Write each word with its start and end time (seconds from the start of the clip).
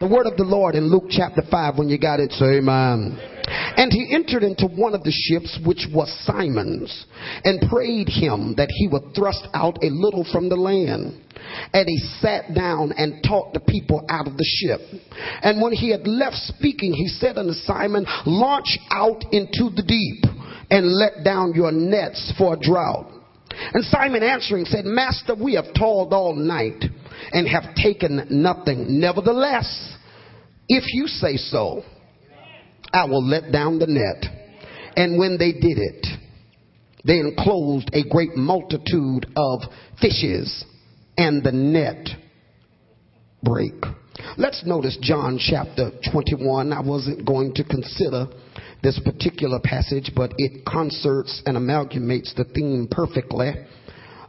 The 0.00 0.06
word 0.06 0.28
of 0.28 0.36
the 0.36 0.44
Lord 0.44 0.76
in 0.76 0.92
Luke 0.92 1.10
chapter 1.10 1.42
5, 1.42 1.76
when 1.76 1.88
you 1.88 1.98
got 1.98 2.20
it, 2.20 2.30
say 2.30 2.62
amen. 2.62 3.18
And 3.50 3.90
he 3.90 4.14
entered 4.14 4.44
into 4.44 4.68
one 4.68 4.94
of 4.94 5.02
the 5.02 5.10
ships, 5.10 5.58
which 5.66 5.88
was 5.92 6.06
Simon's, 6.24 7.06
and 7.42 7.68
prayed 7.68 8.06
him 8.06 8.54
that 8.58 8.70
he 8.70 8.86
would 8.86 9.12
thrust 9.12 9.48
out 9.54 9.82
a 9.82 9.90
little 9.90 10.24
from 10.30 10.48
the 10.48 10.54
land. 10.54 11.20
And 11.74 11.88
he 11.88 11.98
sat 12.20 12.54
down 12.54 12.92
and 12.96 13.24
taught 13.26 13.52
the 13.52 13.58
people 13.66 14.06
out 14.08 14.28
of 14.28 14.36
the 14.36 14.46
ship. 14.46 14.78
And 15.42 15.60
when 15.60 15.72
he 15.72 15.90
had 15.90 16.06
left 16.06 16.36
speaking, 16.46 16.92
he 16.92 17.08
said 17.08 17.36
unto 17.36 17.54
Simon, 17.54 18.06
Launch 18.24 18.78
out 18.92 19.24
into 19.32 19.68
the 19.74 19.82
deep 19.82 20.30
and 20.70 20.94
let 20.94 21.24
down 21.24 21.54
your 21.56 21.72
nets 21.72 22.32
for 22.38 22.54
a 22.54 22.56
drought. 22.56 23.10
And 23.50 23.82
Simon 23.86 24.22
answering 24.22 24.64
said, 24.64 24.84
Master, 24.84 25.34
we 25.34 25.54
have 25.54 25.74
toiled 25.76 26.12
all 26.12 26.36
night 26.36 26.84
and 27.32 27.48
have 27.48 27.74
taken 27.74 28.26
nothing. 28.30 29.00
Nevertheless, 29.00 29.96
if 30.68 30.84
you 30.92 31.06
say 31.06 31.36
so, 31.36 31.82
I 32.92 33.04
will 33.04 33.24
let 33.24 33.52
down 33.52 33.78
the 33.78 33.86
net. 33.86 34.30
And 34.96 35.18
when 35.18 35.38
they 35.38 35.52
did 35.52 35.78
it, 35.78 36.06
they 37.04 37.18
enclosed 37.18 37.90
a 37.92 38.08
great 38.08 38.36
multitude 38.36 39.26
of 39.36 39.60
fishes, 40.00 40.64
and 41.16 41.42
the 41.42 41.52
net 41.52 42.08
break. 43.42 43.74
Let's 44.36 44.64
notice 44.66 44.98
John 45.00 45.38
chapter 45.40 45.90
21. 46.12 46.72
I 46.72 46.80
wasn't 46.80 47.24
going 47.24 47.54
to 47.54 47.64
consider 47.64 48.26
this 48.82 49.00
particular 49.04 49.58
passage, 49.62 50.12
but 50.14 50.32
it 50.38 50.64
concerts 50.64 51.42
and 51.46 51.56
amalgamates 51.56 52.34
the 52.34 52.44
theme 52.44 52.88
perfectly. 52.90 53.52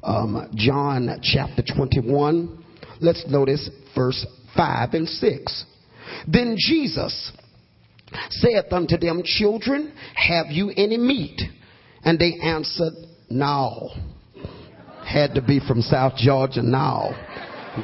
Um, 0.04 0.50
John 0.56 1.20
chapter 1.22 1.64
21. 1.76 2.64
Let's 3.02 3.26
notice 3.28 3.70
verse 3.96 4.26
5 4.56 4.94
and 4.94 5.08
6. 5.08 5.66
Then 6.28 6.56
Jesus 6.58 7.32
saith 8.30 8.72
unto 8.72 8.98
them, 8.98 9.22
Children, 9.24 9.94
have 10.16 10.48
you 10.50 10.72
any 10.76 10.98
meat? 10.98 11.42
And 12.04 12.18
they 12.20 12.38
answered, 12.42 12.94
No. 13.30 13.90
Had 15.06 15.36
to 15.36 15.42
be 15.42 15.60
from 15.60 15.82
South 15.82 16.16
Georgia 16.18 16.62
now. 16.62 17.12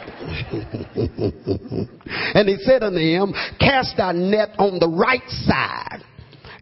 and 2.33 2.49
he 2.49 2.57
said 2.59 2.83
unto 2.83 2.99
him, 2.99 3.33
Cast 3.59 3.97
thy 3.97 4.11
net 4.11 4.49
on 4.57 4.79
the 4.79 4.89
right 4.89 5.27
side. 5.27 6.03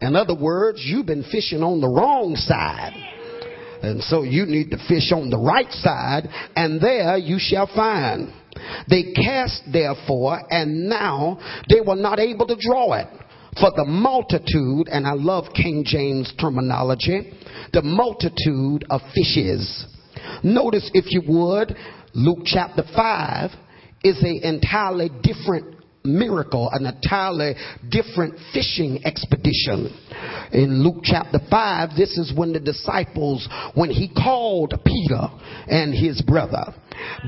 In 0.00 0.16
other 0.16 0.34
words, 0.34 0.80
you've 0.84 1.06
been 1.06 1.24
fishing 1.30 1.62
on 1.62 1.80
the 1.80 1.88
wrong 1.88 2.36
side. 2.36 2.92
And 3.82 4.02
so 4.02 4.22
you 4.22 4.46
need 4.46 4.70
to 4.70 4.78
fish 4.88 5.12
on 5.12 5.28
the 5.28 5.38
right 5.38 5.70
side, 5.70 6.28
and 6.56 6.80
there 6.80 7.18
you 7.18 7.36
shall 7.38 7.66
find. 7.66 8.32
They 8.88 9.12
cast 9.12 9.62
therefore, 9.72 10.40
and 10.50 10.88
now 10.88 11.38
they 11.68 11.80
were 11.80 11.96
not 11.96 12.18
able 12.18 12.46
to 12.46 12.56
draw 12.58 12.94
it. 12.94 13.08
For 13.60 13.70
the 13.76 13.84
multitude, 13.84 14.88
and 14.88 15.06
I 15.06 15.12
love 15.12 15.44
King 15.54 15.84
James 15.86 16.32
terminology, 16.40 17.32
the 17.72 17.82
multitude 17.82 18.84
of 18.90 19.00
fishes. 19.14 19.86
Notice, 20.42 20.90
if 20.92 21.12
you 21.12 21.22
would, 21.28 21.76
Luke 22.14 22.40
chapter 22.44 22.82
5 22.94 23.50
is 24.02 24.20
an 24.22 24.40
entirely 24.42 25.10
different 25.22 25.74
miracle, 26.04 26.68
an 26.72 26.86
entirely 26.86 27.54
different 27.90 28.34
fishing 28.52 29.00
expedition. 29.04 29.88
In 30.52 30.82
Luke 30.84 31.02
chapter 31.02 31.38
5, 31.50 31.90
this 31.96 32.18
is 32.18 32.32
when 32.36 32.52
the 32.52 32.60
disciples, 32.60 33.48
when 33.74 33.90
he 33.90 34.12
called 34.12 34.74
Peter 34.84 35.28
and 35.66 35.94
his 35.94 36.20
brother. 36.22 36.74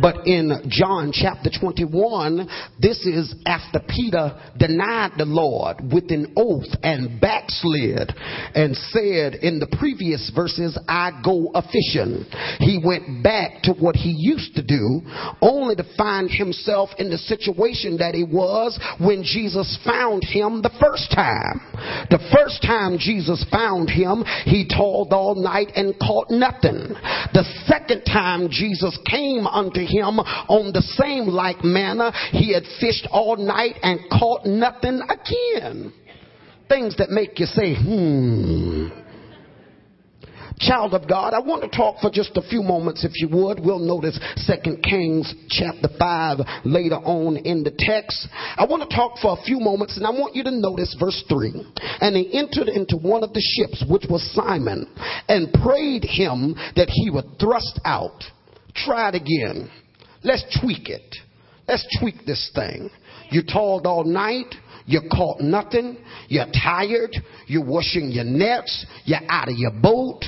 But 0.01 0.27
in 0.27 0.53
John 0.69 1.13
chapter 1.13 1.51
21, 1.51 2.49
this 2.81 3.05
is 3.07 3.35
after 3.47 3.81
Peter 3.89 4.39
denied 4.59 5.13
the 5.17 5.25
Lord 5.25 5.79
with 5.93 6.11
an 6.11 6.35
oath 6.37 6.69
and 6.83 7.21
backslid 7.21 8.13
and 8.55 8.77
said 8.77 9.35
in 9.37 9.59
the 9.59 9.75
previous 9.79 10.31
verses, 10.35 10.79
I 10.89 11.21
go 11.25 11.51
a 11.55 11.63
fishing. 11.63 12.25
He 12.59 12.81
went 12.83 13.23
back 13.23 13.63
to 13.65 13.73
what 13.73 13.97
he 13.97 14.15
used 14.17 14.55
to 14.57 14.63
do 14.63 15.01
only 15.41 15.77
to 15.77 15.85
find 15.97 16.31
himself 16.31 16.91
in 16.99 17.11
the 17.11 17.19
situation 17.19 17.99
that 17.99 18.15
he 18.15 18.25
was 18.25 18.79
when 19.01 19.23
Jesus 19.23 19.79
found 19.85 20.25
him 20.25 20.63
the 20.63 20.75
first 20.81 21.11
time. 21.15 21.61
The 22.11 22.23
first 22.35 22.63
time 22.63 22.99
Jesus 22.99 23.45
found 23.51 23.91
him, 23.91 24.25
he 24.45 24.69
toiled 24.69 25.13
all 25.13 25.35
night 25.35 25.73
and 25.75 25.99
caught 25.99 26.31
nothing. 26.31 26.95
The 27.33 27.45
second 27.67 28.05
time 28.05 28.49
Jesus 28.51 28.99
came 29.09 29.47
unto 29.57 29.81
him 29.81 30.21
on 30.21 30.73
the 30.73 30.83
same 30.83 31.27
like 31.27 31.65
manner. 31.65 32.13
He 32.31 32.53
had 32.53 32.65
fished 32.79 33.09
all 33.11 33.37
night 33.37 33.77
and 33.83 34.01
caught 34.11 34.45
nothing 34.45 35.01
again. 35.09 35.93
Things 36.69 36.97
that 36.99 37.11
make 37.11 37.39
you 37.39 37.47
say, 37.47 37.75
hmm. 37.75 38.89
Child 40.59 40.95
of 40.95 41.07
God, 41.07 41.35
I 41.35 41.41
want 41.41 41.63
to 41.63 41.77
talk 41.77 42.01
for 42.01 42.11
just 42.11 42.35
a 42.37 42.41
few 42.41 42.63
moments, 42.63 43.05
if 43.05 43.13
you 43.17 43.29
would. 43.29 43.61
We'll 43.61 43.79
notice 43.79 44.19
Second 44.37 44.83
Kings 44.83 45.35
chapter 45.51 45.89
5 45.99 46.39
later 46.65 46.97
on 46.97 47.37
in 47.37 47.63
the 47.63 47.73
text. 47.77 48.27
I 48.57 48.65
want 48.65 48.89
to 48.89 48.97
talk 48.97 49.19
for 49.21 49.39
a 49.39 49.43
few 49.45 49.61
moments, 49.61 49.99
and 49.99 50.07
I 50.07 50.11
want 50.11 50.35
you 50.35 50.43
to 50.45 50.51
notice 50.51 50.97
verse 50.99 51.23
3. 51.29 51.63
And 52.01 52.17
he 52.17 52.39
entered 52.39 52.69
into 52.69 52.97
one 52.97 53.23
of 53.23 53.35
the 53.35 53.43
ships, 53.43 53.85
which 53.87 54.07
was 54.09 54.23
Simon, 54.33 54.89
and 55.29 55.53
prayed 55.53 56.05
him 56.05 56.55
that 56.75 56.89
he 56.89 57.11
would 57.11 57.39
thrust 57.39 57.79
out. 57.85 58.25
Try 58.85 59.11
it 59.11 59.15
again. 59.15 59.71
Let's 60.23 60.45
tweak 60.61 60.89
it. 60.89 61.17
Let's 61.67 61.87
tweak 62.01 62.25
this 62.27 62.51
thing. 62.55 62.91
You 63.31 63.43
toiled 63.43 63.87
all 63.87 64.05
night. 64.05 64.55
You 64.87 65.01
caught 65.11 65.41
nothing. 65.41 65.99
You're 66.29 66.47
tired. 66.47 67.17
You're 67.47 67.65
washing 67.65 68.11
your 68.11 68.25
nets. 68.25 68.87
You're 69.05 69.21
out 69.29 69.49
of 69.49 69.57
your 69.57 69.73
boat. 69.73 70.23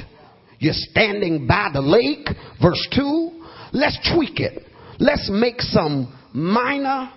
You're 0.58 0.72
standing 0.75 1.47
by 1.47 1.70
the 1.72 1.81
lake. 1.81 2.28
Verse 2.60 2.88
2. 2.94 3.44
Let's 3.72 3.98
tweak 4.14 4.41
it. 4.41 4.64
Let's 4.98 5.31
make 5.32 5.60
some 5.60 6.12
minor 6.32 7.12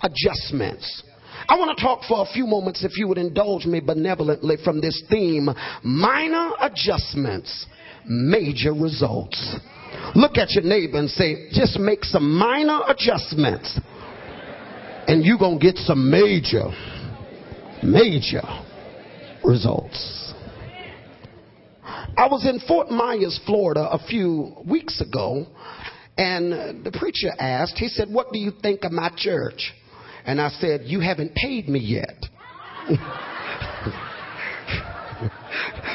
adjustments. 0.00 1.02
I 1.48 1.56
want 1.58 1.76
to 1.76 1.82
talk 1.82 2.02
for 2.08 2.22
a 2.22 2.32
few 2.32 2.46
moments, 2.46 2.84
if 2.84 2.96
you 2.96 3.08
would 3.08 3.18
indulge 3.18 3.66
me 3.66 3.80
benevolently, 3.80 4.56
from 4.64 4.80
this 4.80 5.02
theme 5.10 5.48
minor 5.82 6.50
adjustments, 6.60 7.66
major 8.06 8.72
results. 8.72 9.56
Look 10.14 10.38
at 10.38 10.52
your 10.52 10.64
neighbor 10.64 10.98
and 10.98 11.10
say, 11.10 11.50
just 11.50 11.78
make 11.78 12.04
some 12.04 12.38
minor 12.38 12.80
adjustments, 12.88 13.78
and 15.06 15.24
you're 15.24 15.38
going 15.38 15.58
to 15.58 15.64
get 15.64 15.76
some 15.76 16.10
major, 16.10 16.64
major 17.82 18.42
results. 19.44 20.32
I 22.18 22.28
was 22.28 22.46
in 22.46 22.60
Fort 22.60 22.90
Myers, 22.90 23.38
Florida 23.44 23.88
a 23.90 23.98
few 23.98 24.56
weeks 24.66 25.02
ago, 25.02 25.46
and 26.16 26.82
the 26.82 26.96
preacher 26.98 27.30
asked, 27.38 27.76
he 27.76 27.88
said, 27.88 28.08
What 28.10 28.32
do 28.32 28.38
you 28.38 28.52
think 28.62 28.84
of 28.84 28.92
my 28.92 29.10
church? 29.16 29.74
And 30.24 30.40
I 30.40 30.48
said, 30.48 30.82
You 30.84 31.00
haven't 31.00 31.34
paid 31.34 31.68
me 31.68 31.78
yet. 31.78 32.24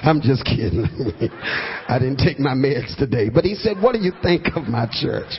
I'm 0.03 0.21
just 0.21 0.43
kidding. 0.45 0.85
I 1.87 1.99
didn't 1.99 2.17
take 2.17 2.39
my 2.39 2.53
meds 2.53 2.97
today. 2.97 3.29
But 3.29 3.43
he 3.43 3.55
said, 3.55 3.81
What 3.81 3.93
do 3.93 3.99
you 3.99 4.11
think 4.23 4.47
of 4.55 4.63
my 4.63 4.87
church? 4.91 5.31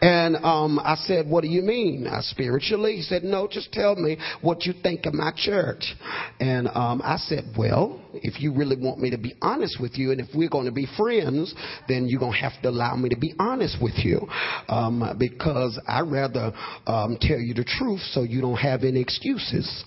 And 0.00 0.36
um, 0.36 0.78
I 0.82 0.94
said, 0.96 1.28
What 1.28 1.42
do 1.42 1.48
you 1.48 1.62
mean? 1.62 2.06
Uh, 2.06 2.22
spiritually? 2.22 2.96
He 2.96 3.02
said, 3.02 3.22
No, 3.22 3.46
just 3.46 3.72
tell 3.72 3.96
me 3.96 4.16
what 4.40 4.64
you 4.64 4.72
think 4.82 5.06
of 5.06 5.14
my 5.14 5.32
church. 5.36 5.94
And 6.40 6.68
um, 6.68 7.02
I 7.04 7.16
said, 7.18 7.44
Well, 7.56 8.00
if 8.14 8.40
you 8.40 8.54
really 8.54 8.76
want 8.76 8.98
me 8.98 9.10
to 9.10 9.18
be 9.18 9.34
honest 9.42 9.78
with 9.80 9.92
you, 9.96 10.10
and 10.12 10.20
if 10.20 10.28
we're 10.34 10.48
going 10.48 10.66
to 10.66 10.72
be 10.72 10.86
friends, 10.96 11.54
then 11.88 12.06
you're 12.06 12.20
going 12.20 12.32
to 12.32 12.38
have 12.38 12.60
to 12.62 12.68
allow 12.70 12.96
me 12.96 13.08
to 13.10 13.18
be 13.18 13.34
honest 13.38 13.76
with 13.80 13.94
you. 13.98 14.26
Um, 14.68 15.16
because 15.18 15.78
I'd 15.86 16.10
rather 16.10 16.52
um, 16.86 17.18
tell 17.20 17.38
you 17.38 17.54
the 17.54 17.64
truth 17.64 18.00
so 18.12 18.22
you 18.22 18.40
don't 18.40 18.56
have 18.56 18.82
any 18.84 19.00
excuses. 19.00 19.84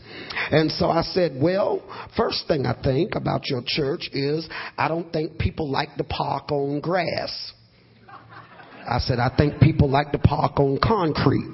And 0.51 0.71
so 0.71 0.89
I 0.89 1.01
said, 1.01 1.33
Well, 1.42 1.81
first 2.16 2.48
thing 2.48 2.66
I 2.66 2.80
think 2.81 3.16
about 3.16 3.48
your 3.48 3.63
church 3.66 4.09
is 4.13 4.48
I 4.77 4.88
don't 4.88 5.12
think 5.12 5.38
people 5.39 5.71
like 5.71 5.95
to 5.98 6.04
park 6.04 6.51
on 6.51 6.80
grass. 6.81 7.54
I 8.88 9.00
said, 9.00 9.19
I 9.19 9.35
think 9.35 9.59
people 9.59 9.89
like 9.89 10.12
to 10.12 10.19
park 10.19 10.59
on 10.59 10.80
concrete. 10.83 11.50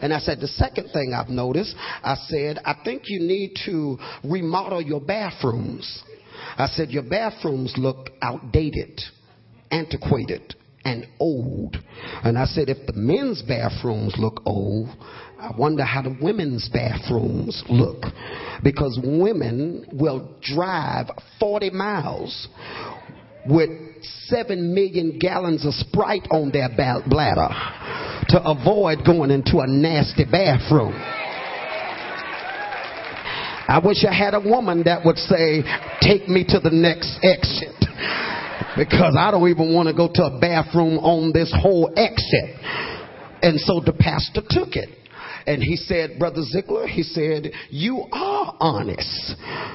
And 0.00 0.12
I 0.12 0.18
said, 0.18 0.40
the 0.40 0.48
second 0.48 0.90
thing 0.92 1.14
I've 1.14 1.28
noticed, 1.28 1.74
I 1.78 2.16
said, 2.28 2.58
I 2.64 2.74
think 2.84 3.02
you 3.06 3.20
need 3.20 3.54
to 3.66 3.98
remodel 4.24 4.82
your 4.82 5.00
bathrooms. 5.00 6.02
I 6.56 6.66
said, 6.66 6.90
your 6.90 7.04
bathrooms 7.04 7.74
look 7.76 8.10
outdated, 8.20 9.00
antiquated, 9.70 10.54
and 10.84 11.06
old. 11.18 11.76
And 12.22 12.38
I 12.38 12.44
said, 12.44 12.68
if 12.68 12.86
the 12.86 12.92
men's 12.94 13.42
bathrooms 13.42 14.14
look 14.18 14.42
old, 14.44 14.88
I 15.38 15.52
wonder 15.56 15.84
how 15.84 16.02
the 16.02 16.16
women's 16.20 16.68
bathrooms 16.68 17.62
look. 17.68 18.04
Because 18.62 18.98
women 19.02 19.86
will 19.92 20.36
drive 20.42 21.06
40 21.40 21.70
miles 21.70 22.48
with 23.46 23.70
seven 24.26 24.74
million 24.74 25.18
gallons 25.18 25.66
of 25.66 25.74
Sprite 25.74 26.26
on 26.30 26.50
their 26.52 26.68
bladder 26.68 27.48
to 28.28 28.42
avoid 28.42 29.04
going 29.04 29.30
into 29.30 29.58
a 29.58 29.66
nasty 29.66 30.24
bathroom. 30.24 30.94
I 33.66 33.80
wish 33.82 34.04
I 34.04 34.12
had 34.12 34.34
a 34.34 34.40
woman 34.40 34.82
that 34.84 35.04
would 35.04 35.16
say, 35.16 35.62
take 36.00 36.28
me 36.28 36.44
to 36.48 36.60
the 36.60 36.70
next 36.70 37.18
exit. 37.22 37.74
Because 38.76 39.16
I 39.18 39.30
don't 39.30 39.48
even 39.48 39.72
want 39.72 39.88
to 39.88 39.94
go 39.94 40.08
to 40.12 40.24
a 40.24 40.38
bathroom 40.38 40.98
on 40.98 41.32
this 41.32 41.54
whole 41.56 41.92
exit. 41.96 42.60
And 43.42 43.58
so 43.60 43.80
the 43.80 43.92
pastor 43.92 44.42
took 44.48 44.76
it. 44.76 44.90
And 45.46 45.62
he 45.62 45.76
said, 45.76 46.18
Brother 46.18 46.42
Zeigler, 46.42 46.88
he 46.88 47.02
said, 47.02 47.52
you 47.70 48.04
are 48.12 48.33
honest. 48.64 49.34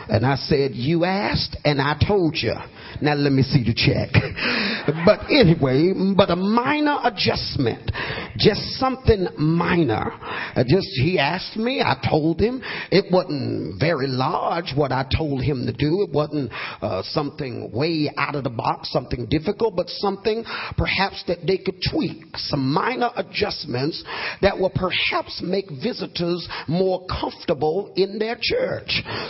And 0.09 0.25
I 0.25 0.36
said, 0.36 0.71
you 0.74 1.06
asked 1.06 1.56
and 1.63 1.80
I 1.80 1.95
told 2.07 2.36
you. 2.36 2.56
Now 3.01 3.13
let 3.13 3.31
me 3.31 3.44
see 3.44 3.63
the 3.63 3.74
check. 3.74 4.09
but 5.06 5.30
anyway, 5.30 5.94
but 6.18 6.31
a 6.31 6.36
minor 6.36 6.97
adjustment, 7.03 7.91
just 8.38 8.62
something 8.80 9.27
minor. 9.38 10.12
Uh, 10.56 10.63
just 10.68 10.88
he 10.95 11.19
asked 11.19 11.56
me, 11.56 11.81
I 11.81 11.95
told 12.09 12.41
him. 12.41 12.62
It 12.91 13.06
wasn't 13.12 13.80
very 13.80 14.07
large 14.07 14.74
what 14.75 14.91
I 14.91 15.06
told 15.15 15.44
him 15.44 15.68
to 15.68 15.71
do. 15.71 16.01
It 16.07 16.12
wasn't 16.12 16.51
uh, 16.81 17.03
something 17.03 17.71
way 17.71 18.12
out 18.18 18.36
of 18.36 18.44
the 18.44 18.50
box, 18.50 18.91
something 18.91 19.27
difficult, 19.30 19.75
but 19.75 19.88
something 19.88 20.44
perhaps 20.75 21.24
that 21.27 21.45
they 21.45 21.59
could 21.59 21.80
tweak. 21.91 22.24
Some 22.36 22.74
minor 22.74 23.12
adjustments 23.15 24.03
that 24.41 24.57
will 24.57 24.71
perhaps 24.71 25.41
make 25.44 25.69
visitors 25.69 26.47
more 26.68 27.06
comfortable 27.06 27.94
in 27.95 28.18
their 28.18 28.38
church. 28.41 28.78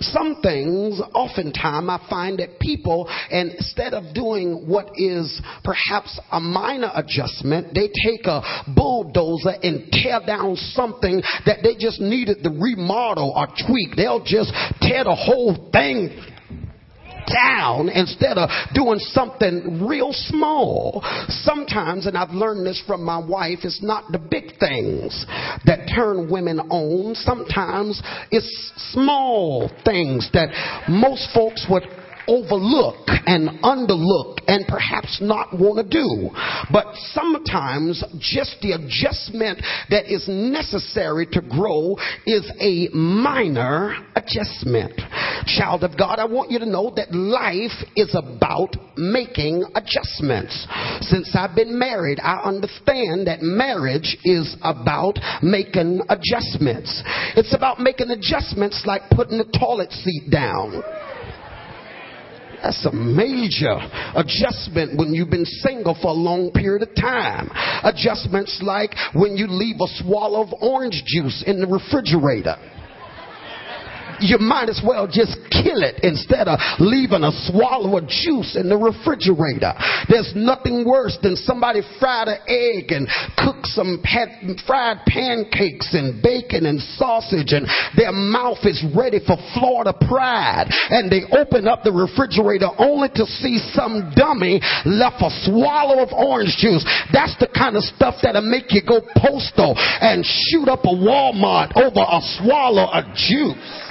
Some 0.01 0.41
things, 0.41 1.01
oftentimes, 1.13 1.89
I 1.89 2.05
find 2.09 2.39
that 2.39 2.59
people, 2.59 3.09
instead 3.31 3.93
of 3.93 4.13
doing 4.13 4.67
what 4.67 4.91
is 4.95 5.41
perhaps 5.63 6.19
a 6.31 6.39
minor 6.39 6.91
adjustment, 6.95 7.73
they 7.73 7.89
take 8.03 8.25
a 8.25 8.41
bulldozer 8.75 9.55
and 9.61 9.91
tear 9.91 10.19
down 10.25 10.55
something 10.55 11.21
that 11.45 11.59
they 11.63 11.75
just 11.77 12.01
needed 12.01 12.43
to 12.43 12.49
remodel 12.49 13.33
or 13.35 13.47
tweak. 13.67 13.95
They'll 13.95 14.23
just 14.23 14.53
tear 14.81 15.03
the 15.03 15.15
whole 15.15 15.69
thing 15.71 16.09
down 17.33 17.89
instead 17.89 18.37
of 18.37 18.49
doing 18.73 18.99
something 18.99 19.85
real 19.85 20.09
small. 20.11 21.01
Sometimes, 21.29 22.05
and 22.05 22.17
I've 22.17 22.31
learned 22.31 22.65
this 22.65 22.81
from 22.85 23.03
my 23.03 23.17
wife, 23.17 23.59
it's 23.63 23.81
not 23.83 24.11
the 24.11 24.19
big 24.19 24.59
things 24.59 25.25
that 25.65 25.89
turn 25.93 26.29
women 26.29 26.59
on. 26.59 27.15
Sometimes 27.15 28.01
it's 28.31 28.71
small 28.91 29.69
things 29.85 30.29
that 30.33 30.49
most 30.89 31.29
folks 31.33 31.65
would 31.69 31.83
overlook 32.29 33.09
and 33.25 33.49
underlook 33.63 34.37
and 34.47 34.65
perhaps 34.67 35.19
not 35.21 35.51
want 35.51 35.81
to 35.81 35.87
do. 35.89 36.29
But 36.71 36.93
sometimes 37.13 38.03
just 38.19 38.57
the 38.61 38.73
adjustment 38.73 39.61
that 39.89 40.05
is 40.05 40.27
necessary 40.27 41.25
to 41.33 41.41
grow 41.41 41.97
is 42.25 42.49
a 42.61 42.89
minor 42.93 43.95
adjustment. 44.15 44.93
Child 45.45 45.83
of 45.83 45.97
God, 45.97 46.19
I 46.19 46.25
want 46.25 46.51
you 46.51 46.59
to 46.59 46.65
know 46.65 46.93
that 46.95 47.13
life 47.13 47.85
is 47.95 48.15
about 48.15 48.75
making 48.97 49.65
adjustments. 49.75 50.67
Since 51.01 51.35
I've 51.35 51.55
been 51.55 51.77
married, 51.77 52.19
I 52.19 52.41
understand 52.43 53.27
that 53.27 53.41
marriage 53.41 54.17
is 54.23 54.55
about 54.61 55.17
making 55.41 56.01
adjustments. 56.09 57.01
It's 57.35 57.55
about 57.55 57.79
making 57.79 58.11
adjustments 58.11 58.83
like 58.85 59.01
putting 59.11 59.37
the 59.37 59.57
toilet 59.57 59.91
seat 59.91 60.29
down. 60.29 60.83
That's 62.63 62.85
a 62.85 62.91
major 62.91 63.77
adjustment 64.15 64.97
when 64.97 65.13
you've 65.13 65.29
been 65.29 65.45
single 65.45 65.97
for 66.01 66.09
a 66.09 66.13
long 66.13 66.51
period 66.51 66.87
of 66.87 66.95
time. 66.95 67.49
Adjustments 67.83 68.59
like 68.61 68.93
when 69.13 69.37
you 69.37 69.47
leave 69.47 69.77
a 69.81 69.87
swallow 70.03 70.43
of 70.43 70.53
orange 70.61 71.03
juice 71.05 71.43
in 71.47 71.59
the 71.59 71.67
refrigerator 71.67 72.57
you 74.21 74.37
might 74.39 74.69
as 74.69 74.81
well 74.85 75.07
just 75.07 75.37
kill 75.51 75.83
it 75.83 75.99
instead 76.03 76.47
of 76.47 76.59
leaving 76.79 77.23
a 77.23 77.31
swallow 77.49 77.97
of 77.97 78.07
juice 78.07 78.55
in 78.55 78.69
the 78.69 78.77
refrigerator. 78.77 79.73
There's 80.07 80.33
nothing 80.35 80.85
worse 80.85 81.17
than 81.21 81.35
somebody 81.35 81.81
fried 81.99 82.27
an 82.27 82.41
egg 82.47 82.91
and 82.91 83.07
cooked 83.37 83.67
some 83.67 84.01
fried 84.65 84.97
pancakes 85.07 85.93
and 85.93 86.21
bacon 86.21 86.65
and 86.65 86.79
sausage 86.97 87.53
and 87.53 87.67
their 87.95 88.11
mouth 88.11 88.63
is 88.63 88.83
ready 88.95 89.19
for 89.19 89.37
Florida 89.53 89.93
pride 89.93 90.67
and 90.89 91.11
they 91.11 91.23
open 91.35 91.67
up 91.67 91.83
the 91.83 91.91
refrigerator 91.91 92.69
only 92.77 93.09
to 93.15 93.25
see 93.25 93.59
some 93.73 94.11
dummy 94.15 94.61
left 94.85 95.21
a 95.21 95.31
swallow 95.45 96.03
of 96.03 96.09
orange 96.13 96.55
juice. 96.57 96.83
That's 97.11 97.35
the 97.39 97.47
kind 97.47 97.75
of 97.75 97.83
stuff 97.83 98.15
that'll 98.21 98.41
make 98.45 98.71
you 98.71 98.81
go 98.85 99.01
postal 99.17 99.75
and 99.77 100.25
shoot 100.25 100.67
up 100.67 100.85
a 100.85 100.93
Walmart 100.93 101.75
over 101.75 102.01
a 102.01 102.19
swallow 102.39 102.89
of 102.91 103.05
juice. 103.15 103.88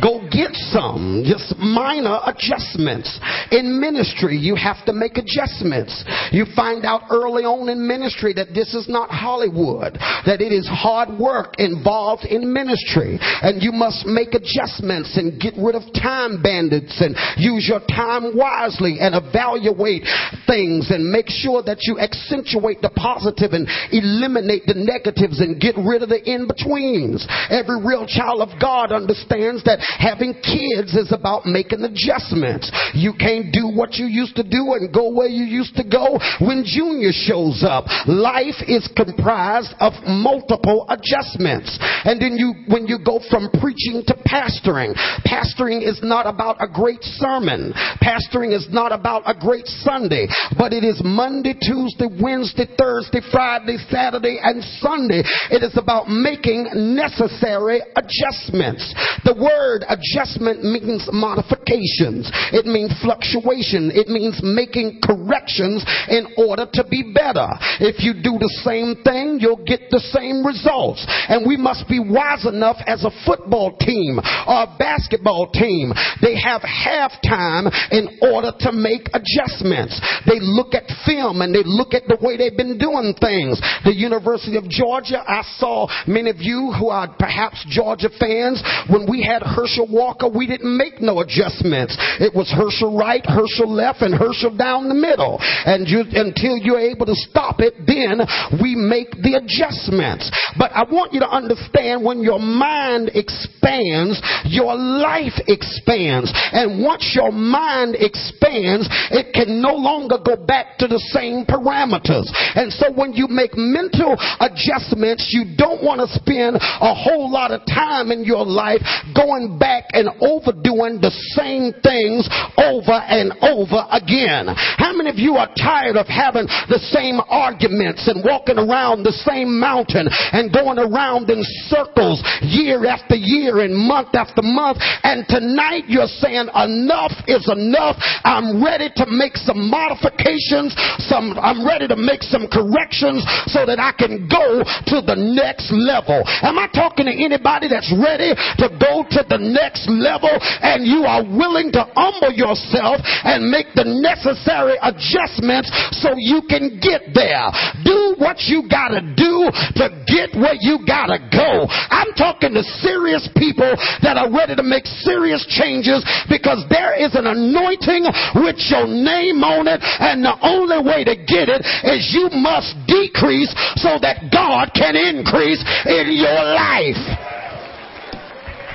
Go 0.00 0.24
get 0.32 0.54
some. 0.72 1.24
Just 1.26 1.56
minor 1.58 2.20
adjustments. 2.24 3.20
In 3.50 3.80
ministry, 3.80 4.36
you 4.36 4.56
have 4.56 4.84
to 4.86 4.92
make 4.92 5.18
adjustments. 5.18 5.92
You 6.32 6.46
find 6.56 6.84
out 6.84 7.02
early 7.10 7.44
on 7.44 7.68
in 7.68 7.86
ministry 7.86 8.32
that 8.34 8.54
this 8.54 8.72
is 8.72 8.88
not 8.88 9.10
Hollywood, 9.10 10.00
that 10.24 10.40
it 10.40 10.52
is 10.52 10.64
hard 10.68 11.18
work 11.18 11.58
involved 11.58 12.24
in 12.24 12.52
ministry. 12.52 13.18
And 13.20 13.62
you 13.62 13.72
must 13.72 14.06
make 14.06 14.32
adjustments 14.32 15.20
and 15.20 15.36
get 15.36 15.52
rid 15.60 15.76
of 15.76 15.84
time 15.92 16.40
bandits 16.40 16.96
and 17.04 17.12
use 17.36 17.68
your 17.68 17.84
time 17.84 18.32
wisely 18.32 18.98
and 19.00 19.12
evaluate 19.12 20.08
things 20.48 20.88
and 20.88 21.12
make 21.12 21.28
sure 21.28 21.60
that 21.62 21.84
you 21.84 22.00
accentuate 22.00 22.80
the 22.80 22.92
positive 22.96 23.52
and 23.52 23.68
eliminate 23.92 24.64
the 24.64 24.78
negatives 24.78 25.40
and 25.44 25.60
get 25.60 25.76
rid 25.76 26.00
of 26.00 26.08
the 26.08 26.22
in 26.24 26.48
betweens. 26.48 27.28
Every 27.52 27.84
real 27.84 28.08
child 28.08 28.40
of 28.40 28.56
God 28.56 28.92
understands 28.92 29.41
that 29.64 29.82
having 29.82 30.34
kids 30.38 30.94
is 30.94 31.10
about 31.10 31.46
making 31.46 31.82
adjustments. 31.82 32.70
You 32.94 33.10
can't 33.18 33.50
do 33.50 33.74
what 33.74 33.98
you 33.98 34.06
used 34.06 34.36
to 34.36 34.46
do 34.46 34.78
and 34.78 34.94
go 34.94 35.10
where 35.10 35.28
you 35.28 35.44
used 35.44 35.74
to 35.76 35.84
go 35.84 36.18
when 36.38 36.62
junior 36.62 37.10
shows 37.10 37.66
up. 37.66 37.90
Life 38.06 38.62
is 38.70 38.86
comprised 38.94 39.74
of 39.82 39.92
multiple 40.06 40.86
adjustments. 40.86 41.74
And 42.04 42.20
then 42.20 42.38
you, 42.38 42.54
when 42.70 42.86
you 42.86 42.98
go 43.02 43.18
from 43.30 43.50
preaching 43.58 44.02
to 44.06 44.14
pastoring, 44.22 44.94
pastoring 45.26 45.82
is 45.82 46.00
not 46.02 46.26
about 46.26 46.62
a 46.62 46.68
great 46.70 47.02
sermon. 47.02 47.72
Pastoring 48.02 48.54
is 48.54 48.68
not 48.70 48.92
about 48.92 49.22
a 49.26 49.34
great 49.34 49.66
Sunday, 49.66 50.28
but 50.56 50.72
it 50.72 50.84
is 50.84 51.00
Monday, 51.04 51.54
Tuesday, 51.54 52.06
Wednesday, 52.20 52.66
Thursday, 52.78 53.20
Friday, 53.30 53.78
Saturday, 53.90 54.38
and 54.42 54.62
Sunday. 54.78 55.22
It 55.50 55.62
is 55.62 55.76
about 55.76 56.08
making 56.08 56.68
necessary 56.94 57.80
adjustments. 57.96 58.82
The 59.24 59.31
the 59.32 59.40
word 59.40 59.84
adjustment 59.88 60.60
means 60.60 61.08
modifications. 61.08 62.28
It 62.52 62.68
means 62.68 62.92
fluctuation. 63.00 63.88
It 63.88 64.08
means 64.12 64.40
making 64.44 65.00
corrections 65.00 65.80
in 66.12 66.28
order 66.36 66.68
to 66.76 66.84
be 66.84 67.12
better. 67.16 67.48
If 67.80 68.04
you 68.04 68.12
do 68.12 68.36
the 68.36 68.52
same 68.60 69.00
thing, 69.00 69.40
you'll 69.40 69.64
get 69.64 69.88
the 69.88 70.04
same 70.12 70.44
results. 70.44 71.00
And 71.32 71.48
we 71.48 71.56
must 71.56 71.88
be 71.88 71.96
wise 71.96 72.44
enough 72.44 72.76
as 72.84 73.08
a 73.08 73.14
football 73.24 73.72
team 73.80 74.20
or 74.20 74.68
a 74.68 74.74
basketball 74.76 75.48
team. 75.48 75.96
They 76.20 76.36
have 76.36 76.60
halftime 76.60 77.72
in 77.88 78.20
order 78.20 78.52
to 78.68 78.70
make 78.72 79.08
adjustments. 79.16 79.96
They 80.28 80.44
look 80.44 80.76
at 80.76 80.84
film 81.08 81.40
and 81.40 81.54
they 81.54 81.64
look 81.64 81.96
at 81.96 82.04
the 82.04 82.20
way 82.20 82.36
they've 82.36 82.56
been 82.56 82.76
doing 82.76 83.16
things. 83.16 83.56
The 83.88 83.96
University 83.96 84.60
of 84.60 84.68
Georgia, 84.68 85.24
I 85.24 85.40
saw 85.56 85.88
many 86.04 86.28
of 86.28 86.44
you 86.44 86.74
who 86.76 86.92
are 86.92 87.08
perhaps 87.16 87.64
Georgia 87.68 88.12
fans 88.20 88.60
when 88.92 89.08
we 89.08 89.21
had 89.22 89.42
Herschel 89.42 89.88
Walker, 89.90 90.28
we 90.28 90.46
didn't 90.46 90.76
make 90.76 91.00
no 91.00 91.20
adjustments. 91.20 91.96
It 92.20 92.34
was 92.34 92.50
Herschel 92.50 92.96
right, 92.96 93.24
Herschel 93.24 93.70
left, 93.70 94.02
and 94.02 94.14
Herschel 94.14 94.56
down 94.56 94.88
the 94.88 94.98
middle. 94.98 95.38
And 95.40 95.86
you, 95.88 96.04
until 96.12 96.58
you're 96.58 96.82
able 96.82 97.06
to 97.06 97.14
stop 97.14 97.60
it, 97.60 97.74
then 97.86 98.20
we 98.60 98.74
make 98.74 99.10
the 99.22 99.38
adjustments. 99.38 100.30
But 100.58 100.72
I 100.72 100.84
want 100.84 101.12
you 101.12 101.20
to 101.20 101.30
understand 101.30 102.04
when 102.04 102.20
your 102.20 102.40
mind 102.40 103.10
expands, 103.14 104.20
your 104.44 104.74
life 104.74 105.38
expands. 105.46 106.32
And 106.52 106.82
once 106.82 107.12
your 107.14 107.32
mind 107.32 107.96
expands, 107.98 108.88
it 109.10 109.32
can 109.32 109.62
no 109.62 109.74
longer 109.74 110.18
go 110.18 110.36
back 110.36 110.78
to 110.78 110.86
the 110.86 111.00
same 111.12 111.46
parameters. 111.46 112.28
And 112.54 112.72
so 112.72 112.92
when 112.92 113.12
you 113.12 113.28
make 113.28 113.54
mental 113.54 114.16
adjustments, 114.40 115.30
you 115.30 115.56
don't 115.56 115.82
want 115.82 116.00
to 116.00 116.08
spend 116.10 116.56
a 116.56 116.94
whole 116.94 117.30
lot 117.30 117.50
of 117.50 117.64
time 117.66 118.10
in 118.10 118.24
your 118.24 118.44
life 118.44 118.82
going 119.14 119.58
back 119.58 119.90
and 119.92 120.08
overdoing 120.22 121.02
the 121.02 121.10
same 121.34 121.74
things 121.82 122.28
over 122.58 122.94
and 122.94 123.34
over 123.42 123.82
again. 123.90 124.46
How 124.78 124.94
many 124.94 125.10
of 125.10 125.18
you 125.18 125.36
are 125.36 125.50
tired 125.58 125.96
of 125.96 126.06
having 126.06 126.46
the 126.70 126.80
same 126.92 127.18
arguments 127.28 128.06
and 128.06 128.22
walking 128.22 128.58
around 128.58 129.02
the 129.02 129.14
same 129.26 129.58
mountain 129.58 130.06
and 130.10 130.52
going 130.52 130.78
around 130.78 131.30
in 131.30 131.42
circles 131.66 132.22
year 132.42 132.86
after 132.86 133.14
year 133.16 133.60
and 133.64 133.74
month 133.74 134.14
after 134.14 134.42
month? 134.42 134.78
And 135.02 135.26
tonight 135.26 135.88
you're 135.88 136.10
saying 136.20 136.48
enough 136.52 137.14
is 137.26 137.48
enough. 137.48 137.96
I'm 138.24 138.62
ready 138.62 138.90
to 139.00 139.06
make 139.08 139.36
some 139.36 139.70
modifications. 139.70 140.74
Some, 141.08 141.34
I'm 141.40 141.66
ready 141.66 141.88
to 141.88 141.96
make 141.96 142.22
some 142.22 142.46
corrections 142.46 143.24
so 143.48 143.64
that 143.66 143.80
I 143.80 143.92
can 143.96 144.28
go 144.28 144.62
to 144.62 144.96
the 145.02 145.16
next 145.16 145.72
level. 145.72 146.22
Am 146.44 146.58
I 146.58 146.68
talking 146.68 147.06
to 147.06 147.14
anybody 147.14 147.68
that's 147.68 147.90
ready 147.92 148.34
to 148.60 148.66
go 148.76 148.91
to 149.00 149.24
the 149.24 149.40
next 149.40 149.88
level 149.88 150.32
and 150.60 150.84
you 150.84 151.08
are 151.08 151.24
willing 151.24 151.72
to 151.72 151.88
humble 151.96 152.36
yourself 152.36 153.00
and 153.24 153.48
make 153.48 153.72
the 153.72 153.88
necessary 153.88 154.76
adjustments 154.84 155.72
so 156.04 156.12
you 156.20 156.44
can 156.44 156.76
get 156.76 157.16
there? 157.16 157.48
Do 157.80 158.20
what 158.20 158.44
you 158.44 158.68
gotta 158.68 159.00
do 159.16 159.48
to 159.80 159.84
get 160.04 160.36
where 160.36 160.58
you 160.60 160.84
gotta 160.84 161.16
go. 161.32 161.64
I'm 161.88 162.12
talking 162.12 162.52
to 162.52 162.62
serious 162.84 163.24
people 163.32 163.72
that 164.04 164.20
are 164.20 164.28
ready 164.28 164.54
to 164.56 164.66
make 164.66 164.84
serious 164.84 165.42
changes 165.48 166.04
because 166.28 166.64
there 166.68 166.92
is 166.92 167.16
an 167.16 167.26
anointing 167.26 168.04
with 168.44 168.60
your 168.68 168.86
name 168.86 169.40
on 169.40 169.66
it 169.66 169.80
and 169.80 170.24
the 170.24 170.36
only 170.44 170.80
way 170.84 171.04
to 171.04 171.16
get 171.16 171.48
it 171.48 171.64
is 171.88 172.12
you 172.12 172.28
must 172.36 172.76
decrease 172.86 173.50
so 173.80 173.98
that 174.02 174.28
God 174.30 174.70
can 174.74 174.94
increase 174.96 175.62
in 175.86 176.12
your 176.12 176.42
life. 176.54 177.31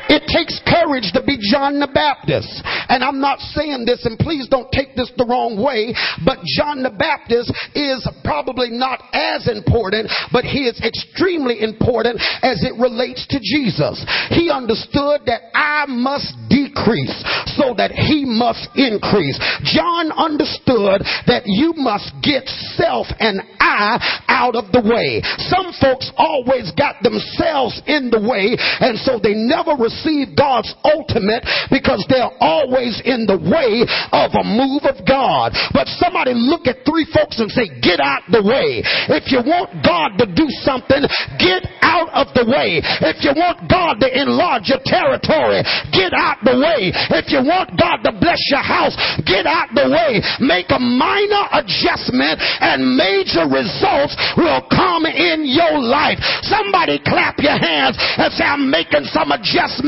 It 0.10 0.24
takes 0.32 0.56
courage 0.64 1.12
to 1.14 1.22
be 1.22 1.36
John 1.52 1.80
the 1.80 1.92
Baptist. 1.92 2.48
And 2.88 3.04
I'm 3.04 3.20
not 3.20 3.40
saying 3.52 3.84
this, 3.84 4.06
and 4.08 4.18
please 4.18 4.48
don't 4.48 4.72
take 4.72 4.96
this 4.96 5.12
the 5.20 5.28
wrong 5.28 5.60
way, 5.60 5.92
but 6.24 6.40
John 6.56 6.84
the 6.84 6.96
Baptist 6.96 7.52
is 7.76 8.08
probably 8.24 8.72
not 8.72 9.04
as 9.12 9.52
important, 9.52 10.08
but 10.32 10.48
he 10.48 10.72
is 10.72 10.80
extremely 10.80 11.60
important 11.60 12.24
as 12.40 12.64
it 12.64 12.80
relates 12.80 13.28
to 13.28 13.44
Jesus. 13.44 14.00
He 14.32 14.48
understood 14.48 15.28
that 15.28 15.52
I 15.52 15.86
must 15.88 16.32
decrease 16.48 17.16
so 17.60 17.76
that 17.76 17.92
he 17.92 18.24
must 18.24 18.72
increase. 18.80 19.36
John 19.68 20.16
understood 20.16 21.04
that 21.28 21.44
you 21.46 21.76
must 21.76 22.16
get 22.24 22.48
self 22.80 23.12
and 23.20 23.44
I 23.60 24.00
out 24.32 24.56
of 24.56 24.72
the 24.72 24.84
way. 24.84 25.20
Some 25.52 25.76
folks 25.76 26.12
always 26.16 26.72
got 26.72 27.04
themselves 27.04 27.82
in 27.88 28.08
the 28.08 28.24
way, 28.24 28.56
and 28.56 28.96
so 29.00 29.20
they 29.20 29.36
never 29.36 29.76
received 29.76 29.97
receive 29.98 30.38
God's 30.38 30.70
ultimate 30.86 31.42
because 31.74 32.06
they're 32.10 32.34
always 32.38 33.02
in 33.02 33.26
the 33.26 33.38
way 33.42 33.82
of 34.14 34.30
a 34.38 34.46
move 34.46 34.86
of 34.86 35.02
God. 35.02 35.58
But 35.74 35.90
somebody 35.98 36.38
look 36.38 36.70
at 36.70 36.86
three 36.86 37.10
folks 37.10 37.42
and 37.42 37.50
say, 37.50 37.66
get 37.82 37.98
out 37.98 38.22
the 38.30 38.46
way. 38.46 38.86
If 39.10 39.34
you 39.34 39.42
want 39.42 39.74
God 39.82 40.22
to 40.22 40.30
do 40.30 40.46
something, 40.62 41.02
get 41.42 41.66
out 41.82 42.14
of 42.14 42.30
the 42.38 42.46
way. 42.46 42.78
If 42.84 43.26
you 43.26 43.34
want 43.34 43.66
God 43.66 43.98
to 44.06 44.10
enlarge 44.10 44.70
your 44.70 44.84
territory, 44.86 45.66
get 45.90 46.14
out 46.14 46.46
the 46.46 46.54
way. 46.54 46.94
If 46.94 47.34
you 47.34 47.42
want 47.42 47.74
God 47.74 48.06
to 48.06 48.14
bless 48.14 48.40
your 48.54 48.62
house, 48.64 48.94
get 49.26 49.50
out 49.50 49.74
the 49.74 49.90
way. 49.90 50.22
Make 50.44 50.70
a 50.70 50.80
minor 50.80 51.50
adjustment 51.58 52.38
and 52.62 52.94
major 52.94 53.50
results 53.50 54.14
will 54.38 54.62
come 54.70 55.10
in 55.10 55.48
your 55.48 55.82
life. 55.82 56.22
Somebody 56.46 57.02
clap 57.02 57.42
your 57.42 57.58
hands 57.58 57.98
and 57.98 58.30
say, 58.34 58.46
I'm 58.46 58.70
making 58.70 59.10
some 59.10 59.34
adjustments 59.34 59.87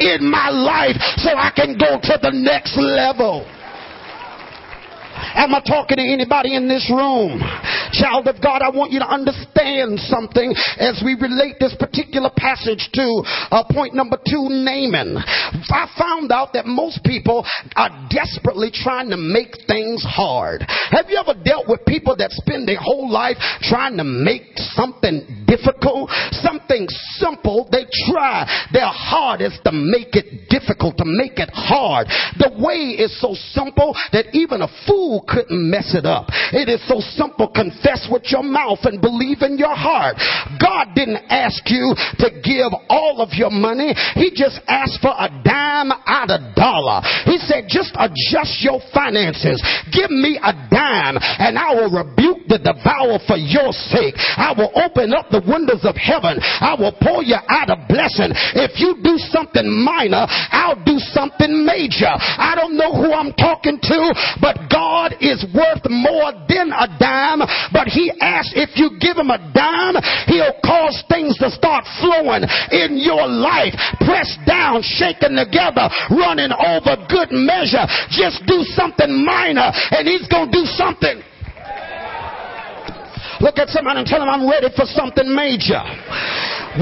in 0.00 0.28
my 0.28 0.50
life 0.50 0.96
so 1.16 1.30
I 1.36 1.50
can 1.54 1.76
go 1.78 1.98
to 2.00 2.18
the 2.20 2.32
next 2.32 2.76
level. 2.76 3.46
Am 5.16 5.54
I 5.54 5.60
talking 5.60 5.96
to 5.96 6.02
anybody 6.02 6.54
in 6.54 6.68
this 6.68 6.88
room? 6.90 7.40
Child 7.92 8.28
of 8.28 8.42
God, 8.42 8.60
I 8.60 8.68
want 8.68 8.92
you 8.92 9.00
to 9.00 9.08
understand 9.08 9.98
something 10.10 10.52
as 10.76 11.00
we 11.04 11.14
relate 11.16 11.56
this 11.60 11.74
particular 11.78 12.30
passage 12.36 12.90
to 12.92 13.22
uh, 13.50 13.64
point 13.70 13.94
number 13.94 14.18
two, 14.18 14.48
Naaman. 14.50 15.16
I 15.16 15.88
found 15.96 16.32
out 16.32 16.52
that 16.52 16.66
most 16.66 17.00
people 17.04 17.46
are 17.76 17.90
desperately 18.10 18.70
trying 18.72 19.10
to 19.10 19.16
make 19.16 19.54
things 19.66 20.04
hard. 20.04 20.64
Have 20.90 21.06
you 21.08 21.16
ever 21.16 21.38
dealt 21.38 21.68
with 21.68 21.86
people 21.86 22.16
that 22.16 22.32
spend 22.32 22.68
their 22.68 22.80
whole 22.80 23.10
life 23.10 23.36
trying 23.62 23.96
to 23.96 24.04
make 24.04 24.56
something 24.74 25.46
difficult, 25.46 26.10
something 26.42 26.86
simple? 27.16 27.68
They 27.70 27.86
try 28.10 28.44
their 28.72 28.90
hardest 28.90 29.62
to 29.64 29.72
make 29.72 30.14
it 30.18 30.48
difficult, 30.50 30.98
to 30.98 31.06
make 31.06 31.38
it 31.38 31.50
hard. 31.52 32.08
The 32.38 32.52
way 32.58 32.98
is 32.98 33.14
so 33.20 33.34
simple 33.54 33.94
that 34.12 34.34
even 34.34 34.62
a 34.62 34.68
fool 34.86 35.05
fool 35.06 35.24
couldn't 35.26 35.70
mess 35.70 35.94
it 35.94 36.04
up. 36.04 36.26
It 36.50 36.66
is 36.68 36.82
so 36.90 36.98
simple. 37.14 37.46
Confess 37.46 38.10
with 38.10 38.26
your 38.26 38.42
mouth 38.42 38.82
and 38.82 39.00
believe 39.00 39.42
in 39.42 39.56
your 39.58 39.74
heart. 39.74 40.18
God 40.58 40.98
didn't 40.98 41.22
ask 41.30 41.62
you 41.70 41.94
to 42.18 42.28
give 42.42 42.74
all 42.90 43.22
of 43.22 43.30
your 43.38 43.50
money. 43.50 43.94
He 44.18 44.34
just 44.34 44.58
asked 44.66 44.98
for 45.00 45.14
a 45.14 45.30
dime 45.46 45.94
out 45.94 46.30
of 46.30 46.42
dollar. 46.58 47.06
He 47.24 47.38
said, 47.38 47.70
just 47.70 47.94
adjust 47.94 48.58
your 48.66 48.82
finances. 48.90 49.62
Give 49.94 50.10
me 50.10 50.38
a 50.42 50.52
dime 50.74 51.18
and 51.22 51.54
I 51.54 51.74
will 51.78 51.92
rebuke 51.94 52.45
the 52.48 52.58
devourer 52.58 53.18
for 53.26 53.36
your 53.36 53.70
sake. 53.92 54.14
I 54.16 54.54
will 54.56 54.72
open 54.74 55.12
up 55.12 55.30
the 55.30 55.42
windows 55.44 55.84
of 55.84 55.94
heaven. 55.98 56.38
I 56.40 56.74
will 56.78 56.94
pour 57.02 57.22
you 57.22 57.36
out 57.36 57.70
a 57.70 57.78
blessing. 57.88 58.32
If 58.56 58.78
you 58.80 58.98
do 59.02 59.18
something 59.30 59.66
minor, 59.66 60.26
I'll 60.28 60.80
do 60.82 60.98
something 61.12 61.64
major. 61.66 62.10
I 62.10 62.54
don't 62.54 62.76
know 62.76 62.94
who 62.94 63.12
I'm 63.12 63.32
talking 63.34 63.78
to, 63.82 64.00
but 64.40 64.70
God 64.70 65.18
is 65.20 65.44
worth 65.54 65.84
more 65.90 66.32
than 66.48 66.72
a 66.72 66.86
dime, 66.98 67.42
but 67.72 67.88
he 67.88 68.12
asks 68.20 68.52
if 68.56 68.78
you 68.78 68.98
give 68.98 69.16
him 69.16 69.30
a 69.30 69.40
dime, 69.52 69.98
he'll 70.26 70.56
cause 70.64 71.02
things 71.08 71.36
to 71.38 71.50
start 71.50 71.84
flowing 72.00 72.44
in 72.72 72.98
your 72.98 73.26
life. 73.26 73.74
Pressed 74.02 74.40
down, 74.46 74.82
shaken 74.82 75.36
together, 75.36 75.88
running 76.10 76.52
over 76.52 76.96
good 77.08 77.30
measure. 77.32 77.84
Just 78.10 78.44
do 78.46 78.62
something 78.74 79.24
minor 79.24 79.70
and 79.90 80.08
he's 80.08 80.26
going 80.28 80.50
to 80.50 80.56
do 80.56 80.64
something. 80.76 81.22
Look 83.40 83.58
at 83.58 83.68
somebody 83.68 84.00
and 84.00 84.08
tell 84.08 84.20
them 84.20 84.28
I'm 84.28 84.48
ready 84.48 84.68
for 84.74 84.86
something 84.86 85.28
major. 85.28 85.82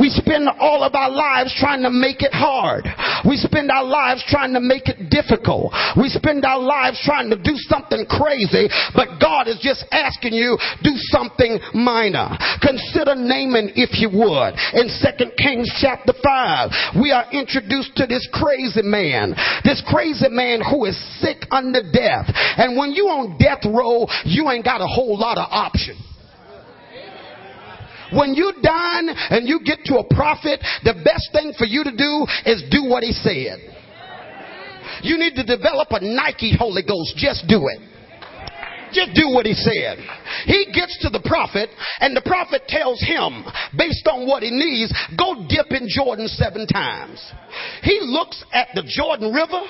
We 0.01 0.11
spend 0.11 0.49
all 0.59 0.83
of 0.83 0.95
our 0.95 1.11
lives 1.11 1.55
trying 1.55 1.83
to 1.83 1.91
make 1.91 2.23
it 2.23 2.35
hard. 2.35 2.87
We 3.27 3.37
spend 3.37 3.71
our 3.71 3.85
lives 3.85 4.25
trying 4.27 4.53
to 4.55 4.61
make 4.61 4.89
it 4.91 5.11
difficult. 5.11 5.73
We 5.97 6.11
spend 6.11 6.45
our 6.45 6.59
lives 6.59 6.99
trying 7.05 7.31
to 7.31 7.37
do 7.37 7.55
something 7.71 8.07
crazy, 8.07 8.67
but 8.95 9.21
God 9.21 9.47
is 9.47 9.59
just 9.63 9.87
asking 9.93 10.35
you 10.35 10.59
do 10.83 10.93
something 11.15 11.59
minor. 11.75 12.35
Consider 12.61 13.15
Naaman 13.15 13.75
if 13.79 13.99
you 14.03 14.11
would. 14.11 14.53
In 14.75 14.91
2 14.91 15.31
Kings 15.39 15.71
chapter 15.79 16.13
5, 16.13 16.99
we 17.01 17.13
are 17.13 17.31
introduced 17.31 17.95
to 17.97 18.07
this 18.07 18.27
crazy 18.33 18.83
man. 18.83 19.35
This 19.63 19.83
crazy 19.87 20.29
man 20.29 20.61
who 20.61 20.87
is 20.87 20.99
sick 21.21 21.47
unto 21.51 21.81
death. 21.93 22.27
And 22.59 22.77
when 22.77 22.93
you 22.93 23.07
on 23.07 23.39
death 23.39 23.63
row, 23.65 24.07
you 24.25 24.51
ain't 24.51 24.65
got 24.65 24.81
a 24.81 24.87
whole 24.87 25.19
lot 25.19 25.39
of 25.39 25.47
options. 25.51 26.14
When 28.17 28.35
you 28.35 28.53
dine 28.63 29.09
and 29.09 29.49
you 29.49 29.61
get 29.65 29.85
to 29.87 29.99
a 29.99 30.15
prophet, 30.15 30.61
the 30.85 30.95
best 31.05 31.31
thing 31.33 31.53
for 31.59 31.65
you 31.65 31.85
to 31.85 31.91
do 31.91 32.27
is 32.47 32.65
do 32.71 32.89
what 32.89 33.03
he 33.03 33.13
said. 33.13 33.59
You 35.03 35.19
need 35.19 35.35
to 35.35 35.45
develop 35.45 35.89
a 35.91 36.01
Nike 36.01 36.57
Holy 36.57 36.83
Ghost. 36.83 37.17
Just 37.17 37.47
do 37.49 37.69
it. 37.69 37.81
Just 38.93 39.13
do 39.15 39.29
what 39.35 39.45
he 39.45 39.55
said. 39.55 39.99
He 40.47 40.71
gets 40.73 40.97
to 41.03 41.11
the 41.11 41.21
prophet, 41.27 41.69
and 41.99 42.17
the 42.17 42.23
prophet 42.23 42.63
tells 42.69 43.01
him, 43.03 43.45
based 43.77 44.07
on 44.07 44.27
what 44.27 44.45
he 44.45 44.51
needs, 44.53 44.95
go 45.19 45.47
dip 45.49 45.73
in 45.73 45.89
Jordan 45.89 46.29
seven 46.29 46.67
times. 46.69 47.19
He 47.83 47.99
looks 48.03 48.45
at 48.53 48.69
the 48.75 48.85
Jordan 48.87 49.33
River 49.35 49.63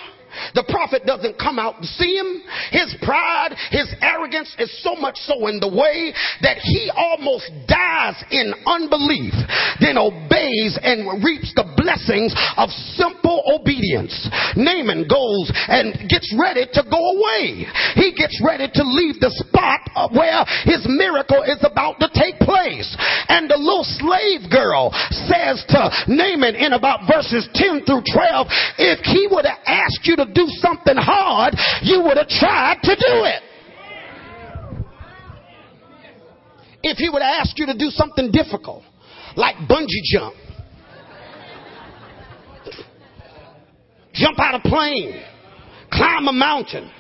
the 0.54 0.64
prophet 0.68 1.06
doesn't 1.06 1.38
come 1.38 1.58
out 1.58 1.80
to 1.80 1.86
see 1.86 2.16
him. 2.16 2.42
His 2.70 2.94
pride, 3.02 3.56
his 3.70 3.88
arrogance 4.02 4.54
is 4.58 4.70
so 4.82 4.94
much 4.94 5.16
so 5.26 5.46
in 5.46 5.60
the 5.60 5.68
way 5.68 6.12
that 6.42 6.58
he 6.58 6.90
almost 6.94 7.50
dies 7.66 8.18
in 8.30 8.54
unbelief, 8.66 9.34
then 9.80 9.98
obeys 9.98 10.78
and 10.82 11.22
reaps 11.22 11.52
the 11.54 11.66
blessings 11.76 12.34
of 12.56 12.70
simple 12.96 13.42
obedience. 13.46 14.14
Naaman 14.56 15.06
goes 15.08 15.50
and 15.68 16.08
gets 16.08 16.28
ready 16.36 16.66
to 16.72 16.82
go 16.88 17.00
away. 17.18 17.66
He 17.94 18.14
gets 18.14 18.40
ready 18.44 18.68
to 18.68 18.82
leave 18.84 19.20
the 19.20 19.32
spot 19.32 20.12
where 20.12 20.44
his 20.64 20.84
miracle 20.88 21.42
is 21.42 21.60
about 21.62 22.00
to 22.00 22.08
take 22.12 22.38
place. 22.40 22.88
And 23.28 23.48
the 23.48 23.58
little 23.58 23.86
slave 23.98 24.50
girl 24.50 24.90
says 25.28 25.64
to 25.70 25.80
Naaman 26.08 26.54
in 26.54 26.72
about 26.72 27.06
verses 27.10 27.48
10 27.54 27.84
through 27.84 28.04
12, 28.12 28.46
if 28.78 29.00
he 29.06 29.28
would 29.30 29.46
have 29.46 29.62
asked 29.66 30.04
you 30.04 30.16
to 30.16 30.23
do 30.32 30.46
something 30.48 30.96
hard, 30.96 31.54
you 31.82 32.02
would 32.02 32.16
have 32.16 32.28
tried 32.28 32.78
to 32.82 32.94
do 32.94 33.24
it. 33.24 33.42
If 36.82 36.98
he 36.98 37.08
would 37.08 37.22
have 37.22 37.40
asked 37.40 37.58
you 37.58 37.66
to 37.66 37.76
do 37.76 37.88
something 37.90 38.30
difficult, 38.30 38.82
like 39.36 39.56
bungee 39.68 40.04
jump, 40.12 40.34
jump 44.12 44.38
out 44.38 44.54
of 44.54 44.62
plane, 44.62 45.22
climb 45.90 46.28
a 46.28 46.32
mountain. 46.32 46.90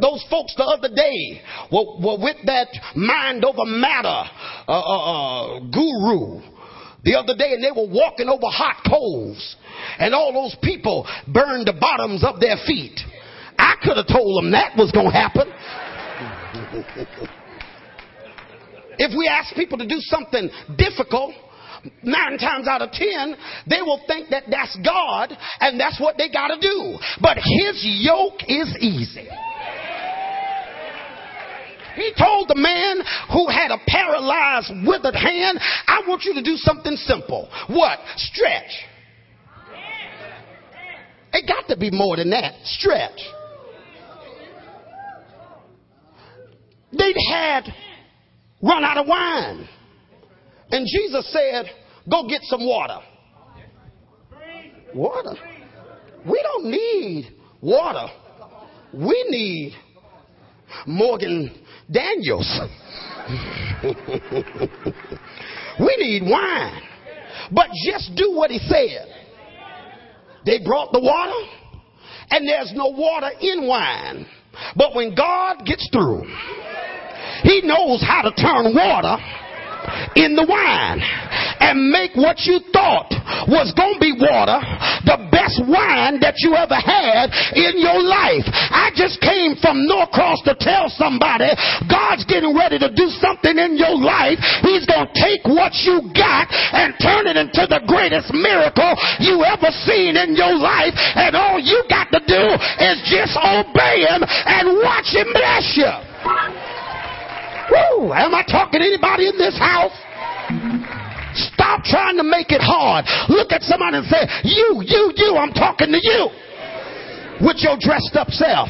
Those 0.00 0.24
folks 0.30 0.54
the 0.56 0.64
other 0.64 0.94
day 0.94 1.42
were, 1.70 1.84
were 2.00 2.18
with 2.22 2.36
that 2.46 2.68
mind 2.94 3.44
over 3.44 3.64
matter 3.66 4.30
uh, 4.68 4.72
uh, 4.72 5.56
uh, 5.56 5.60
guru 5.60 6.40
the 7.04 7.14
other 7.18 7.36
day 7.36 7.52
and 7.52 7.62
they 7.62 7.70
were 7.70 7.88
walking 7.88 8.28
over 8.28 8.46
hot 8.46 8.82
coals 8.88 9.56
and 9.98 10.14
all 10.14 10.32
those 10.32 10.56
people 10.62 11.06
burned 11.26 11.66
the 11.66 11.74
bottoms 11.78 12.24
of 12.24 12.40
their 12.40 12.56
feet. 12.66 12.98
I 13.58 13.74
could 13.82 13.96
have 13.96 14.06
told 14.06 14.42
them 14.42 14.52
that 14.52 14.76
was 14.76 14.92
going 14.92 15.10
to 15.10 15.12
happen. 15.12 15.48
if 18.98 19.16
we 19.16 19.26
ask 19.28 19.54
people 19.54 19.78
to 19.78 19.86
do 19.86 19.98
something 20.00 20.48
difficult, 20.76 21.34
nine 22.02 22.38
times 22.38 22.68
out 22.68 22.82
of 22.82 22.92
ten, 22.92 23.34
they 23.68 23.82
will 23.82 24.00
think 24.06 24.30
that 24.30 24.44
that's 24.50 24.76
God 24.84 25.36
and 25.60 25.78
that's 25.78 26.00
what 26.00 26.16
they 26.16 26.30
got 26.30 26.48
to 26.48 26.60
do. 26.60 26.98
But 27.20 27.38
his 27.38 27.82
yoke 27.82 28.42
is 28.46 28.76
easy. 28.80 29.28
He 31.94 32.12
told 32.18 32.48
the 32.48 32.56
man 32.56 33.02
who 33.32 33.48
had 33.48 33.70
a 33.70 33.78
paralyzed, 33.86 34.72
withered 34.86 35.14
hand, 35.14 35.58
I 35.86 36.02
want 36.06 36.24
you 36.24 36.34
to 36.34 36.42
do 36.42 36.56
something 36.56 36.96
simple. 36.96 37.48
What? 37.68 37.98
Stretch. 38.16 38.70
It 41.32 41.48
got 41.48 41.68
to 41.68 41.76
be 41.78 41.90
more 41.90 42.16
than 42.16 42.30
that. 42.30 42.54
Stretch. 42.64 43.20
They'd 46.92 47.16
had 47.30 47.64
run 48.62 48.84
out 48.84 48.98
of 48.98 49.06
wine. 49.06 49.68
And 50.70 50.86
Jesus 50.86 51.30
said, 51.32 51.66
Go 52.10 52.28
get 52.28 52.42
some 52.42 52.66
water. 52.66 52.98
Water? 54.94 55.34
We 56.26 56.40
don't 56.42 56.66
need 56.66 57.34
water. 57.60 58.08
We 58.92 59.24
need 59.28 59.72
Morgan 60.86 61.64
Daniels. 61.92 62.60
we 65.80 65.96
need 65.98 66.22
wine. 66.30 66.82
But 67.50 67.68
just 67.86 68.14
do 68.16 68.32
what 68.32 68.50
he 68.50 68.58
said. 68.58 69.08
They 70.44 70.58
brought 70.64 70.92
the 70.92 71.00
water, 71.00 71.32
and 72.30 72.48
there's 72.48 72.72
no 72.74 72.88
water 72.88 73.30
in 73.40 73.66
wine. 73.66 74.26
But 74.76 74.94
when 74.94 75.14
God 75.14 75.64
gets 75.64 75.88
through, 75.92 76.24
he 77.42 77.62
knows 77.62 78.02
how 78.02 78.22
to 78.22 78.32
turn 78.34 78.74
water 78.74 79.16
in 80.16 80.34
the 80.34 80.46
wine 80.48 81.00
and 81.62 81.90
make 81.94 82.18
what 82.18 82.42
you 82.42 82.58
thought 82.74 83.06
was 83.46 83.70
going 83.78 83.94
to 83.96 84.02
be 84.02 84.14
water 84.18 84.58
the 85.06 85.18
best 85.30 85.62
wine 85.66 86.18
that 86.22 86.38
you 86.42 86.54
ever 86.54 86.78
had 86.78 87.30
in 87.54 87.78
your 87.78 88.02
life. 88.02 88.46
I 88.50 88.90
just 88.94 89.22
came 89.22 89.54
from 89.58 89.86
Norcross 89.86 90.42
to 90.46 90.54
tell 90.58 90.90
somebody 90.94 91.50
God's 91.86 92.26
getting 92.26 92.54
ready 92.54 92.78
to 92.78 92.90
do 92.90 93.06
something 93.22 93.54
in 93.54 93.78
your 93.78 93.94
life. 93.94 94.38
He's 94.62 94.86
going 94.86 95.06
to 95.06 95.14
take 95.14 95.42
what 95.46 95.74
you 95.86 96.02
got 96.14 96.50
and 96.50 96.94
turn 96.98 97.30
it 97.30 97.38
into 97.38 97.66
the 97.66 97.82
greatest 97.86 98.34
miracle 98.34 98.94
you 99.22 99.42
ever 99.46 99.70
seen 99.86 100.18
in 100.18 100.34
your 100.34 100.54
life. 100.54 100.94
And 100.96 101.34
all 101.34 101.58
you 101.58 101.82
got 101.90 102.10
to 102.14 102.20
do 102.22 102.44
is 102.82 102.96
just 103.06 103.34
obey 103.38 104.06
him 104.06 104.22
and 104.22 104.78
watch 104.82 105.10
him 105.14 105.30
bless 105.30 105.66
you. 105.78 105.92
Woo! 107.70 108.12
Am 108.12 108.34
I 108.34 108.42
talking 108.46 108.80
to 108.80 108.86
anybody 108.86 109.28
in 109.28 109.38
this 109.38 109.56
house? 109.58 109.94
Stop 111.34 111.84
trying 111.84 112.16
to 112.16 112.24
make 112.24 112.50
it 112.50 112.60
hard. 112.60 113.04
Look 113.28 113.52
at 113.52 113.62
somebody 113.62 113.98
and 113.98 114.06
say, 114.06 114.22
You, 114.44 114.82
you, 114.84 115.12
you, 115.16 115.36
I'm 115.36 115.52
talking 115.52 115.88
to 115.88 116.00
you 116.00 116.28
with 117.40 117.58
your 117.60 117.76
dressed 117.80 118.14
up 118.14 118.28
self. 118.28 118.68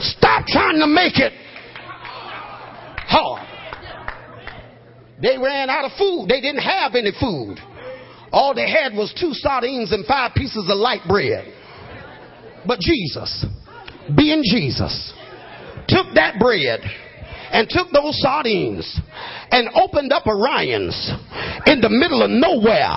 Stop 0.00 0.46
trying 0.46 0.78
to 0.80 0.86
make 0.86 1.18
it 1.18 1.32
hard. 3.06 3.46
They 5.20 5.38
ran 5.38 5.70
out 5.70 5.84
of 5.84 5.92
food. 5.98 6.26
They 6.28 6.40
didn't 6.40 6.62
have 6.62 6.94
any 6.94 7.12
food. 7.18 7.58
All 8.32 8.54
they 8.54 8.68
had 8.68 8.94
was 8.94 9.14
two 9.18 9.34
sardines 9.34 9.92
and 9.92 10.06
five 10.06 10.34
pieces 10.34 10.66
of 10.68 10.76
light 10.78 11.02
bread. 11.06 11.52
But 12.66 12.80
Jesus, 12.80 13.44
being 14.16 14.42
Jesus, 14.42 15.12
took 15.86 16.06
that 16.14 16.38
bread 16.40 16.80
and 17.52 17.68
took 17.68 17.88
those 17.92 18.18
sardines 18.20 19.00
and 19.52 19.68
opened 19.76 20.12
up 20.12 20.26
Orion's 20.26 20.96
in 21.68 21.84
the 21.84 21.92
middle 21.92 22.24
of 22.24 22.32
nowhere, 22.32 22.96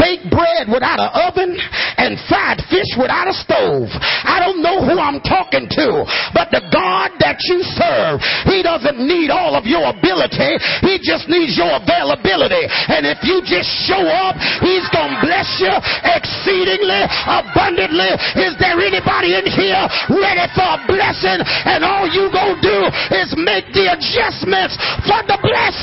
baked 0.00 0.32
bread 0.32 0.66
without 0.66 0.98
an 0.98 1.12
oven 1.12 1.52
and 2.00 2.16
fried 2.26 2.58
fish 2.72 2.96
without 2.96 3.28
a 3.28 3.36
stove. 3.36 3.92
I 4.24 4.40
don't 4.40 4.64
know 4.64 4.82
who 4.82 4.96
I'm 4.96 5.20
talking 5.20 5.68
to, 5.68 5.86
but 6.32 6.48
the 6.50 6.64
God 6.72 7.14
that 7.20 7.38
you 7.46 7.60
serve, 7.76 8.18
He 8.48 8.64
doesn't 8.64 8.98
need 8.98 9.28
all 9.28 9.54
of 9.54 9.68
your 9.68 9.84
ability. 9.92 10.56
He 10.82 10.98
just 11.04 11.28
needs 11.28 11.54
your 11.54 11.76
availability. 11.78 12.64
And 12.90 13.04
if 13.04 13.20
you 13.22 13.44
just 13.44 13.68
show 13.86 14.00
up, 14.00 14.40
He's 14.64 14.88
going 14.90 15.12
to 15.14 15.20
bless 15.22 15.48
you 15.60 15.74
exceedingly 16.16 17.04
abundantly. 17.28 18.10
Is 18.40 18.56
there 18.56 18.80
anybody 18.80 19.36
in 19.36 19.46
here 19.46 19.84
ready 20.10 20.46
for 20.56 20.66
a 20.66 20.80
blessing? 20.88 21.44
And 21.44 21.84
all 21.84 22.08
you 22.08 22.32
going 22.32 22.56
to 22.56 22.64
do 22.64 22.78
is 23.20 23.28
make 23.36 23.68
the 23.76 23.92
adjustments 23.92 24.74
for 25.04 25.20
the 25.28 25.38
blessing. 25.44 25.73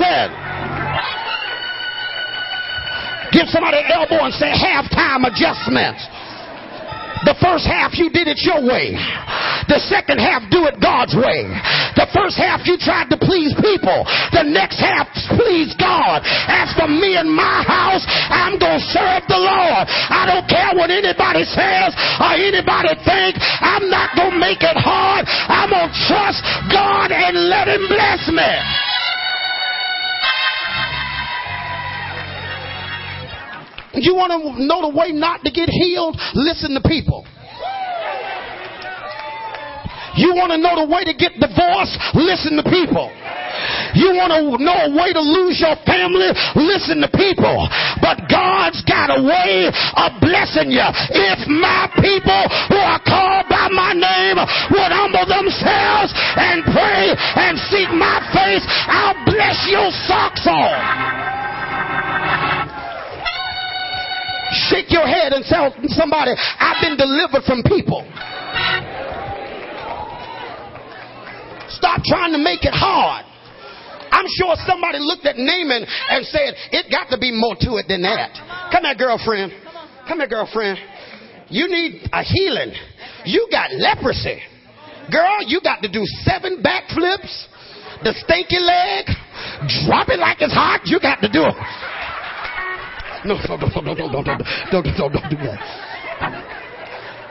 Give 3.31 3.47
somebody 3.47 3.79
an 3.79 3.91
elbow 3.91 4.27
and 4.27 4.33
say 4.35 4.51
halftime 4.51 5.23
adjustments. 5.23 6.03
The 7.23 7.37
first 7.37 7.69
half 7.69 7.93
you 8.01 8.09
did 8.09 8.25
it 8.25 8.41
your 8.41 8.65
way. 8.65 8.97
The 9.69 9.77
second 9.77 10.17
half 10.17 10.41
do 10.49 10.65
it 10.65 10.81
God's 10.81 11.13
way. 11.13 11.45
The 11.93 12.09
first 12.09 12.33
half 12.33 12.65
you 12.65 12.81
tried 12.81 13.13
to 13.13 13.17
please 13.17 13.53
people. 13.61 14.03
The 14.33 14.41
next 14.41 14.81
half 14.81 15.05
please 15.37 15.69
God. 15.77 16.25
As 16.25 16.73
for 16.73 16.89
me 16.89 17.21
and 17.21 17.29
my 17.29 17.61
house, 17.61 18.01
I'm 18.09 18.57
going 18.57 18.81
to 18.81 18.89
serve 18.89 19.23
the 19.29 19.37
Lord. 19.37 19.85
I 19.85 20.25
don't 20.33 20.49
care 20.49 20.73
what 20.73 20.89
anybody 20.89 21.45
says 21.45 21.93
or 22.17 22.33
anybody 22.41 22.97
think. 23.05 23.37
I'm 23.37 23.85
not 23.85 24.17
going 24.17 24.35
to 24.35 24.41
make 24.41 24.65
it 24.65 24.77
hard. 24.81 25.29
I'm 25.29 25.69
going 25.69 25.93
to 25.93 25.97
trust 26.09 26.41
God 26.73 27.13
and 27.13 27.37
let 27.53 27.69
him 27.69 27.85
bless 27.85 28.27
me. 28.33 28.90
You 33.93 34.15
want 34.15 34.31
to 34.31 34.63
know 34.63 34.89
the 34.89 34.93
way 34.95 35.11
not 35.11 35.43
to 35.43 35.51
get 35.51 35.69
healed? 35.69 36.15
Listen 36.33 36.73
to 36.75 36.81
people. 36.81 37.25
You 40.15 40.35
want 40.35 40.51
to 40.51 40.59
know 40.59 40.75
the 40.75 40.87
way 40.91 41.07
to 41.07 41.15
get 41.15 41.39
divorced? 41.39 41.95
Listen 42.15 42.59
to 42.59 42.65
people. 42.67 43.07
You 43.95 44.15
want 44.15 44.31
to 44.31 44.59
know 44.59 44.77
a 44.87 44.91
way 44.91 45.11
to 45.11 45.23
lose 45.23 45.59
your 45.59 45.75
family? 45.83 46.31
Listen 46.55 47.03
to 47.03 47.09
people. 47.11 47.67
But 47.99 48.27
God's 48.27 48.83
got 48.83 49.11
a 49.11 49.19
way 49.23 49.67
of 49.71 50.09
blessing 50.23 50.71
you. 50.71 50.87
If 51.11 51.47
my 51.47 51.87
people 51.99 52.43
who 52.71 52.79
are 52.79 52.99
called 53.03 53.47
by 53.51 53.71
my 53.71 53.91
name 53.95 54.39
would 54.71 54.91
humble 54.91 55.27
themselves 55.27 56.11
and 56.15 56.63
pray 56.71 57.15
and 57.15 57.59
seek 57.71 57.91
my 57.95 58.19
face, 58.31 58.63
I'll 58.87 59.19
bless 59.27 59.67
your 59.67 59.91
socks 60.07 60.47
off. 60.47 61.40
Shake 64.51 64.91
your 64.91 65.07
head 65.07 65.31
and 65.31 65.45
tell 65.45 65.71
somebody, 65.95 66.31
I've 66.35 66.81
been 66.83 66.97
delivered 66.97 67.43
from 67.47 67.63
people. 67.63 68.03
Stop 71.71 72.03
trying 72.03 72.33
to 72.33 72.41
make 72.41 72.63
it 72.67 72.75
hard. 72.75 73.25
I'm 74.11 74.27
sure 74.27 74.53
somebody 74.67 74.99
looked 74.99 75.25
at 75.25 75.37
Naaman 75.37 75.87
and 75.87 76.25
said, 76.27 76.53
It 76.71 76.91
got 76.91 77.09
to 77.09 77.17
be 77.17 77.31
more 77.31 77.55
to 77.63 77.79
it 77.79 77.87
than 77.87 78.03
that. 78.03 78.35
Come 78.71 78.83
here, 78.83 78.95
girlfriend. 78.95 79.53
Come 80.07 80.19
here, 80.19 80.27
girlfriend. 80.27 80.77
You 81.47 81.67
need 81.67 82.09
a 82.11 82.21
healing. 82.23 82.73
You 83.25 83.47
got 83.49 83.71
leprosy. 83.71 84.39
Girl, 85.11 85.43
you 85.47 85.61
got 85.61 85.81
to 85.81 85.89
do 85.91 86.03
seven 86.23 86.61
backflips, 86.63 87.47
the 88.03 88.13
stinky 88.23 88.59
leg, 88.59 89.05
drop 89.87 90.09
it 90.09 90.19
like 90.19 90.37
it's 90.41 90.53
hot. 90.53 90.81
You 90.85 90.99
got 90.99 91.19
to 91.21 91.29
do 91.31 91.41
it. 91.43 91.55
No, 93.23 93.35
no, 93.35 93.55
no, 93.55 93.67
no, 93.67 93.81
no, 93.81 93.93
no, 93.93 94.07
no, 94.07 94.21
no, 94.21 94.37
no, 94.71 94.81
don't 94.81 95.29
do 95.29 95.37
that. 95.37 95.59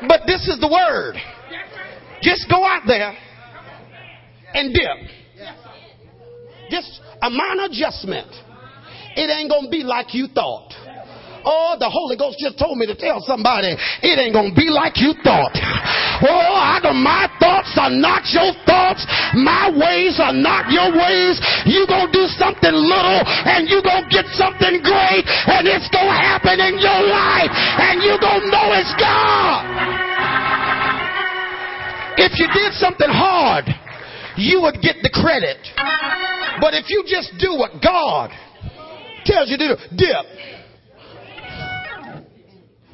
But 0.09 0.23
this 0.27 0.49
is 0.49 0.59
the 0.61 0.69
word. 0.69 1.17
Just 2.23 2.49
go 2.49 2.65
out 2.65 2.83
there 2.87 3.17
and 4.55 4.75
dip. 4.75 5.11
Just 6.71 7.01
a 7.23 7.31
minor 7.31 7.65
adjustment. 7.65 8.29
It 9.17 9.29
ain't 9.31 9.51
gonna 9.51 9.69
be 9.69 9.83
like 9.83 10.15
you 10.15 10.29
thought. 10.29 10.73
Oh, 11.45 11.77
the 11.79 11.89
Holy 11.89 12.17
Ghost 12.17 12.39
just 12.39 12.59
told 12.59 12.77
me 12.79 12.87
to 12.87 12.97
tell 12.97 13.21
somebody 13.21 13.77
it 13.77 14.17
ain't 14.19 14.35
gonna 14.35 14.55
be 14.55 14.69
like 14.69 15.01
you 15.01 15.15
thought. 15.25 15.57
Oh, 16.21 16.55
I 16.61 16.81
my 16.95 17.31
thoughts 17.39 17.73
are 17.79 17.91
not 17.91 18.27
your 18.33 18.53
thoughts. 18.67 19.07
My 19.35 19.71
ways 19.71 20.19
are 20.19 20.35
not 20.35 20.71
your 20.73 20.91
ways. 20.91 21.41
You 21.67 21.87
gonna 21.87 22.11
do 22.13 22.27
something 22.37 22.73
little 22.73 23.21
and 23.25 23.69
you 23.69 23.83
gonna 23.83 24.09
get 24.09 24.27
something 24.35 24.83
great 24.83 25.25
and 25.27 25.69
it's 25.69 25.89
gonna 25.89 26.17
happen 26.17 26.59
in 26.61 26.79
your 26.79 27.01
life 27.07 27.53
and 27.53 28.03
you 28.03 28.17
gonna 28.21 28.47
know 28.51 28.67
it's 28.75 28.95
God. 28.99 29.65
If 32.21 32.39
you 32.39 32.49
did 32.53 32.73
something 32.75 33.09
hard, 33.09 33.65
you 34.37 34.61
would 34.63 34.81
get 34.83 34.97
the 35.03 35.11
credit. 35.11 35.59
But 36.61 36.75
if 36.75 36.91
you 36.91 37.05
just 37.07 37.33
do 37.39 37.57
what 37.57 37.81
God 37.83 38.31
tells 39.25 39.49
you 39.49 39.57
to 39.57 39.69
do, 39.69 39.77
dip. 39.97 40.60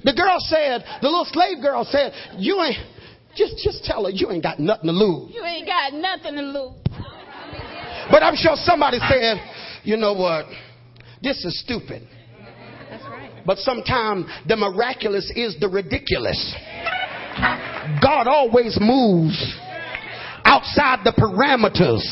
The 0.07 0.15
girl 0.15 0.39
said, 0.39 0.85
the 1.03 1.09
little 1.09 1.27
slave 1.27 1.61
girl 1.61 1.85
said, 1.85 2.13
you 2.39 2.63
ain't, 2.63 2.79
just, 3.35 3.59
just 3.59 3.83
tell 3.83 4.05
her 4.05 4.11
you 4.11 4.31
ain't 4.31 4.45
got 4.45 4.61
nothing 4.61 4.87
to 4.87 4.93
lose. 4.93 5.35
You 5.35 5.45
ain't 5.45 5.67
got 5.67 5.93
nothing 5.93 6.37
to 6.37 6.43
lose. 6.43 6.79
But 8.09 8.23
I'm 8.23 8.37
sure 8.37 8.55
somebody 8.55 8.99
said, 9.11 9.37
you 9.83 9.97
know 9.97 10.13
what? 10.13 10.47
This 11.23 11.45
is 11.45 11.61
stupid. 11.61 12.07
That's 12.89 13.03
right. 13.05 13.43
But 13.45 13.59
sometimes 13.59 14.27
the 14.47 14.55
miraculous 14.55 15.31
is 15.35 15.57
the 15.59 15.69
ridiculous. 15.69 16.39
God 18.01 18.29
always 18.29 18.79
moves 18.81 19.35
outside 20.47 21.03
the 21.03 21.11
parameters 21.19 22.07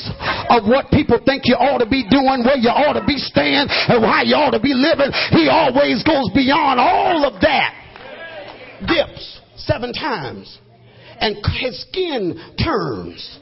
of 0.50 0.66
what 0.66 0.90
people 0.90 1.20
think 1.24 1.42
you 1.46 1.54
ought 1.54 1.78
to 1.78 1.88
be 1.88 2.02
doing, 2.10 2.42
where 2.42 2.58
you 2.58 2.74
ought 2.74 2.98
to 2.98 3.06
be 3.06 3.16
staying, 3.18 3.70
and 3.70 4.02
how 4.02 4.26
you 4.26 4.34
ought 4.34 4.50
to 4.50 4.60
be 4.60 4.74
living. 4.74 5.14
He 5.30 5.46
always 5.46 6.02
goes 6.02 6.26
beyond 6.34 6.82
all 6.82 7.22
of 7.22 7.40
that. 7.40 7.83
Dips 8.86 9.40
seven 9.56 9.92
times, 9.92 10.58
and 11.20 11.36
his 11.60 11.80
skin 11.82 12.40
turns 12.62 13.38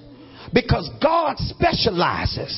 because 0.52 0.88
God 1.00 1.36
specializes 1.38 2.52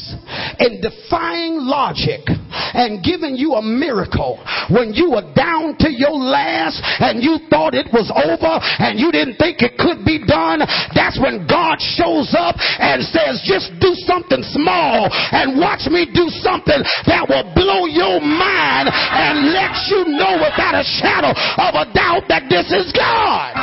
in 0.58 0.82
defying 0.82 1.62
logic 1.62 2.26
and 2.26 3.02
giving 3.02 3.38
you 3.38 3.54
a 3.54 3.62
miracle 3.62 4.42
when 4.70 4.94
you 4.94 5.14
were 5.14 5.26
down 5.34 5.78
to 5.78 5.90
your 5.90 6.14
last 6.14 6.82
and 7.00 7.22
you 7.22 7.38
thought 7.48 7.74
it 7.74 7.86
was 7.94 8.10
over 8.10 8.58
and 8.82 8.98
you 8.98 9.14
didn't 9.14 9.38
think 9.38 9.62
it 9.62 9.78
could 9.78 10.02
be 10.02 10.18
done. 10.26 10.58
That's 10.94 11.18
when 11.22 11.46
God 11.46 11.78
shows 11.78 12.34
up 12.34 12.58
and 12.58 13.02
says, 13.06 13.42
just 13.46 13.70
do 13.78 13.94
something 14.06 14.42
small 14.50 15.06
and 15.10 15.58
watch 15.58 15.86
me 15.86 16.10
do 16.10 16.26
something 16.42 16.82
that 17.06 17.30
will 17.30 17.46
blow 17.54 17.86
your 17.86 18.18
mind 18.18 18.90
and 18.90 19.54
let 19.54 19.74
you 19.86 20.10
know 20.18 20.42
without 20.42 20.74
a 20.74 20.84
shadow 20.84 21.30
of 21.30 21.72
a 21.78 21.86
doubt 21.94 22.26
that 22.26 22.50
this 22.50 22.66
is 22.74 22.90
God. 22.90 23.54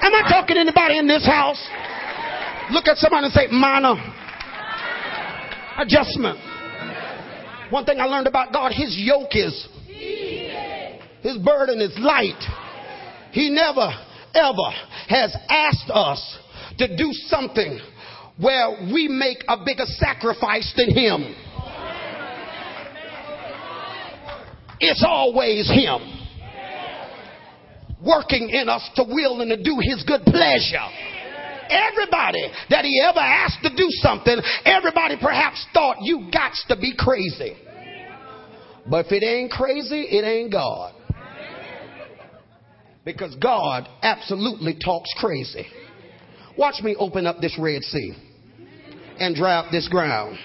Am 0.00 0.14
I 0.16 0.24
talking 0.28 0.56
to 0.56 0.60
anybody 0.64 0.96
in 0.96 1.06
this 1.06 1.26
house? 1.26 1.60
Look 2.70 2.86
at 2.86 2.98
someone 2.98 3.24
and 3.24 3.32
say, 3.32 3.48
minor 3.50 3.94
adjustment. 5.78 6.38
One 7.70 7.84
thing 7.84 8.00
I 8.00 8.04
learned 8.04 8.26
about 8.26 8.52
God, 8.52 8.72
His 8.72 8.96
yoke 8.96 9.34
is, 9.34 9.68
His 11.22 11.38
burden 11.38 11.80
is 11.80 11.96
light. 11.98 12.42
He 13.32 13.50
never, 13.50 13.90
ever 14.34 14.70
has 15.08 15.36
asked 15.48 15.90
us 15.90 16.38
to 16.78 16.96
do 16.96 17.12
something 17.12 17.80
where 18.38 18.88
we 18.92 19.08
make 19.08 19.44
a 19.48 19.56
bigger 19.64 19.86
sacrifice 19.86 20.72
than 20.76 20.94
Him. 20.94 21.34
It's 24.80 25.04
always 25.06 25.68
Him 25.68 26.18
working 28.04 28.48
in 28.48 28.68
us 28.68 28.88
to 28.96 29.04
will 29.04 29.40
and 29.40 29.50
to 29.50 29.62
do 29.62 29.78
His 29.80 30.02
good 30.04 30.22
pleasure. 30.24 30.88
Everybody 31.70 32.42
that 32.68 32.84
He 32.84 33.00
ever 33.02 33.20
asked 33.20 33.62
to 33.62 33.70
do 33.70 33.86
something, 34.02 34.36
everybody 34.64 35.16
perhaps 35.20 35.64
thought 35.72 35.98
you 36.02 36.28
got 36.32 36.52
to 36.68 36.76
be 36.76 36.94
crazy. 36.98 37.56
But 38.88 39.06
if 39.06 39.12
it 39.12 39.22
ain't 39.22 39.50
crazy, 39.50 40.02
it 40.02 40.24
ain't 40.24 40.52
God. 40.52 40.94
Because 43.04 43.34
God 43.36 43.88
absolutely 44.02 44.76
talks 44.82 45.10
crazy. 45.18 45.66
Watch 46.58 46.82
me 46.82 46.96
open 46.98 47.26
up 47.26 47.40
this 47.40 47.56
Red 47.58 47.82
Sea 47.82 48.14
and 49.18 49.34
dry 49.34 49.54
up 49.54 49.70
this 49.70 49.88
ground. 49.88 50.38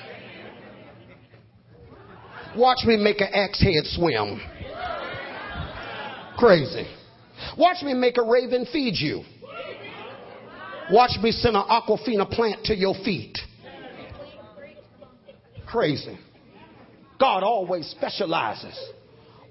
Watch 2.55 2.85
me 2.85 2.95
make 2.97 3.19
an 3.19 3.27
axe 3.33 3.61
head 3.61 3.83
swim. 3.85 4.39
Crazy. 6.37 6.85
Watch 7.57 7.83
me 7.83 7.93
make 7.93 8.17
a 8.17 8.23
raven 8.23 8.65
feed 8.71 8.95
you. 8.95 9.23
Watch 10.91 11.17
me 11.21 11.31
send 11.31 11.55
an 11.55 11.63
aquafina 11.63 12.29
plant 12.29 12.65
to 12.65 12.75
your 12.75 12.93
feet. 13.03 13.37
Crazy. 15.65 16.17
God 17.19 17.43
always 17.43 17.87
specializes. 17.87 18.77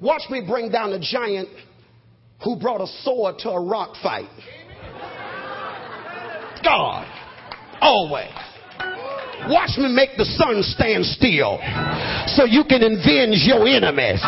Watch 0.00 0.22
me 0.30 0.44
bring 0.46 0.70
down 0.70 0.92
a 0.92 1.00
giant 1.00 1.48
who 2.44 2.56
brought 2.56 2.80
a 2.80 2.86
sword 3.02 3.38
to 3.40 3.50
a 3.50 3.60
rock 3.60 3.94
fight. 4.02 4.28
God. 6.62 7.06
Always. 7.80 8.30
Watch 9.48 9.76
me 9.76 9.92
make 9.94 10.16
the 10.16 10.24
sun 10.24 10.62
stand 10.62 11.04
still 11.04 11.58
so 12.28 12.44
you 12.44 12.64
can 12.64 12.82
avenge 12.82 13.44
your 13.44 13.66
enemies. 13.66 14.22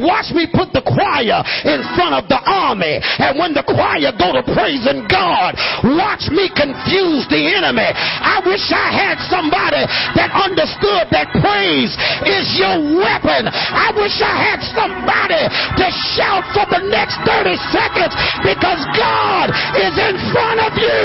Watch 0.00 0.32
me 0.32 0.48
put 0.48 0.72
the 0.72 0.82
choir 0.82 1.44
in 1.68 1.80
front 1.94 2.16
of 2.16 2.24
the 2.28 2.40
army. 2.40 3.00
And 3.20 3.36
when 3.36 3.52
the 3.52 3.64
choir 3.64 4.10
go 4.16 4.32
to 4.32 4.42
praising 4.44 5.04
God, 5.06 5.54
watch 5.96 6.28
me 6.32 6.48
confuse 6.50 7.28
the 7.28 7.40
enemy. 7.56 7.88
I 7.94 8.40
wish 8.44 8.64
I 8.72 8.88
had 8.88 9.16
somebody 9.28 9.84
that 10.16 10.32
understood 10.32 11.12
that 11.12 11.28
praise 11.40 11.92
is 12.24 12.46
your 12.56 12.80
weapon. 12.96 13.48
I 13.50 13.92
wish 13.92 14.16
I 14.24 14.34
had 14.34 14.60
somebody 14.72 15.42
to 15.44 15.86
shout 16.16 16.44
for 16.56 16.64
the 16.68 16.82
next 16.88 17.20
30 17.28 17.56
seconds 17.72 18.14
because 18.40 18.80
God 18.96 19.52
is 19.76 19.94
in 19.96 20.16
front 20.32 20.58
of 20.64 20.72
you. 20.80 21.00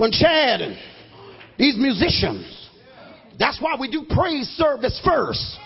When 0.00 0.12
Chad 0.12 0.62
and 0.62 0.78
these 1.58 1.76
musicians, 1.76 2.70
that's 3.38 3.60
why 3.60 3.76
we 3.78 3.90
do 3.90 4.06
praise 4.08 4.48
service 4.56 4.98
first. 5.04 5.58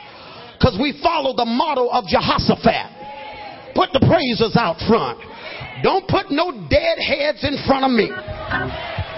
Because 0.58 0.76
we 0.80 0.98
follow 1.00 1.36
the 1.36 1.44
model 1.44 1.88
of 1.92 2.06
Jehoshaphat. 2.06 3.76
Put 3.76 3.92
the 3.92 4.00
praises 4.00 4.56
out 4.58 4.78
front. 4.88 5.20
Don't 5.84 6.08
put 6.08 6.32
no 6.32 6.50
dead 6.68 6.98
heads 6.98 7.44
in 7.44 7.62
front 7.64 7.84
of 7.84 7.92
me. 7.92 8.10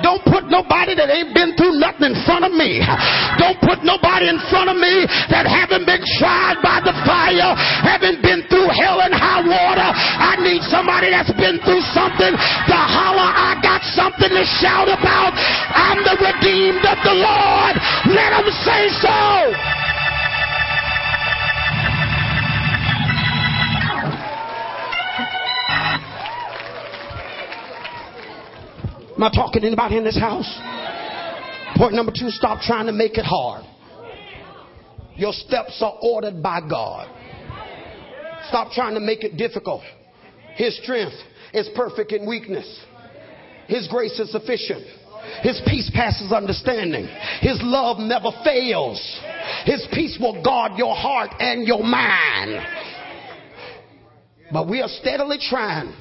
Don't 0.02 0.22
put 0.24 0.48
nobody 0.48 0.96
that 0.96 1.08
ain't 1.08 1.32
been 1.32 1.56
through 1.56 1.80
nothing 1.80 2.12
in 2.12 2.16
front 2.24 2.44
of 2.44 2.52
me. 2.52 2.80
Don't 3.40 3.60
put 3.60 3.84
nobody 3.84 4.28
in 4.28 4.40
front 4.48 4.68
of 4.72 4.76
me 4.76 5.04
that 5.32 5.48
haven't 5.48 5.84
been 5.84 6.02
tried 6.20 6.60
by 6.60 6.80
the 6.84 6.94
fire, 7.04 7.56
haven't 7.84 8.20
been 8.20 8.44
through 8.48 8.68
hell 8.72 9.00
and 9.04 9.12
high 9.12 9.44
water. 9.44 9.88
I 9.92 10.40
need 10.40 10.62
somebody 10.68 11.12
that's 11.12 11.32
been 11.36 11.60
through 11.64 11.84
something 11.92 12.32
to 12.32 12.76
holler, 12.76 13.30
I 13.30 13.58
got 13.60 13.80
something 13.96 14.32
to 14.32 14.44
shout 14.60 14.88
about. 14.88 15.32
I'm 15.36 16.00
the 16.04 16.16
redeemed 16.20 16.84
of 16.84 16.98
the 17.04 17.16
Lord. 17.16 17.74
Let 18.12 18.30
them 18.36 18.48
say 18.64 18.88
so. 19.02 19.75
Am 29.16 29.22
I 29.22 29.30
talking 29.30 29.62
to 29.62 29.66
anybody 29.66 29.96
in 29.96 30.04
this 30.04 30.18
house? 30.18 30.46
Point 31.76 31.94
number 31.94 32.12
two 32.12 32.28
stop 32.28 32.60
trying 32.60 32.84
to 32.84 32.92
make 32.92 33.16
it 33.16 33.24
hard. 33.24 33.64
Your 35.16 35.32
steps 35.32 35.80
are 35.80 35.94
ordered 36.02 36.42
by 36.42 36.60
God. 36.60 37.08
Stop 38.48 38.72
trying 38.72 38.92
to 38.92 39.00
make 39.00 39.24
it 39.24 39.38
difficult. 39.38 39.82
His 40.56 40.78
strength 40.82 41.14
is 41.54 41.66
perfect 41.74 42.12
in 42.12 42.28
weakness, 42.28 42.68
His 43.68 43.88
grace 43.88 44.18
is 44.20 44.30
sufficient. 44.30 44.84
His 45.42 45.60
peace 45.66 45.90
passes 45.92 46.30
understanding. 46.30 47.08
His 47.40 47.58
love 47.62 47.98
never 47.98 48.30
fails. 48.44 49.00
His 49.64 49.84
peace 49.92 50.16
will 50.20 50.40
guard 50.42 50.72
your 50.76 50.94
heart 50.94 51.30
and 51.40 51.66
your 51.66 51.82
mind. 51.82 52.64
But 54.52 54.68
we 54.68 54.82
are 54.82 54.88
steadily 54.88 55.38
trying 55.40 55.92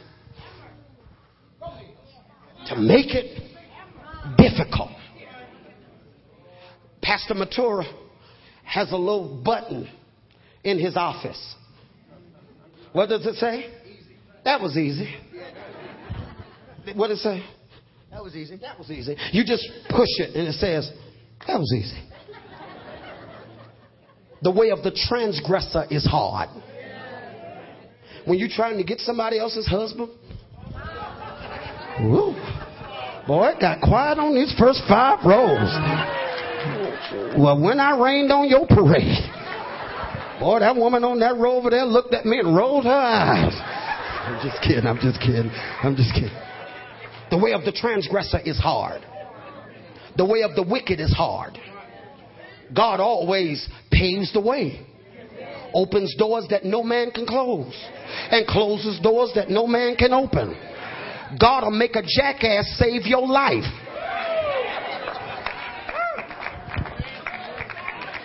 to 2.68 2.76
make 2.76 3.14
it 3.14 3.42
difficult. 4.38 4.92
Pastor 7.02 7.36
Matura 7.36 7.86
has 8.64 8.92
a 8.92 8.98
little 8.98 9.42
button 9.44 9.88
in 10.64 10.80
his 10.80 10.98
office. 10.98 11.56
What 12.94 13.10
does 13.10 13.26
it 13.26 13.36
say? 13.36 13.72
That 14.44 14.62
was 14.62 14.78
easy. 14.78 15.14
What 16.96 17.10
does 17.10 17.20
it 17.20 17.24
say? 17.24 17.44
That 18.12 18.24
was 18.24 18.36
easy. 18.36 18.56
That 18.58 18.80
was 18.80 18.90
easy. 18.90 19.16
You 19.32 19.44
just 19.46 19.68
push 19.90 20.10
it 20.20 20.36
and 20.36 20.48
it 20.48 20.54
says, 20.54 20.92
that 21.46 21.60
was 21.60 21.74
easy. 21.74 22.02
The 24.42 24.52
way 24.52 24.70
of 24.70 24.84
the 24.84 24.92
transgressor 25.08 25.86
is 25.92 26.06
hard. 26.06 26.50
When 28.26 28.40
you're 28.40 28.50
trying 28.50 28.78
to 28.78 28.84
get 28.84 29.00
somebody 29.00 29.38
else's 29.38 29.68
husband, 29.68 30.10
woo, 32.02 32.25
Boy, 33.28 33.48
it 33.50 33.60
got 33.60 33.82
quiet 33.82 34.20
on 34.20 34.36
these 34.36 34.54
first 34.58 34.84
five 34.88 35.20
rows. 35.26 35.72
Well, 37.38 37.60
when 37.60 37.80
I 37.80 37.98
rained 37.98 38.32
on 38.32 38.48
your 38.48 38.68
parade, 38.68 39.18
boy, 40.40 40.60
that 40.60 40.76
woman 40.76 41.04
on 41.04 41.20
that 41.20 41.36
row 41.38 41.58
over 41.58 41.70
there 41.72 41.86
looked 41.86 42.14
at 42.14 42.26
me 42.26 42.40
and 42.40 42.56
rolled 42.56 42.86
her 42.86 42.92
eyes. 42.92 43.54
I'm 44.26 44.48
just 44.48 44.62
kidding. 44.62 44.86
I'm 44.86 45.00
just 45.00 45.20
kidding. 45.20 45.50
I'm 45.84 45.96
just 45.96 46.14
kidding. 46.14 46.38
The 47.32 47.38
way 47.38 47.54
of 47.54 47.64
the 47.66 47.72
transgressor 47.72 48.40
is 48.46 48.60
hard. 48.60 49.02
The 50.18 50.26
way 50.26 50.44
of 50.44 50.56
the 50.56 50.64
wicked 50.64 51.00
is 51.00 51.14
hard. 51.14 51.58
God 52.74 53.00
always 53.00 53.68
paves 53.92 54.34
the 54.34 54.42
way, 54.42 54.86
opens 55.74 56.16
doors 56.16 56.46
that 56.50 56.64
no 56.64 56.84
man 56.84 57.12
can 57.12 57.26
close, 57.26 57.74
and 58.32 58.48
closes 58.48 59.00
doors 59.02 59.32
that 59.36 59.50
no 59.50 59.68
man 59.68 59.96
can 59.96 60.14
open. 60.14 60.56
God 61.40 61.64
will 61.64 61.72
make 61.72 61.96
a 61.96 62.02
jackass 62.02 62.78
save 62.78 63.06
your 63.06 63.28
life. 63.28 63.64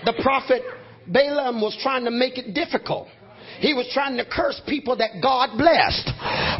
The 0.04 0.14
prophet 0.22 0.62
Balaam 1.06 1.60
was 1.60 1.76
trying 1.82 2.04
to 2.04 2.10
make 2.10 2.38
it 2.38 2.54
difficult. 2.54 3.08
He 3.60 3.76
was 3.76 3.84
trying 3.92 4.16
to 4.16 4.24
curse 4.24 4.56
people 4.64 4.96
that 4.96 5.20
God 5.20 5.52
blessed. 5.60 6.08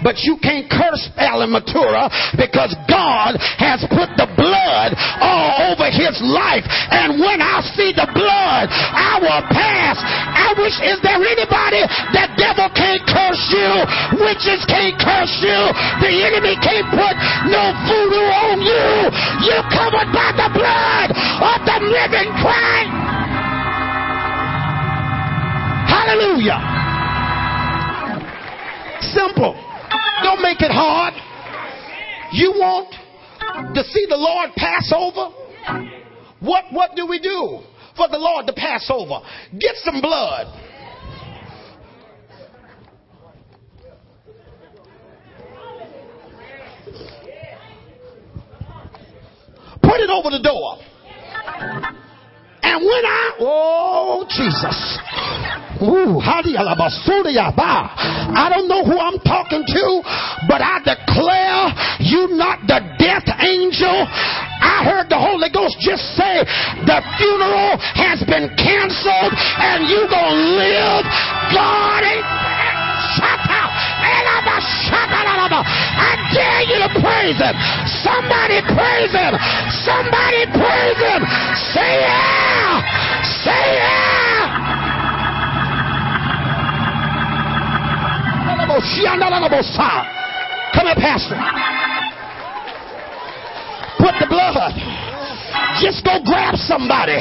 But 0.05 0.21
you 0.21 0.37
can't 0.37 0.69
curse 0.69 1.09
Alan 1.17 1.49
Matura 1.49 2.13
because 2.37 2.77
God 2.89 3.41
has 3.57 3.81
put 3.89 4.13
the 4.21 4.29
blood 4.37 4.93
all 5.21 5.73
over 5.73 5.89
his 5.89 6.21
life. 6.21 6.65
And 6.93 7.17
when 7.17 7.41
I 7.41 7.65
see 7.73 7.97
the 7.97 8.05
blood, 8.13 8.69
I 8.69 9.17
will 9.17 9.45
pass. 9.49 9.97
I 10.01 10.53
wish, 10.61 10.77
is 10.85 11.01
there 11.01 11.21
anybody 11.21 11.85
that 12.13 12.37
devil 12.37 12.69
can't 12.77 13.01
curse 13.09 13.45
you? 13.49 14.21
Witches 14.21 14.61
can't 14.69 14.97
curse 15.01 15.37
you. 15.41 15.61
The 16.05 16.13
enemy 16.13 16.57
can't 16.61 16.89
put 16.93 17.17
no 17.49 17.73
voodoo 17.89 18.29
on 18.45 18.57
you. 18.61 18.89
You're 19.49 19.69
covered 19.73 20.13
by 20.13 20.37
the 20.37 20.49
blood 20.53 21.09
of 21.17 21.59
the 21.65 21.79
living 21.81 22.29
Christ. 22.45 22.93
Hallelujah. 25.89 26.80
Simple. 29.13 29.55
Don't 30.23 30.43
make 30.43 30.61
it 30.61 30.71
hard. 30.71 31.15
You 32.33 32.53
want 32.53 32.95
to 33.75 33.85
see 33.85 34.07
the 34.09 34.17
Lord 34.17 34.51
pass 34.57 34.93
over? 34.95 35.35
What, 36.41 36.65
what 36.71 36.97
do 36.97 37.07
we 37.07 37.19
do 37.19 37.61
for 37.97 38.09
the 38.09 38.19
Lord 38.19 38.47
to 38.47 38.53
pass 38.53 38.91
over? 38.91 39.21
Get 39.59 39.75
some 39.77 40.01
blood. 40.01 40.47
Put 49.83 50.01
it 50.01 50.11
over 50.11 50.31
the 50.31 50.41
door. 50.43 50.79
And 52.63 52.85
when 52.85 53.05
I, 53.05 53.33
oh 53.41 54.25
Jesus, 54.29 54.99
I 58.37 58.53
don't 58.53 58.69
know 58.69 58.85
who 58.85 59.01
I'm 59.01 59.19
talking 59.25 59.65
to, 59.65 59.85
but 60.45 60.61
I 60.61 60.81
declare 60.85 61.73
you 62.05 62.37
not 62.37 62.69
the 62.69 62.85
death 63.01 63.25
angel. 63.41 64.05
I 64.61 64.85
heard 64.85 65.09
the 65.09 65.17
Holy 65.17 65.49
Ghost 65.49 65.81
just 65.81 66.05
say 66.17 66.45
the 66.85 67.01
funeral 67.17 67.81
has 67.97 68.21
been 68.29 68.53
canceled 68.61 69.33
and 69.33 69.89
you 69.89 70.05
gonna 70.09 70.61
live. 70.61 71.05
God 71.53 72.05
ain't 72.05 72.29
shut 73.17 73.41
out. 73.49 73.73
I 75.97 76.13
dare 76.37 76.63
you 76.69 76.77
to 76.85 76.91
praise 77.01 77.41
him. 77.41 77.57
Somebody 78.05 78.61
praise 78.69 79.13
him. 79.17 79.33
Somebody 79.85 80.45
praise 80.53 81.01
him. 81.01 81.21
Say 81.73 82.05
yeah. 82.05 82.85
Say 83.45 83.65
yeah. 83.81 84.30
Come 90.73 90.87
here, 90.87 90.97
Pastor. 90.97 91.37
Put 93.99 94.15
the 94.17 94.29
blood. 94.33 94.73
Just 95.83 96.05
go 96.05 96.23
grab 96.25 96.57
somebody. 96.57 97.19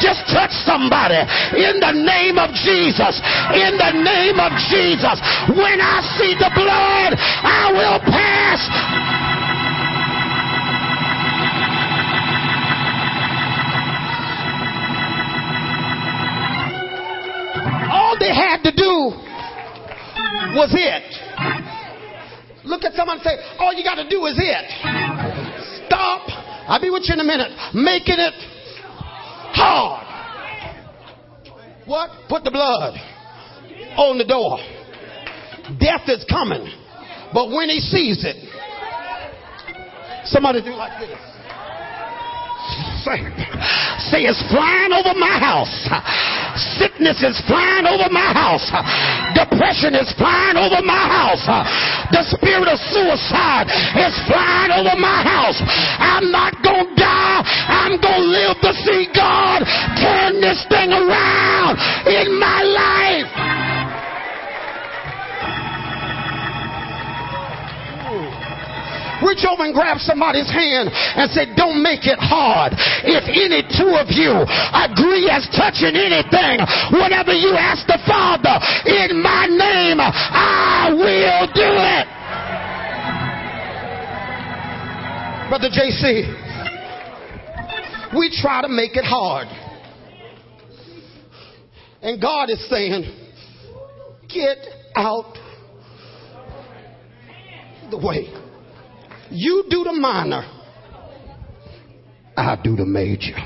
Just 0.00 0.24
touch 0.32 0.52
somebody. 0.64 1.20
In 1.56 1.80
the 1.80 1.92
name 1.92 2.38
of 2.38 2.50
Jesus. 2.54 3.20
In 3.52 3.76
the 3.76 3.92
name 3.92 4.40
of 4.40 4.52
Jesus. 4.70 5.20
When 5.52 5.78
I 5.80 6.00
see 6.16 6.32
the 6.38 6.50
blood, 6.54 7.12
I 7.18 7.72
will 7.74 8.00
pass. 8.00 8.60
All 17.92 18.16
they 18.18 18.34
had 18.34 18.62
to 18.62 18.72
do 18.72 18.93
was 20.54 20.70
it. 20.72 21.06
Look 22.64 22.84
at 22.84 22.94
someone 22.94 23.20
say, 23.20 23.36
all 23.58 23.74
you 23.74 23.84
got 23.84 23.96
to 23.96 24.08
do 24.08 24.24
is 24.26 24.36
it. 24.38 25.86
Stop 25.86 26.44
I'll 26.66 26.80
be 26.80 26.88
with 26.88 27.02
you 27.06 27.14
in 27.14 27.20
a 27.20 27.24
minute. 27.24 27.50
Making 27.74 28.16
it 28.18 28.34
hard. 29.52 30.06
What? 31.86 32.10
Put 32.28 32.44
the 32.44 32.50
blood 32.50 32.94
on 33.96 34.16
the 34.16 34.24
door. 34.24 34.58
Death 35.78 36.08
is 36.08 36.24
coming. 36.28 36.66
But 37.34 37.50
when 37.50 37.68
he 37.68 37.80
sees 37.80 38.24
it, 38.24 38.36
somebody 40.24 40.62
do 40.62 40.70
like 40.70 40.98
this. 41.00 41.33
Say, 43.04 44.24
it's 44.24 44.40
flying 44.48 44.96
over 44.96 45.12
my 45.20 45.36
house. 45.36 45.68
Sickness 46.80 47.20
is 47.20 47.36
flying 47.44 47.84
over 47.84 48.08
my 48.08 48.32
house. 48.32 48.64
Depression 49.36 49.92
is 49.92 50.08
flying 50.16 50.56
over 50.56 50.80
my 50.80 51.04
house. 51.04 51.44
The 52.08 52.24
spirit 52.32 52.64
of 52.64 52.80
suicide 52.80 53.68
is 54.00 54.14
flying 54.24 54.72
over 54.72 54.96
my 54.96 55.20
house. 55.20 55.60
I'm 56.00 56.32
not 56.32 56.56
going 56.64 56.88
to 56.88 56.96
die. 56.96 57.44
I'm 57.44 58.00
going 58.00 58.24
to 58.24 58.32
live 58.40 58.56
to 58.64 58.72
see 58.72 59.04
God 59.12 59.68
turn 60.00 60.40
this 60.40 60.64
thing 60.72 60.88
around 60.88 61.76
in 62.08 62.40
my 62.40 62.60
life. 62.64 63.83
Reach 69.24 69.44
over 69.48 69.64
and 69.64 69.72
grab 69.72 69.98
somebody's 69.98 70.50
hand 70.52 70.92
and 70.92 71.30
say, 71.32 71.48
Don't 71.56 71.82
make 71.82 72.04
it 72.04 72.20
hard. 72.20 72.76
If 73.08 73.24
any 73.24 73.64
two 73.72 73.96
of 73.96 74.12
you 74.12 74.44
agree 74.76 75.32
as 75.32 75.48
touching 75.56 75.96
anything, 75.96 76.60
whatever 76.92 77.32
you 77.32 77.56
ask 77.56 77.86
the 77.88 77.98
Father 78.04 78.60
in 78.84 79.22
my 79.22 79.48
name, 79.48 79.98
I 80.00 80.92
will 80.92 81.46
do 81.56 81.72
it. 81.72 82.06
Brother 85.48 85.68
JC, 85.68 86.28
we 88.16 88.30
try 88.40 88.62
to 88.62 88.68
make 88.68 88.96
it 88.96 89.04
hard. 89.04 89.48
And 92.02 92.20
God 92.20 92.50
is 92.50 92.68
saying, 92.68 93.04
Get 94.28 94.58
out 94.96 95.38
the 97.90 97.98
way. 97.98 98.43
You 99.30 99.64
do 99.68 99.84
the 99.84 99.92
minor, 99.92 100.42
I 102.36 102.58
do 102.62 102.76
the 102.76 102.84
major. 102.84 103.36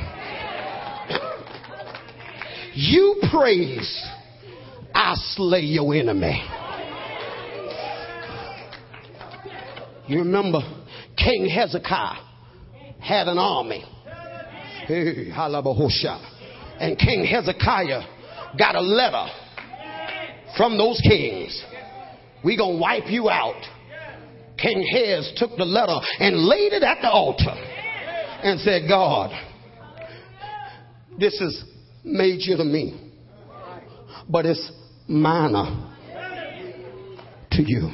You 2.75 3.17
praise, 3.31 4.07
I 4.95 5.15
slay 5.35 5.61
your 5.61 5.95
enemy. 5.95 6.45
You 10.07 10.21
remember 10.21 10.61
King 11.17 11.49
Hezekiah 11.49 12.21
had 13.01 13.29
an 13.29 13.39
army. 13.39 13.85
Hey, 14.87 15.31
and 16.81 16.99
King 16.99 17.27
Hezekiah 17.27 18.03
got 18.59 18.75
a 18.75 18.81
letter 18.81 19.27
from 20.57 20.79
those 20.79 21.01
kings. 21.03 21.63
We 22.45 22.57
gonna 22.57 22.79
wipe 22.79 23.09
you 23.09 23.29
out. 23.29 23.61
King 24.61 24.85
Hez 24.93 25.33
took 25.37 25.57
the 25.57 25.65
letter 25.65 25.99
and 26.19 26.45
laid 26.45 26.73
it 26.73 26.83
at 26.83 27.01
the 27.01 27.11
altar 27.11 27.55
and 28.43 28.61
said, 28.61 28.83
God, 28.89 29.31
this 31.19 31.41
is 31.41 31.65
major 32.05 32.57
to 32.57 32.65
me, 32.65 33.11
but 34.29 34.47
it's 34.47 34.73
minor 35.07 35.93
to 37.53 37.63
you. 37.65 37.91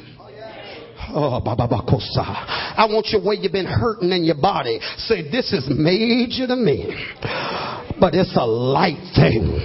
Oh, 1.09 1.41
I 1.45 2.85
want 2.89 3.07
you 3.11 3.19
where 3.19 3.35
you've 3.35 3.51
been 3.51 3.65
hurting 3.65 4.11
in 4.11 4.23
your 4.23 4.41
body. 4.41 4.79
Say, 4.97 5.29
this 5.29 5.53
is 5.53 5.65
major 5.69 6.47
to 6.47 6.55
me, 6.55 6.93
but 7.99 8.15
it's 8.15 8.35
a 8.35 8.45
light 8.45 8.99
thing 9.15 9.61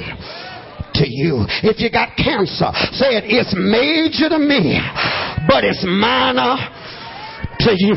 to 0.94 1.04
you. 1.08 1.44
If 1.64 1.80
you 1.80 1.90
got 1.90 2.16
cancer, 2.16 2.70
say 2.92 3.16
it, 3.16 3.24
it's 3.26 3.54
major 3.56 4.28
to 4.28 4.38
me, 4.38 4.78
but 5.48 5.64
it's 5.64 5.82
minor 5.86 6.79
to 7.60 7.74
you. 7.76 7.94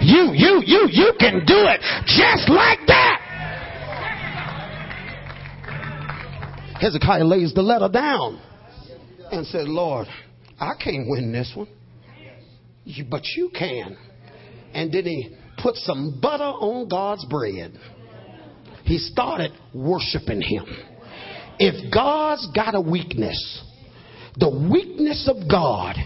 You, 0.00 0.32
you, 0.32 0.62
you, 0.64 0.88
you 0.90 1.12
can 1.18 1.44
do 1.46 1.58
it 1.68 1.80
just 2.06 2.48
like 2.48 2.80
that. 2.86 3.20
Hezekiah 6.80 7.24
lays 7.24 7.52
the 7.52 7.62
letter 7.62 7.88
down 7.88 8.40
and 9.30 9.46
said, 9.46 9.68
Lord, 9.68 10.06
I 10.58 10.72
can't 10.82 11.06
win 11.08 11.32
this 11.32 11.52
one, 11.54 11.68
but 13.10 13.22
you 13.36 13.50
can. 13.56 13.96
And 14.72 14.90
then 14.92 15.04
he 15.04 15.36
put 15.58 15.76
some 15.76 16.18
butter 16.20 16.44
on 16.44 16.88
God's 16.88 17.24
bread. 17.26 17.78
He 18.84 18.98
started 18.98 19.52
worshiping 19.74 20.40
him. 20.40 20.64
If 21.58 21.92
God's 21.92 22.48
got 22.54 22.74
a 22.74 22.80
weakness, 22.80 23.62
the 24.36 24.48
weakness 24.48 25.28
of 25.28 25.48
God 25.50 25.96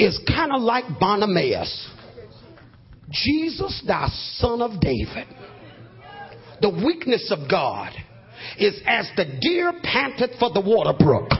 is 0.00 0.18
kind 0.26 0.50
of 0.52 0.62
like 0.62 0.84
Bartimaeus. 0.98 1.90
Jesus, 3.10 3.82
thou 3.86 4.08
son 4.36 4.62
of 4.62 4.80
David. 4.80 5.26
The 6.62 6.70
weakness 6.70 7.30
of 7.30 7.50
God 7.50 7.92
is 8.58 8.80
as 8.86 9.10
the 9.16 9.26
deer 9.40 9.72
panted 9.82 10.30
for 10.38 10.50
the 10.52 10.60
water 10.60 10.92
brook, 10.98 11.30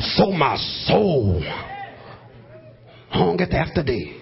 so 0.00 0.30
my 0.30 0.56
soul 0.86 1.42
longeth 3.14 3.52
after 3.52 3.82
thee. 3.82 4.18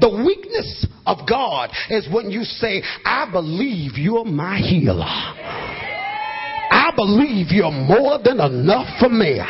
The 0.00 0.10
weakness 0.24 0.86
of 1.06 1.18
God 1.28 1.70
is 1.90 2.08
when 2.12 2.30
you 2.30 2.44
say, 2.44 2.82
I 3.04 3.30
believe 3.30 3.92
you're 3.96 4.24
my 4.24 4.58
healer. 4.58 5.04
I 6.70 6.92
believe 6.94 7.48
you're 7.50 7.70
more 7.72 8.18
than 8.22 8.40
enough 8.40 8.98
for 9.00 9.08
me. 9.08 9.40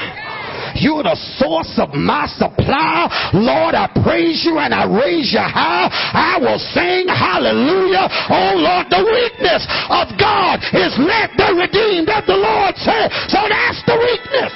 You're 0.78 1.02
the 1.02 1.18
source 1.38 1.74
of 1.78 1.94
my 1.94 2.26
supply. 2.26 3.10
Lord, 3.34 3.74
I 3.74 3.90
praise 4.02 4.42
you 4.44 4.58
and 4.58 4.72
I 4.72 4.86
raise 4.86 5.32
you 5.32 5.42
high. 5.42 5.90
I 5.90 6.38
will 6.40 6.58
sing 6.58 7.06
hallelujah. 7.10 8.06
Oh 8.30 8.54
Lord, 8.56 8.86
the 8.90 9.02
weakness 9.02 9.66
of 9.90 10.14
God 10.18 10.62
is 10.72 10.94
let 10.98 11.34
the 11.36 11.54
redeemed 11.58 12.08
of 12.08 12.24
the 12.26 12.38
Lord 12.38 12.74
say. 12.76 13.10
So 13.28 13.40
that's 13.48 13.82
the 13.86 13.96
weakness. 13.98 14.52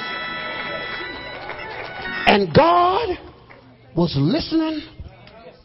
And 2.25 2.53
God 2.53 3.19
was 3.95 4.15
listening 4.17 4.81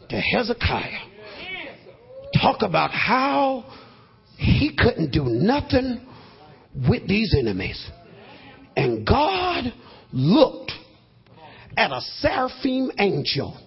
to 0.09 0.15
Hezekiah 0.19 1.09
talk 2.41 2.61
about 2.61 2.91
how 2.91 3.65
he 4.37 4.75
couldn't 4.77 5.11
do 5.11 5.23
nothing 5.25 6.05
with 6.89 7.07
these 7.07 7.35
enemies. 7.37 7.89
And 8.75 9.05
God 9.05 9.73
looked 10.11 10.73
at 11.77 11.91
a 11.91 12.01
seraphim 12.01 12.91
angel 12.99 13.57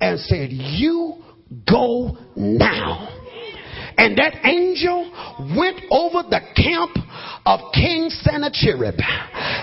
and 0.00 0.18
said, 0.20 0.50
You 0.50 1.16
go 1.68 2.16
now. 2.36 3.08
And 3.96 4.16
that 4.16 4.44
angel 4.44 5.10
went 5.56 5.80
over 5.90 6.22
the 6.28 6.40
camp 6.56 6.96
of 7.44 7.72
King 7.74 8.08
Sennacherib 8.08 8.94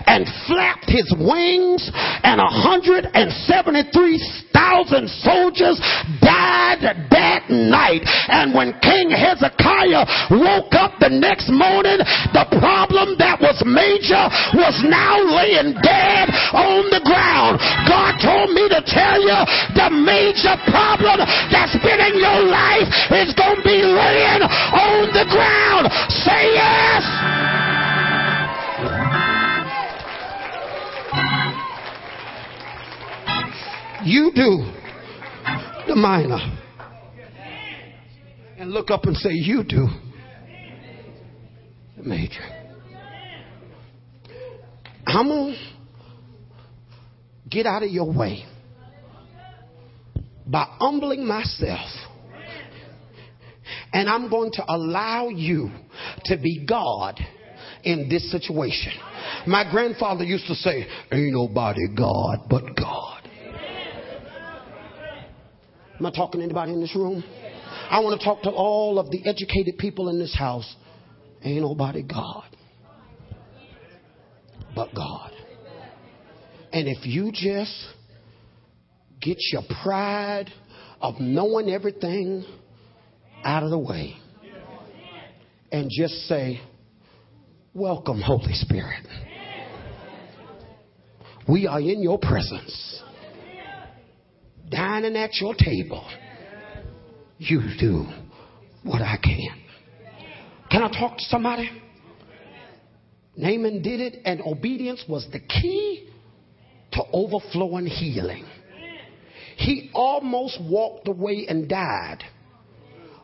and 0.05 0.27
flapped 0.47 0.85
his 0.85 1.11
wings, 1.17 1.89
and 1.93 2.37
173,000 2.37 5.09
soldiers 5.09 5.81
died 6.21 6.77
that 6.81 7.09
night. 7.49 8.05
And 8.29 8.53
when 8.53 8.73
King 8.79 9.11
Hezekiah 9.11 10.05
woke 10.31 10.73
up 10.77 10.95
the 11.01 11.09
next 11.09 11.49
morning, 11.49 11.99
the 12.31 12.45
problem 12.61 13.17
that 13.17 13.41
was 13.41 13.57
major 13.65 14.29
was 14.55 14.75
now 14.85 15.19
laying 15.19 15.73
dead 15.81 16.29
on 16.53 16.87
the 16.93 17.01
ground. 17.03 17.59
God 17.89 18.21
told 18.21 18.53
me 18.53 18.69
to 18.69 18.81
tell 18.85 19.19
you 19.19 19.39
the 19.75 19.89
major 19.91 20.55
problem 20.69 21.21
that's 21.49 21.75
been 21.81 21.99
in 21.99 22.15
your 22.21 22.41
life 22.47 22.89
is 23.11 23.33
going 23.33 23.57
to 23.57 23.65
be 23.65 23.81
laying 23.81 24.43
on 24.45 25.09
the 25.13 25.25
ground. 25.29 25.89
Say 26.09 26.53
yes. 26.53 27.03
You 34.05 34.31
do 34.33 34.65
the 35.87 35.95
minor. 35.95 36.58
And 38.59 38.71
look 38.71 38.91
up 38.91 39.05
and 39.05 39.15
say, 39.15 39.29
You 39.31 39.63
do 39.63 39.87
major. 41.95 42.43
I'm 45.05 45.27
going 45.27 45.53
to 45.53 45.59
get 47.49 47.65
out 47.65 47.83
of 47.83 47.89
your 47.89 48.11
way 48.13 48.45
by 50.45 50.65
humbling 50.77 51.25
myself 51.25 51.89
and 53.93 54.09
I'm 54.09 54.29
going 54.29 54.51
to 54.53 54.63
allow 54.67 55.29
you 55.29 55.71
to 56.25 56.37
be 56.37 56.65
God 56.67 57.17
in 57.83 58.09
this 58.09 58.29
situation. 58.29 58.91
My 59.47 59.69
grandfather 59.71 60.25
used 60.25 60.47
to 60.47 60.55
say, 60.55 60.85
Ain't 61.13 61.31
nobody 61.31 61.87
God 61.95 62.39
but 62.49 62.75
God. 62.75 63.29
Am 65.97 66.05
I 66.05 66.11
talking 66.11 66.41
to 66.41 66.45
anybody 66.45 66.73
in 66.73 66.81
this 66.81 66.95
room? 66.95 67.23
I 67.89 67.99
want 68.01 68.19
to 68.19 68.25
talk 68.25 68.43
to 68.43 68.51
all 68.51 68.99
of 68.99 69.09
the 69.09 69.27
educated 69.27 69.77
people 69.77 70.09
in 70.09 70.19
this 70.19 70.35
house. 70.35 70.75
Ain't 71.43 71.61
nobody 71.61 72.03
God 72.03 72.49
but 74.75 74.95
God. 74.95 75.31
And 76.71 76.87
if 76.87 77.05
you 77.05 77.31
just 77.33 77.75
get 79.19 79.37
your 79.51 79.63
pride 79.83 80.49
of 81.01 81.15
knowing 81.19 81.69
everything 81.69 82.45
out 83.43 83.63
of 83.63 83.71
the 83.71 83.77
way 83.77 84.15
and 85.71 85.89
just 85.91 86.13
say, 86.27 86.61
Welcome, 87.73 88.21
Holy 88.21 88.53
Spirit. 88.53 89.05
We 91.47 91.67
are 91.67 91.79
in 91.79 92.01
your 92.01 92.19
presence, 92.19 93.03
dining 94.69 95.15
at 95.15 95.35
your 95.41 95.55
table. 95.55 96.07
You 97.39 97.61
do 97.79 98.05
what 98.83 99.01
I 99.01 99.17
can. 99.17 99.49
Can 100.69 100.83
I 100.83 100.89
talk 100.89 101.17
to 101.17 101.23
somebody? 101.23 101.69
Naaman 103.35 103.81
did 103.81 103.99
it, 103.99 104.21
and 104.25 104.41
obedience 104.41 105.03
was 105.09 105.27
the 105.31 105.39
key 105.39 106.09
to 106.91 107.01
overflowing 107.11 107.87
healing. 107.87 108.45
He 109.57 109.89
almost 109.93 110.59
walked 110.61 111.07
away 111.07 111.45
and 111.49 111.67
died 111.67 112.23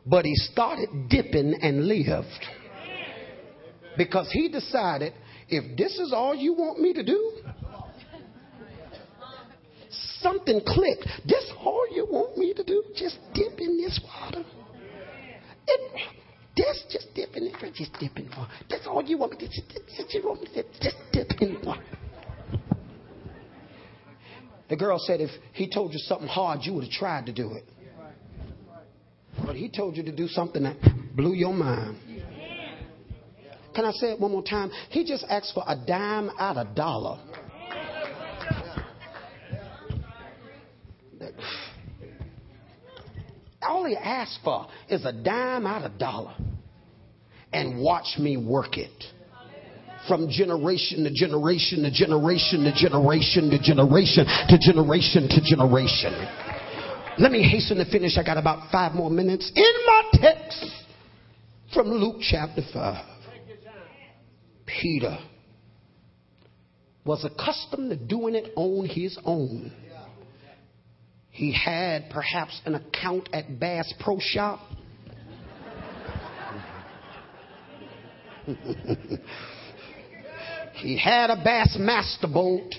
but 0.05 0.25
he 0.25 0.35
started 0.35 1.09
dipping 1.09 1.57
and 1.61 1.87
lived. 1.87 2.27
Because 3.97 4.29
he 4.31 4.49
decided, 4.49 5.13
if 5.47 5.77
this 5.77 5.97
is 5.97 6.13
all 6.13 6.35
you 6.35 6.53
want 6.53 6.79
me 6.79 6.93
to 6.93 7.03
do, 7.03 7.31
something 10.25 10.59
clicked. 10.65 11.05
This 11.25 11.51
all 11.63 11.85
you 11.91 12.07
want 12.09 12.35
me 12.37 12.53
to 12.53 12.63
do? 12.63 12.83
Just 12.95 13.19
dip 13.35 13.59
in 13.59 13.77
this 13.77 13.99
water. 14.03 14.43
It, 15.67 15.91
this 16.57 16.83
just 16.89 17.07
dip 17.13 17.35
in 17.35 17.43
it. 17.43 17.73
Just 17.75 17.93
dip 17.99 18.17
in 18.17 18.27
water. 18.29 18.51
That's 18.69 18.87
all 18.87 19.03
you 19.03 19.17
want 19.19 19.33
me 19.33 19.37
to 19.37 19.47
do. 19.47 19.51
Just, 19.51 19.69
just, 20.53 20.67
just 20.81 20.97
dip 21.11 21.41
in 21.41 21.61
water. 21.63 21.83
The 24.67 24.75
girl 24.75 24.97
said, 24.97 25.21
if 25.21 25.29
he 25.53 25.69
told 25.69 25.93
you 25.93 25.99
something 25.99 26.27
hard, 26.27 26.61
you 26.63 26.73
would 26.73 26.85
have 26.85 26.93
tried 26.93 27.27
to 27.27 27.33
do 27.33 27.53
it. 27.53 27.65
But 29.45 29.55
he 29.55 29.69
told 29.69 29.95
you 29.95 30.01
to 30.03 30.15
do 30.15 30.27
something 30.27 30.63
that 30.63 30.77
blew 31.15 31.33
your 31.35 31.53
mind. 31.53 31.97
Can 33.75 33.85
I 33.85 33.91
say 33.91 34.13
it 34.13 34.19
one 34.19 34.31
more 34.31 34.41
time? 34.41 34.71
He 34.89 35.03
just 35.03 35.25
asked 35.29 35.53
for 35.53 35.63
a 35.67 35.75
dime 35.75 36.31
out 36.39 36.57
of 36.57 36.73
dollar. 36.73 37.19
All 43.85 43.91
he 43.91 43.97
asked 43.97 44.39
for 44.43 44.65
is 44.89 45.05
a 45.05 45.13
dime 45.13 45.67
out 45.67 45.83
of 45.83 45.99
dollar. 45.99 46.33
And 47.53 47.79
watch 47.79 48.17
me 48.17 48.35
work 48.35 48.79
it 48.79 49.03
from 50.07 50.27
generation 50.27 51.03
to 51.03 51.13
generation 51.13 51.83
to 51.83 51.91
generation 51.91 52.63
to 52.63 52.73
generation 52.73 53.51
to 53.51 53.59
generation 53.59 54.25
to 54.49 54.57
generation 54.59 55.29
to 55.29 55.41
generation. 55.43 56.13
Let 57.19 57.31
me 57.31 57.47
hasten 57.47 57.77
to 57.77 57.85
finish. 57.85 58.17
I 58.17 58.23
got 58.23 58.39
about 58.39 58.71
five 58.71 58.93
more 58.93 59.11
minutes. 59.11 59.51
In 59.55 59.73
my 59.85 60.03
text 60.13 60.65
from 61.71 61.89
Luke 61.89 62.17
chapter 62.21 62.61
5, 62.73 63.05
Peter 64.65 65.15
was 67.05 67.23
accustomed 67.23 67.91
to 67.91 67.95
doing 67.95 68.33
it 68.33 68.51
on 68.55 68.87
his 68.87 69.17
own. 69.25 69.71
He 71.35 71.51
had 71.51 72.09
perhaps 72.09 72.61
an 72.63 72.75
account 72.75 73.27
at 73.33 73.59
Bass 73.59 73.93
Pro 73.99 74.19
Shop. 74.19 74.61
he 80.75 80.97
had 80.97 81.29
a 81.29 81.35
Bass 81.43 81.75
Master 81.77 82.27
boat 82.27 82.73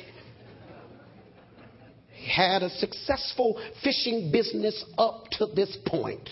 He 2.14 2.30
had 2.30 2.62
a 2.62 2.70
successful 2.70 3.60
fishing 3.84 4.32
business 4.32 4.82
up 4.96 5.26
to 5.32 5.44
this 5.54 5.76
point. 5.84 6.30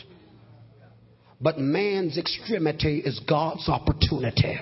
But 1.43 1.59
man's 1.59 2.17
extremity 2.17 3.01
is 3.01 3.21
God's 3.29 3.69
opportunity. 3.69 4.59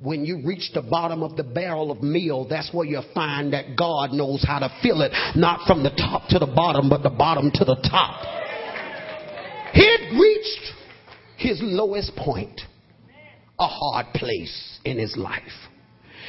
When 0.00 0.24
you 0.24 0.42
reach 0.44 0.70
the 0.74 0.82
bottom 0.82 1.24
of 1.24 1.36
the 1.36 1.42
barrel 1.42 1.90
of 1.90 2.02
meal, 2.02 2.46
that's 2.48 2.72
where 2.72 2.86
you 2.86 3.00
find 3.14 3.52
that 3.52 3.76
God 3.76 4.12
knows 4.12 4.44
how 4.46 4.60
to 4.60 4.72
fill 4.80 5.02
it, 5.02 5.12
not 5.34 5.66
from 5.66 5.82
the 5.82 5.90
top 5.90 6.28
to 6.28 6.38
the 6.38 6.46
bottom, 6.46 6.88
but 6.88 7.02
the 7.02 7.10
bottom 7.10 7.50
to 7.52 7.64
the 7.64 7.74
top. 7.90 8.24
He'd 9.74 10.18
reached 10.20 10.72
his 11.36 11.58
lowest 11.62 12.14
point, 12.14 12.60
a 13.58 13.66
hard 13.66 14.06
place 14.14 14.78
in 14.84 14.98
his 14.98 15.16
life. 15.16 15.42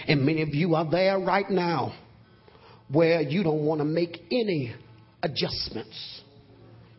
And 0.07 0.25
many 0.25 0.41
of 0.41 0.49
you 0.55 0.73
are 0.73 0.89
there 0.89 1.19
right 1.19 1.49
now 1.49 1.93
where 2.91 3.21
you 3.21 3.43
don't 3.43 3.65
want 3.65 3.81
to 3.81 3.85
make 3.85 4.17
any 4.31 4.73
adjustments. 5.21 6.21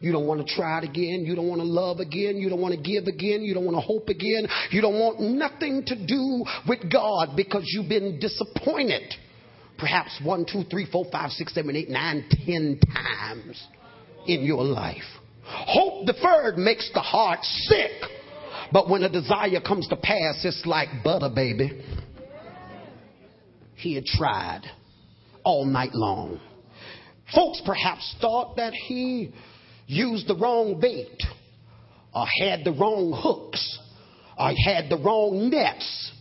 You 0.01 0.13
don't 0.13 0.27
want 0.27 0.47
to 0.47 0.55
try 0.55 0.79
it 0.79 0.85
again. 0.85 1.25
You 1.27 1.37
don't 1.37 1.47
want 1.47 1.61
to 1.61 1.67
love 1.67 2.01
again. 2.01 2.39
You 2.39 2.49
don't 2.49 2.61
want 2.61 2.75
to 2.75 2.81
give 2.81 3.07
again. 3.07 3.43
You 3.43 3.53
don't 3.53 3.67
want 3.67 3.77
to 3.77 3.83
hope 3.83 4.09
again. 4.09 4.49
You 4.71 4.81
don't 4.81 4.99
want 4.99 5.21
nothing 5.21 5.85
to 5.87 6.07
do 6.07 6.45
with 6.67 6.91
God 6.91 7.37
because 7.37 7.65
you've 7.67 7.89
been 7.89 8.19
disappointed. 8.19 9.13
Perhaps 9.79 10.21
one, 10.25 10.47
two, 10.51 10.65
three, 10.71 10.87
four, 10.91 11.05
five, 11.13 11.31
six, 11.31 11.55
seven, 11.55 11.77
eight, 11.77 11.91
nine, 11.91 12.25
ten 12.47 12.81
times 12.95 13.63
in 14.27 14.43
your 14.43 14.65
life. 14.65 15.05
Hope 15.45 16.07
deferred 16.07 16.57
makes 16.57 16.91
the 16.95 17.01
heart 17.01 17.43
sick. 17.43 17.93
But 18.73 18.89
when 18.89 19.03
a 19.03 19.09
desire 19.11 19.61
comes 19.61 19.87
to 19.89 19.97
pass, 19.97 20.45
it's 20.45 20.65
like 20.65 20.89
butter, 21.05 21.31
baby. 21.35 21.83
He 23.75 23.95
had 23.95 24.05
tried 24.07 24.63
all 25.45 25.65
night 25.65 25.95
long. 25.95 26.41
Folks 27.35 27.63
perhaps 27.65 28.15
thought 28.21 28.57
that 28.57 28.73
he 28.73 29.33
used 29.91 30.29
the 30.29 30.37
wrong 30.37 30.79
bait 30.81 31.21
or 32.15 32.25
had 32.41 32.65
the 32.65 32.73
wrong 32.73 33.13
hooks 33.15 33.79
or 34.39 34.53
had 34.65 34.89
the 34.89 34.97
wrong 34.97 35.51
nets 35.51 36.13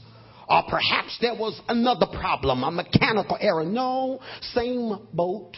or 0.49 0.63
perhaps 0.67 1.17
there 1.21 1.35
was 1.35 1.59
another 1.67 2.07
problem, 2.07 2.63
a 2.63 2.71
mechanical 2.71 3.37
error. 3.39 3.63
No, 3.63 4.19
same 4.53 4.97
boat 5.13 5.55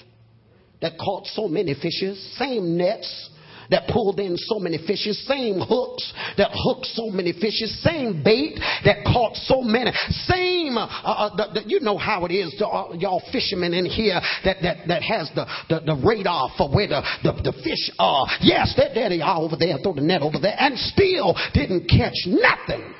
that 0.82 0.98
caught 0.98 1.26
so 1.28 1.48
many 1.48 1.74
fishes, 1.74 2.38
same 2.38 2.78
nets, 2.78 3.30
that 3.72 3.88
pulled 3.88 4.20
in 4.20 4.38
so 4.38 4.60
many 4.60 4.78
fishes, 4.86 5.26
same 5.28 5.60
hooks 5.60 6.14
that 6.38 6.52
hooked 6.54 6.86
so 6.88 7.10
many 7.10 7.32
fishes, 7.32 7.82
same 7.84 8.22
bait 8.24 8.60
that 8.86 9.04
caught 9.06 9.36
so 9.36 9.62
many, 9.62 9.92
same, 10.28 10.78
uh, 10.78 10.86
uh, 10.86 11.36
the, 11.36 11.62
the, 11.62 11.70
you 11.70 11.80
know 11.80 11.98
how 11.98 12.26
it 12.26 12.32
is 12.32 12.54
to 12.60 12.68
uh, 12.68 12.94
y'all 12.94 13.24
fishermen 13.32 13.74
in 13.74 13.86
here 13.86 14.20
that, 14.44 14.58
that, 14.62 14.88
that 14.88 15.02
has 15.02 15.32
the, 15.34 15.46
the, 15.70 15.80
the 15.86 16.02
radar 16.06 16.50
for 16.58 16.70
where 16.70 16.88
the, 16.88 17.02
the, 17.24 17.32
the 17.52 17.54
fish 17.64 17.92
are. 17.98 18.28
Yes, 18.42 18.78
there 18.78 19.10
they 19.10 19.22
are 19.22 19.40
over 19.40 19.56
there, 19.58 19.78
throw 19.82 19.94
the 19.94 20.02
net 20.02 20.22
over 20.22 20.38
there, 20.40 20.56
and 20.60 20.78
still 20.78 21.36
didn't 21.54 21.88
catch 21.88 22.28
nothing. 22.28 22.94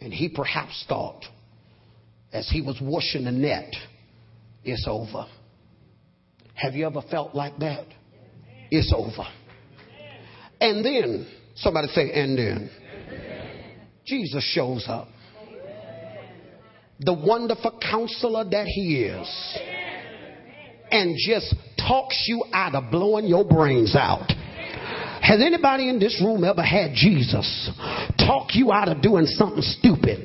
And 0.00 0.12
he 0.12 0.28
perhaps 0.28 0.84
thought, 0.88 1.24
as 2.32 2.48
he 2.48 2.60
was 2.60 2.78
washing 2.80 3.24
the 3.24 3.32
net, 3.32 3.72
it's 4.62 4.86
over. 4.88 5.26
Have 6.54 6.74
you 6.74 6.86
ever 6.86 7.02
felt 7.10 7.34
like 7.34 7.58
that? 7.58 7.86
It's 8.70 8.92
over. 8.94 9.26
And 10.60 10.84
then, 10.84 11.26
somebody 11.56 11.88
say, 11.88 12.10
and 12.12 12.38
then, 12.38 12.70
Jesus 14.06 14.44
shows 14.54 14.86
up. 14.88 15.08
The 17.00 17.12
wonderful 17.12 17.78
counselor 17.80 18.44
that 18.44 18.66
he 18.66 19.04
is. 19.04 19.58
And 20.90 21.16
just 21.18 21.54
talks 21.76 22.24
you 22.26 22.44
out 22.52 22.74
of 22.74 22.90
blowing 22.90 23.26
your 23.26 23.44
brains 23.44 23.94
out. 23.94 24.30
Has 25.26 25.42
anybody 25.42 25.88
in 25.88 25.98
this 25.98 26.22
room 26.22 26.44
ever 26.44 26.62
had 26.62 26.94
Jesus 26.94 27.70
talk 28.16 28.54
you 28.54 28.70
out 28.70 28.86
of 28.86 29.02
doing 29.02 29.26
something 29.26 29.60
stupid? 29.60 30.22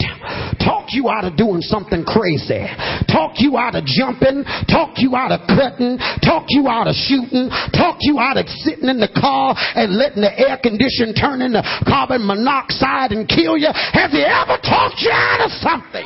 Talk 0.62 0.94
you 0.94 1.10
out 1.10 1.26
of 1.26 1.36
doing 1.36 1.62
something 1.62 2.06
crazy? 2.06 2.62
Talk 3.10 3.42
you 3.42 3.58
out 3.58 3.74
of 3.74 3.84
jumping? 3.86 4.46
Talk 4.70 5.02
you 5.02 5.16
out 5.16 5.32
of 5.32 5.42
cutting? 5.50 5.98
Talk 6.22 6.46
you 6.50 6.68
out 6.68 6.86
of 6.86 6.94
shooting? 6.94 7.50
Talk 7.74 7.98
you 8.02 8.20
out 8.20 8.38
of 8.38 8.46
sitting 8.62 8.90
in 8.90 9.00
the 9.00 9.10
car 9.10 9.56
and 9.58 9.98
letting 9.98 10.22
the 10.22 10.30
air 10.38 10.60
condition 10.62 11.16
turn 11.18 11.42
into 11.42 11.64
carbon 11.88 12.28
monoxide 12.28 13.12
and 13.12 13.28
kill 13.28 13.58
you? 13.58 13.74
Has 13.74 14.12
he 14.12 14.22
ever 14.22 14.62
talked 14.62 15.02
you 15.02 15.10
out 15.10 15.42
of 15.42 15.52
something? 15.66 16.06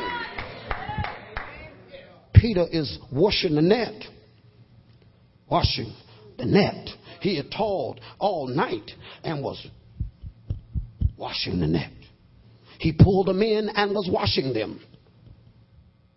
Peter 2.32 2.64
is 2.72 2.98
washing 3.12 3.56
the 3.56 3.62
net. 3.62 3.92
Washing 5.50 5.92
the 6.38 6.46
net. 6.46 6.95
He 7.26 7.34
had 7.34 7.50
toiled 7.50 8.00
all 8.20 8.46
night 8.46 8.88
and 9.24 9.42
was 9.42 9.66
washing 11.18 11.58
the 11.58 11.66
net. 11.66 11.90
He 12.78 12.92
pulled 12.92 13.26
them 13.26 13.42
in 13.42 13.68
and 13.68 13.90
was 13.90 14.08
washing 14.08 14.52
them. 14.52 14.80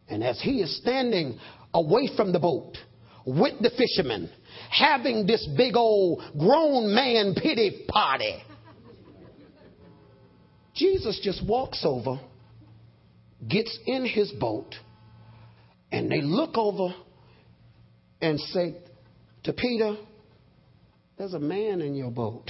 And 0.08 0.24
as 0.24 0.40
he 0.40 0.62
is 0.62 0.78
standing 0.78 1.40
away 1.74 2.12
from 2.16 2.32
the 2.32 2.38
boat 2.38 2.78
with 3.26 3.60
the 3.60 3.72
fishermen, 3.76 4.30
having 4.70 5.26
this 5.26 5.50
big 5.58 5.76
old 5.76 6.22
grown 6.38 6.94
man 6.94 7.34
pity 7.34 7.86
party, 7.88 8.44
Jesus 10.76 11.20
just 11.24 11.44
walks 11.44 11.84
over, 11.86 12.20
gets 13.48 13.76
in 13.88 14.06
his 14.06 14.32
boat, 14.34 14.76
and 15.92 16.12
they 16.12 16.22
look 16.22 16.56
over 16.56 16.94
and 18.22 18.40
say 18.40 18.76
to 19.46 19.54
Peter, 19.54 19.98
There's 21.20 21.34
a 21.34 21.40
man 21.40 21.82
in 21.82 21.96
your 21.96 22.12
boat. 22.12 22.50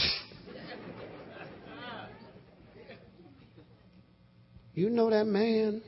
You 4.76 4.92
know 4.92 5.10
that 5.10 5.26
man? 5.26 5.82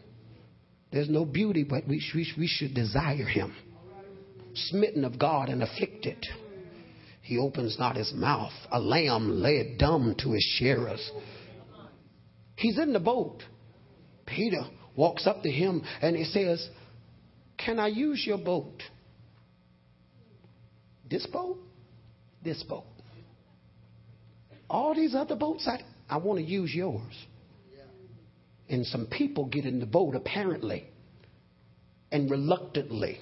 There's 0.91 1.07
no 1.07 1.23
beauty, 1.23 1.63
but 1.63 1.87
we, 1.87 2.03
we, 2.15 2.33
we 2.39 2.47
should 2.47 2.73
desire 2.73 3.27
him. 3.27 3.55
Smitten 4.55 5.05
of 5.05 5.19
God 5.19 5.49
and 5.49 5.61
afflicted. 5.61 6.25
He 7.21 7.37
opens 7.37 7.77
not 7.77 7.97
his 7.97 8.11
mouth. 8.15 8.51
A 8.71 8.79
lamb 8.79 9.29
led 9.29 9.77
dumb 9.77 10.15
to 10.23 10.31
his 10.31 10.43
shearers. 10.57 11.11
He's 12.55 12.79
in 12.79 12.93
the 12.93 12.99
boat. 12.99 13.43
Peter 14.25 14.63
walks 14.95 15.27
up 15.27 15.43
to 15.43 15.51
him 15.51 15.83
and 16.01 16.15
he 16.15 16.23
says, 16.23 16.67
Can 17.63 17.77
I 17.77 17.89
use 17.89 18.23
your 18.25 18.39
boat? 18.39 18.81
This 21.07 21.27
boat? 21.27 21.59
This 22.43 22.63
boat. 22.63 22.85
All 24.69 24.95
these 24.95 25.13
other 25.15 25.35
boats, 25.35 25.67
I, 25.67 25.81
I 26.09 26.17
want 26.17 26.39
to 26.39 26.45
use 26.45 26.73
yours. 26.73 27.13
And 28.69 28.85
some 28.85 29.07
people 29.07 29.45
get 29.45 29.65
in 29.65 29.79
the 29.79 29.85
boat, 29.85 30.15
apparently. 30.15 30.87
And 32.11 32.31
reluctantly, 32.31 33.19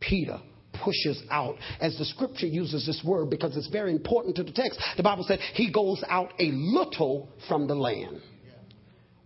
Peter 0.00 0.40
pushes 0.84 1.22
out, 1.30 1.56
as 1.80 1.96
the 1.98 2.04
scripture 2.04 2.46
uses 2.46 2.84
this 2.84 3.02
word 3.04 3.30
because 3.30 3.56
it's 3.56 3.68
very 3.68 3.92
important 3.92 4.36
to 4.36 4.42
the 4.42 4.52
text. 4.52 4.80
The 4.96 5.02
Bible 5.02 5.24
said 5.26 5.38
he 5.54 5.72
goes 5.72 6.02
out 6.08 6.32
a 6.38 6.50
little 6.50 7.28
from 7.48 7.66
the 7.66 7.74
land. 7.74 8.20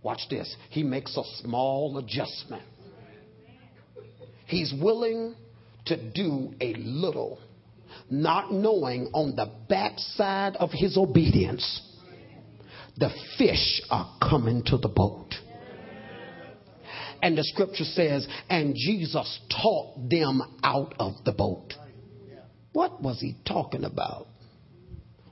Watch 0.03 0.21
this. 0.29 0.55
He 0.69 0.83
makes 0.83 1.15
a 1.17 1.23
small 1.41 1.97
adjustment. 1.97 2.63
He's 4.47 4.73
willing 4.81 5.35
to 5.85 6.11
do 6.11 6.53
a 6.59 6.73
little, 6.75 7.39
not 8.09 8.51
knowing 8.51 9.09
on 9.13 9.35
the 9.35 9.51
backside 9.69 10.55
of 10.57 10.71
his 10.71 10.97
obedience 10.97 11.87
the 12.97 13.09
fish 13.37 13.81
are 13.89 14.17
coming 14.21 14.63
to 14.65 14.77
the 14.77 14.89
boat. 14.89 15.29
And 17.21 17.37
the 17.37 17.43
scripture 17.43 17.83
says, 17.83 18.27
and 18.49 18.75
Jesus 18.75 19.39
taught 19.49 20.09
them 20.09 20.41
out 20.63 20.95
of 20.99 21.13
the 21.23 21.31
boat. 21.31 21.73
What 22.73 23.01
was 23.01 23.19
he 23.19 23.35
talking 23.47 23.83
about? 23.83 24.27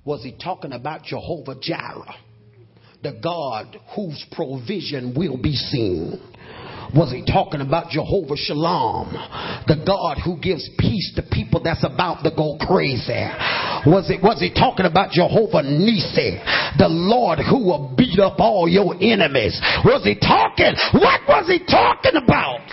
Was 0.05 0.23
he 0.23 0.35
talking 0.41 0.71
about 0.71 1.03
Jehovah 1.03 1.55
Jireh, 1.61 2.15
the 3.01 3.19
God 3.23 3.77
whose 3.95 4.25
provision 4.31 5.13
will 5.15 5.37
be 5.37 5.53
seen? 5.53 6.19
Was 6.95 7.11
he 7.11 7.23
talking 7.23 7.61
about 7.61 7.89
Jehovah 7.89 8.35
Shalom, 8.35 9.13
the 9.67 9.77
God 9.85 10.17
who 10.25 10.37
gives 10.41 10.67
peace 10.79 11.13
to 11.15 11.21
people 11.21 11.61
that's 11.61 11.85
about 11.85 12.23
to 12.23 12.31
go 12.31 12.57
crazy? 12.65 13.29
Was 13.85 14.09
it 14.09 14.23
was 14.23 14.41
he 14.41 14.49
talking 14.49 14.87
about 14.87 15.11
Jehovah 15.11 15.61
Nisi, 15.61 16.41
the 16.81 16.89
Lord 16.89 17.37
who 17.45 17.61
will 17.61 17.93
beat 17.95 18.17
up 18.17 18.39
all 18.39 18.67
your 18.67 18.97
enemies? 18.97 19.61
Was 19.85 20.01
he 20.03 20.17
talking? 20.17 20.73
What 20.97 21.21
was 21.29 21.45
he 21.45 21.61
talking 21.61 22.17
about? 22.17 22.65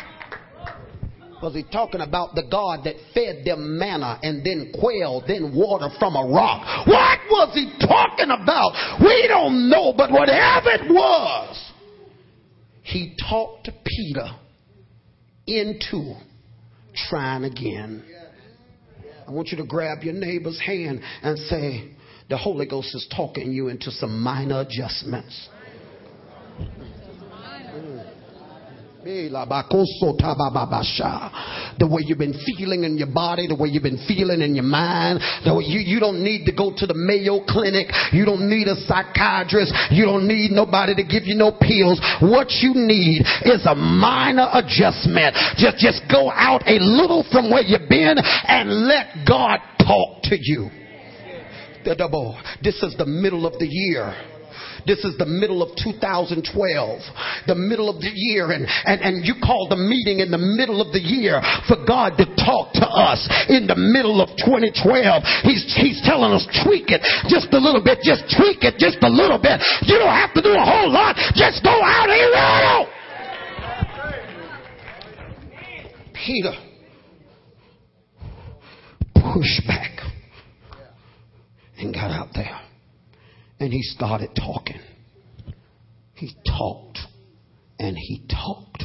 Was 1.42 1.54
he 1.54 1.62
talking 1.64 2.00
about 2.00 2.34
the 2.34 2.44
God 2.50 2.84
that 2.84 2.96
fed 3.12 3.44
them 3.44 3.78
manna 3.78 4.18
and 4.22 4.42
then 4.42 4.72
quail, 4.80 5.22
then 5.28 5.54
water 5.54 5.90
from 5.98 6.16
a 6.16 6.24
rock? 6.24 6.88
What 6.88 7.20
was 7.28 7.52
he 7.52 7.68
talking 7.86 8.32
about? 8.32 8.72
We 9.04 9.28
don't 9.28 9.68
know, 9.68 9.92
but 9.94 10.10
whatever 10.10 10.70
it 10.72 10.88
was, 10.88 11.65
he 12.86 13.16
talked 13.28 13.68
Peter 13.84 14.28
into 15.46 16.14
trying 17.08 17.42
again. 17.42 18.04
I 19.26 19.32
want 19.32 19.48
you 19.48 19.58
to 19.58 19.66
grab 19.66 20.04
your 20.04 20.14
neighbor's 20.14 20.60
hand 20.60 21.00
and 21.20 21.36
say, 21.36 21.90
The 22.30 22.36
Holy 22.36 22.64
Ghost 22.64 22.94
is 22.94 23.08
talking 23.14 23.50
you 23.50 23.68
into 23.68 23.90
some 23.90 24.22
minor 24.22 24.60
adjustments. 24.60 25.48
The 31.78 31.86
way 31.86 32.02
you've 32.04 32.18
been 32.18 32.34
feeling 32.42 32.82
in 32.82 32.98
your 32.98 33.06
body, 33.06 33.46
the 33.46 33.54
way 33.54 33.68
you've 33.68 33.86
been 33.86 34.02
feeling 34.02 34.42
in 34.42 34.56
your 34.56 34.66
mind, 34.66 35.22
the 35.46 35.54
you, 35.62 35.78
you 35.78 36.00
don't 36.00 36.24
need 36.26 36.44
to 36.46 36.52
go 36.52 36.74
to 36.74 36.86
the 36.90 36.94
Mayo 36.98 37.38
Clinic. 37.46 37.86
You 38.10 38.26
don't 38.26 38.50
need 38.50 38.66
a 38.66 38.74
psychiatrist. 38.74 39.70
You 39.94 40.06
don't 40.06 40.26
need 40.26 40.50
nobody 40.50 40.98
to 40.98 41.04
give 41.06 41.22
you 41.22 41.38
no 41.38 41.54
pills. 41.54 42.02
What 42.18 42.50
you 42.58 42.74
need 42.74 43.22
is 43.46 43.62
a 43.62 43.78
minor 43.78 44.50
adjustment. 44.50 45.38
Just, 45.54 45.78
just 45.78 46.02
go 46.10 46.34
out 46.34 46.66
a 46.66 46.82
little 46.82 47.22
from 47.30 47.46
where 47.46 47.62
you've 47.62 47.88
been 47.88 48.18
and 48.18 48.90
let 48.90 49.22
God 49.22 49.62
talk 49.86 50.26
to 50.26 50.34
you. 50.34 50.66
The 51.86 51.94
double. 51.94 52.34
This 52.58 52.82
is 52.82 52.98
the 52.98 53.06
middle 53.06 53.46
of 53.46 53.54
the 53.60 53.70
year. 53.70 54.35
This 54.86 55.02
is 55.02 55.18
the 55.18 55.26
middle 55.26 55.66
of 55.66 55.74
2012, 55.82 56.46
the 57.50 57.58
middle 57.58 57.90
of 57.90 57.98
the 57.98 58.10
year, 58.14 58.52
and, 58.52 58.66
and, 58.86 59.02
and 59.02 59.26
you 59.26 59.34
call 59.42 59.66
the 59.68 59.76
meeting 59.76 60.20
in 60.22 60.30
the 60.30 60.38
middle 60.38 60.80
of 60.80 60.94
the 60.94 61.02
year 61.02 61.42
for 61.66 61.74
God 61.82 62.14
to 62.22 62.26
talk 62.38 62.70
to 62.78 62.86
us 62.86 63.26
in 63.50 63.66
the 63.66 63.74
middle 63.74 64.22
of 64.22 64.30
2012. 64.38 64.78
He's, 65.42 65.66
he's 65.74 65.98
telling 66.06 66.30
us 66.30 66.46
tweak 66.62 66.94
it 66.94 67.02
just 67.26 67.50
a 67.50 67.58
little 67.58 67.82
bit, 67.82 67.98
just 68.06 68.30
tweak 68.30 68.62
it 68.62 68.78
just 68.78 69.02
a 69.02 69.10
little 69.10 69.42
bit. 69.42 69.58
You 69.82 69.98
don't 69.98 70.14
have 70.14 70.32
to 70.38 70.42
do 70.42 70.54
a 70.54 70.62
whole 70.62 70.90
lot, 70.90 71.18
just 71.34 71.66
go 71.66 71.74
out 71.74 72.06
a 72.06 72.22
little. 72.30 72.86
Peter 76.14 76.54
pushed 79.14 79.66
back 79.66 79.98
and 81.78 81.92
got 81.92 82.10
out 82.10 82.28
there. 82.34 82.65
And 83.58 83.72
he 83.72 83.82
started 83.82 84.30
talking. 84.36 84.80
He 86.14 86.34
talked 86.46 86.98
and 87.78 87.96
he 87.96 88.22
talked 88.28 88.84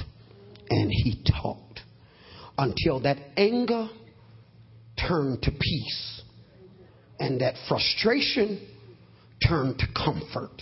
and 0.69 0.89
he 0.91 1.21
talked 1.41 1.81
until 2.57 3.01
that 3.01 3.17
anger 3.37 3.89
turned 5.07 5.41
to 5.43 5.51
peace 5.51 6.21
and 7.19 7.41
that 7.41 7.55
frustration 7.67 8.67
turned 9.47 9.79
to 9.79 9.85
comfort. 9.95 10.61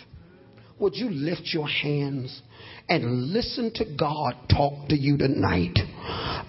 Would 0.79 0.95
you 0.95 1.09
lift 1.09 1.49
your 1.53 1.67
hands 1.67 2.41
and 2.87 3.31
listen 3.33 3.71
to 3.75 3.85
God 3.97 4.33
talk 4.49 4.87
to 4.89 4.95
you 4.95 5.17
tonight 5.17 5.77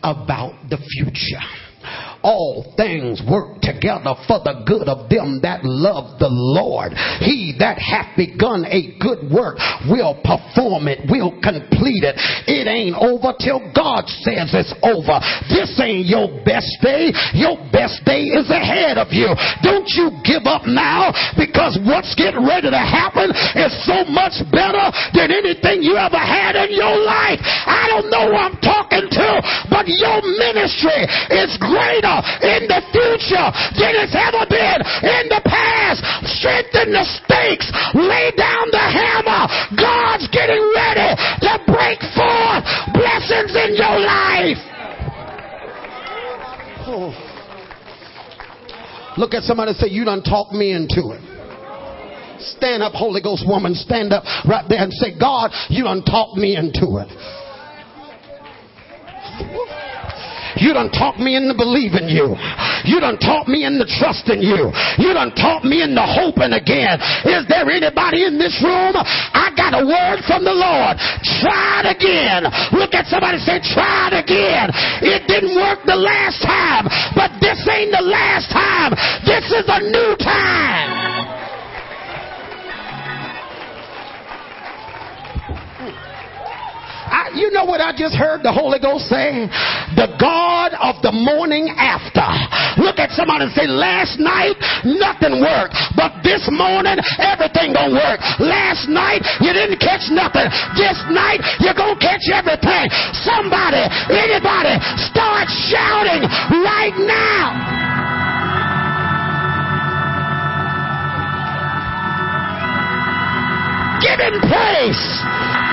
about 0.03 0.69
the 0.71 0.77
future? 0.77 1.70
All 2.23 2.73
things 2.77 3.23
work 3.25 3.61
together 3.65 4.13
for 4.29 4.41
the 4.45 4.63
good 4.69 4.89
of 4.89 5.09
them 5.09 5.41
that 5.43 5.65
love 5.65 6.19
the 6.21 6.29
Lord. 6.29 6.93
He 7.25 7.57
that 7.59 7.81
hath 7.81 8.17
begun 8.17 8.65
a 8.69 8.97
good 9.01 9.33
work 9.33 9.57
will 9.89 10.21
perform 10.21 10.89
it, 10.89 11.09
will 11.09 11.33
complete 11.41 12.05
it. 12.05 12.17
It 12.45 12.69
ain't 12.69 12.97
over 12.97 13.33
till 13.41 13.61
God 13.73 14.05
says 14.21 14.53
it's 14.53 14.75
over. 14.85 15.17
This 15.49 15.73
ain't 15.81 16.05
your 16.05 16.29
best 16.45 16.71
day. 16.85 17.13
Your 17.33 17.57
best 17.73 18.05
day 18.05 18.29
is 18.29 18.49
ahead 18.53 19.01
of 19.01 19.13
you. 19.13 19.33
Don't 19.65 19.89
you 19.97 20.13
give 20.27 20.45
up 20.45 20.69
now 20.69 21.13
because 21.41 21.81
what's 21.89 22.13
getting 22.17 22.45
ready 22.45 22.69
to 22.69 22.83
happen 22.85 23.33
is 23.57 23.73
so 23.89 24.05
much 24.13 24.37
better 24.53 24.93
than 25.17 25.33
anything 25.33 25.81
you 25.81 25.97
ever 25.97 26.21
had 26.21 26.57
in 26.57 26.77
your 26.77 26.97
life. 27.01 27.41
I 27.41 27.89
don't 27.89 28.13
know 28.13 28.29
who 28.29 28.37
I'm 28.37 28.59
talking 28.61 29.09
to, 29.09 29.29
but 29.73 29.89
your 29.89 30.21
ministry 30.21 31.01
is 31.33 31.57
greater 31.61 32.10
in 32.43 32.67
the 32.67 32.81
future 32.91 33.49
than 33.79 33.93
it's 34.01 34.17
ever 34.17 34.45
been 34.49 34.79
in 35.07 35.25
the 35.31 35.43
past. 35.45 36.03
Strengthen 36.39 36.93
the 36.95 37.05
stakes. 37.05 37.69
Lay 37.95 38.33
down 38.35 38.71
the 38.71 38.87
hammer. 38.87 39.43
God's 39.77 40.27
getting 40.33 40.63
ready 40.75 41.11
to 41.47 41.53
break 41.67 42.01
forth 42.15 42.65
blessings 42.93 43.53
in 43.55 43.79
your 43.79 43.99
life. 44.01 44.61
Oh. 46.91 47.13
Look 49.17 49.35
at 49.35 49.43
somebody 49.43 49.73
say, 49.75 49.89
You 49.89 50.05
done 50.05 50.23
talked 50.23 50.53
me 50.53 50.73
into 50.73 51.13
it. 51.13 51.21
Stand 52.41 52.83
up, 52.83 52.95
Holy 52.95 53.21
Ghost 53.21 53.45
woman. 53.47 53.75
Stand 53.75 54.13
up 54.13 54.25
right 54.49 54.65
there 54.69 54.83
and 54.83 54.93
say, 54.93 55.19
God, 55.19 55.51
you 55.69 55.85
done 55.85 56.03
talked 56.03 56.37
me 56.39 56.57
into 56.57 56.99
it. 56.99 57.09
You 60.61 60.77
done 60.77 60.93
talked 60.93 61.19
me 61.19 61.37
into 61.37 61.57
believing 61.57 62.13
you. 62.13 62.37
You 62.85 63.01
done 63.01 63.17
taught 63.19 63.49
me 63.49 63.65
into 63.65 63.89
trusting 63.89 64.45
you. 64.45 64.69
You 65.01 65.11
done 65.17 65.33
taught 65.33 65.65
me 65.65 65.83
into 65.83 66.05
hoping 66.05 66.53
again. 66.53 67.01
Is 67.25 67.49
there 67.49 67.65
anybody 67.65 68.29
in 68.29 68.37
this 68.37 68.61
room? 68.61 68.93
I 68.95 69.49
got 69.57 69.73
a 69.73 69.83
word 69.83 70.21
from 70.29 70.45
the 70.45 70.53
Lord. 70.53 71.01
Try 71.41 71.83
it 71.85 71.89
again. 71.97 72.45
Look 72.77 72.93
at 72.93 73.09
somebody 73.09 73.41
say, 73.41 73.59
try 73.73 74.13
it 74.13 74.17
again. 74.21 74.69
It 75.01 75.25
didn't 75.27 75.57
work 75.57 75.81
the 75.89 75.97
last 75.97 76.45
time, 76.45 76.85
but 77.17 77.33
this 77.41 77.57
ain't 77.65 77.91
the 77.91 78.05
last 78.05 78.53
time. 78.53 78.93
This 79.25 79.49
is 79.49 79.65
a 79.65 79.81
new 79.81 80.13
time. 80.21 81.40
I, 87.11 87.35
you 87.35 87.51
know 87.51 87.67
what 87.67 87.83
I 87.83 87.91
just 87.91 88.15
heard 88.15 88.47
the 88.47 88.55
Holy 88.55 88.79
Ghost 88.79 89.11
say? 89.11 89.51
The 89.99 90.15
God 90.17 90.73
of 90.79 91.03
the 91.03 91.11
morning 91.11 91.75
after. 91.75 92.25
Look 92.79 93.03
at 93.03 93.11
somebody 93.13 93.51
and 93.51 93.55
say, 93.55 93.67
last 93.67 94.23
night, 94.23 94.57
nothing 94.87 95.43
worked. 95.43 95.75
But 95.99 96.23
this 96.23 96.47
morning, 96.49 96.97
everything 97.19 97.75
gonna 97.75 97.99
work. 97.99 98.23
Last 98.39 98.87
night, 98.87 99.27
you 99.43 99.51
didn't 99.51 99.83
catch 99.83 100.07
nothing. 100.09 100.47
This 100.79 100.99
night, 101.11 101.43
you're 101.59 101.77
gonna 101.77 101.99
catch 101.99 102.25
everything. 102.31 102.87
Somebody, 103.27 103.83
anybody, 104.09 104.79
start 105.11 105.51
shouting 105.69 106.25
right 106.63 106.95
now. 106.95 108.00
Give 114.01 114.19
him 114.21 114.37
praise. 114.49 115.05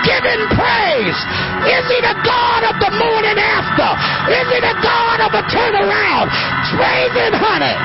Give 0.04 0.24
him 0.24 0.42
praise. 0.56 1.20
Is 1.68 1.86
he 1.88 2.00
the 2.00 2.16
God 2.24 2.62
of 2.68 2.76
the 2.80 2.92
morning 2.96 3.38
after? 3.40 3.90
Is 4.32 4.48
he 4.52 4.60
the 4.64 4.76
God 4.84 5.18
of 5.24 5.32
a 5.36 5.44
turnaround? 5.48 6.28
Praise 6.76 7.16
him, 7.16 7.34
honey. 7.36 7.76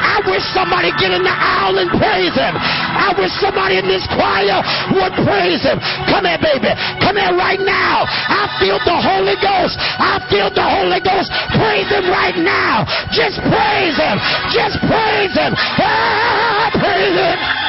I 0.00 0.18
wish 0.26 0.42
somebody 0.52 0.90
get 0.96 1.12
in 1.12 1.22
the 1.22 1.32
aisle 1.32 1.76
and 1.78 1.90
praise 1.92 2.34
him. 2.34 2.54
I 2.56 3.12
wish 3.16 3.30
somebody 3.40 3.78
in 3.78 3.86
this 3.86 4.04
choir 4.12 4.60
would 4.96 5.14
praise 5.24 5.62
him. 5.62 5.78
Come 6.08 6.24
here, 6.24 6.40
baby. 6.40 6.72
Come 7.00 7.16
here 7.16 7.36
right 7.36 7.60
now. 7.60 8.04
I 8.08 8.48
feel 8.58 8.80
the 8.82 8.96
Holy 8.96 9.36
Ghost. 9.38 9.76
I 9.78 10.18
feel 10.32 10.48
the 10.50 10.64
Holy 10.64 11.00
Ghost. 11.00 11.28
Praise 11.54 11.88
him 11.88 12.08
right 12.10 12.36
now. 12.36 12.88
Just 13.12 13.38
praise 13.44 13.96
him. 13.96 14.16
Just 14.52 14.80
praise 14.88 15.34
him. 15.36 15.52
Ah, 15.56 16.72
praise 16.74 17.16
him. 17.16 17.59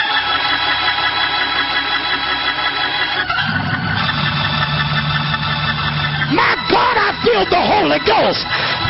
Feel 7.32 7.48
the 7.48 7.64
Holy 7.64 8.00
Ghost. 8.04 8.44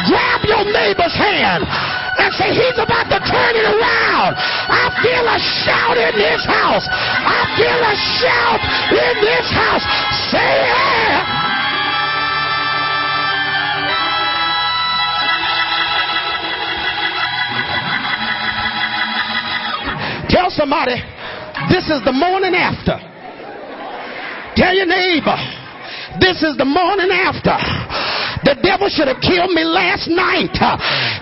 Grab 0.10 0.42
your 0.50 0.66
neighbor's 0.66 1.14
hand 1.14 1.62
and 1.62 2.34
say, 2.34 2.50
He's 2.50 2.74
about 2.74 3.06
to 3.14 3.22
turn 3.22 3.54
it 3.54 3.70
around. 3.70 4.34
I 4.34 4.90
feel 4.98 5.22
a 5.30 5.38
shout 5.38 5.94
in 5.94 6.18
this 6.18 6.42
house. 6.50 6.90
I 6.90 7.46
feel 7.54 7.78
a 7.86 7.94
shout 8.18 8.62
in 8.98 9.22
this 9.22 9.46
house. 9.46 9.86
Say 10.34 10.42
yeah. 10.42 11.22
Tell 20.30 20.50
somebody, 20.50 20.98
this 21.70 21.90
is 21.90 22.04
the 22.06 22.12
morning 22.12 22.56
after. 22.56 22.98
Tell 24.56 24.74
your 24.74 24.88
neighbor, 24.88 25.38
this 26.20 26.42
is 26.42 26.58
the 26.58 26.66
morning 26.66 27.12
after. 27.12 28.11
The 28.52 28.60
devil 28.60 28.92
should 28.92 29.08
have 29.08 29.24
killed 29.24 29.56
me 29.56 29.64
last 29.64 30.12
night. 30.12 30.52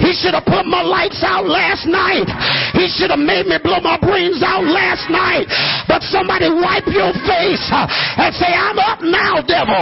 He 0.01 0.17
should 0.17 0.33
have 0.33 0.49
put 0.49 0.65
my 0.65 0.81
lights 0.81 1.21
out 1.21 1.45
last 1.45 1.85
night. 1.85 2.25
He 2.73 2.89
should 2.89 3.13
have 3.13 3.21
made 3.21 3.45
me 3.45 3.61
blow 3.61 3.77
my 3.85 4.01
brains 4.01 4.41
out 4.41 4.65
last 4.65 5.05
night. 5.13 5.45
But 5.85 6.01
somebody 6.09 6.49
wipe 6.49 6.89
your 6.89 7.13
face 7.29 7.69
and 7.69 8.33
say, 8.33 8.49
I'm 8.49 8.81
up 8.81 9.05
now, 9.05 9.45
devil. 9.45 9.77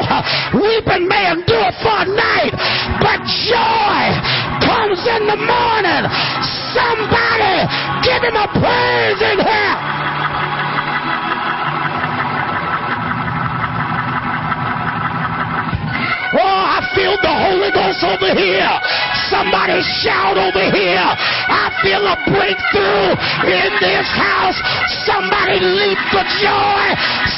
Weeping 0.60 1.08
may 1.08 1.24
endure 1.32 1.72
for 1.80 1.96
a 2.04 2.08
night, 2.12 2.52
but 3.00 3.24
joy 3.48 4.04
comes 4.68 5.00
in 5.08 5.32
the 5.32 5.40
morning. 5.40 6.04
Somebody 6.76 7.64
give 8.04 8.28
him 8.28 8.36
a 8.36 8.48
praise 8.60 9.24
in 9.24 9.40
here. 9.40 9.97
Oh, 16.48 16.64
I 16.64 16.80
feel 16.96 17.20
the 17.20 17.28
Holy 17.28 17.72
Ghost 17.76 18.00
over 18.08 18.32
here. 18.32 18.72
Somebody 19.28 19.84
shout 20.00 20.40
over 20.40 20.64
here. 20.72 21.04
I 21.52 21.68
feel 21.84 22.00
a 22.08 22.16
breakthrough 22.24 23.20
in 23.52 23.72
this 23.84 24.08
house. 24.16 24.56
Somebody 25.04 25.60
leap 25.60 26.00
for 26.08 26.24
joy. 26.40 26.84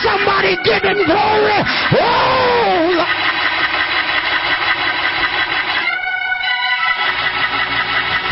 Somebody 0.06 0.62
give 0.62 0.86
him 0.86 1.02
glory. 1.10 1.60
Oh! 1.98 3.02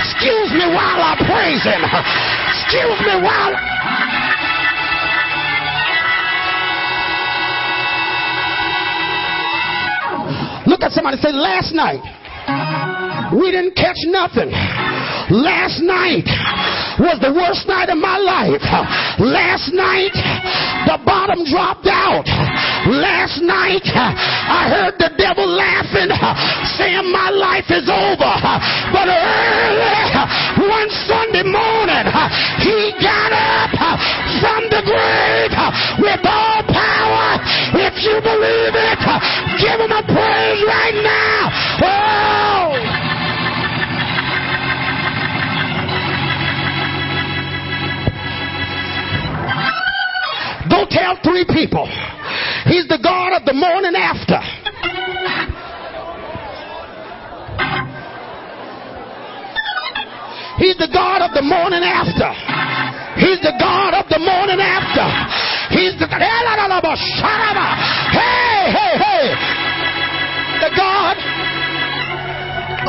Excuse 0.05 0.51
me 0.53 0.65
while 0.69 1.01
I 1.01 1.17
praise 1.25 1.65
him. 1.65 1.81
Excuse 2.53 3.01
me 3.01 3.17
while. 3.25 3.76
Look 10.77 10.93
at 10.93 10.93
somebody 10.93 11.17
say, 11.17 11.33
last 11.33 11.73
night 11.73 12.05
we 13.33 13.49
didn't 13.49 13.73
catch 13.73 13.97
nothing. 14.05 14.53
Last 15.33 15.81
night 15.81 16.29
was 17.01 17.17
the 17.17 17.33
worst 17.33 17.65
night 17.65 17.89
of 17.89 17.97
my 17.97 18.21
life. 18.21 18.61
Last 19.17 19.73
night 19.73 20.13
the 20.85 21.01
bottom 21.01 21.49
dropped 21.49 21.89
out. 21.89 22.29
Last 22.93 23.41
night 23.41 23.89
I 23.89 24.69
heard 24.69 25.01
the 25.01 25.17
devil 25.17 25.49
laughing, 25.49 26.13
saying 26.77 27.09
my 27.09 27.33
life 27.33 27.73
is 27.73 27.89
over. 27.89 28.33
But 28.93 29.09
early 29.09 29.97
one 30.61 30.89
Sunday 31.09 31.41
morning 31.41 32.05
he 32.61 32.93
got 33.01 33.33
up 33.33 33.73
from 34.45 34.69
the 34.69 34.85
grave 34.85 35.57
with 36.05 36.21
all. 36.21 36.66
If 37.97 38.03
you 38.03 38.21
believe 38.21 38.77
it, 38.77 38.99
give 39.57 39.79
him 39.81 39.89
a 39.89 40.03
praise 40.05 40.61
right 40.67 40.93
now. 41.01 41.49
Oh! 41.81 42.77
Go 50.69 50.85
tell 50.91 51.17
three 51.23 51.45
people. 51.49 51.87
He's 52.65 52.87
the 52.87 52.99
God 53.01 53.33
of 53.33 53.45
the 53.45 53.53
morning 53.53 53.95
after. 53.95 54.66
He's 60.57 60.77
the 60.77 60.89
God 60.89 61.21
of 61.21 61.37
the 61.37 61.45
morning 61.45 61.85
after. 61.85 62.33
He's 63.21 63.41
the 63.41 63.53
God 63.61 63.93
of 63.93 64.09
the 64.09 64.17
morning 64.17 64.57
after. 64.57 65.05
He's 65.69 65.93
the 66.01 66.09
hey, 66.09 66.25
hey, 68.73 68.93
hey. 68.97 69.25
The 70.61 70.71
God 70.73 71.17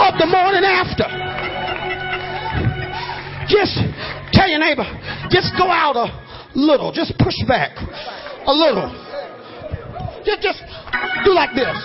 of 0.00 0.16
the 0.16 0.26
morning 0.26 0.64
after. 0.64 1.04
Just 3.48 3.76
tell 4.32 4.48
your 4.48 4.60
neighbor, 4.60 4.84
just 5.30 5.52
go 5.56 5.68
out 5.68 5.96
a 5.96 6.08
little. 6.54 6.92
Just 6.92 7.16
push 7.18 7.36
back 7.46 7.76
a 8.46 8.52
little. 8.52 8.88
Just, 10.24 10.40
just 10.40 10.60
do 11.24 11.32
like 11.32 11.54
this. 11.54 11.76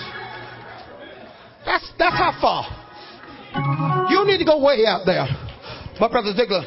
That's, 1.66 1.92
that's 2.00 2.16
how 2.16 2.32
far. 2.40 2.68
You 4.12 4.26
need 4.26 4.40
to 4.40 4.46
go 4.46 4.64
way 4.64 4.86
out 4.86 5.06
there. 5.06 5.28
But 6.00 6.12
Brother 6.12 6.34
Zeigler, 6.34 6.64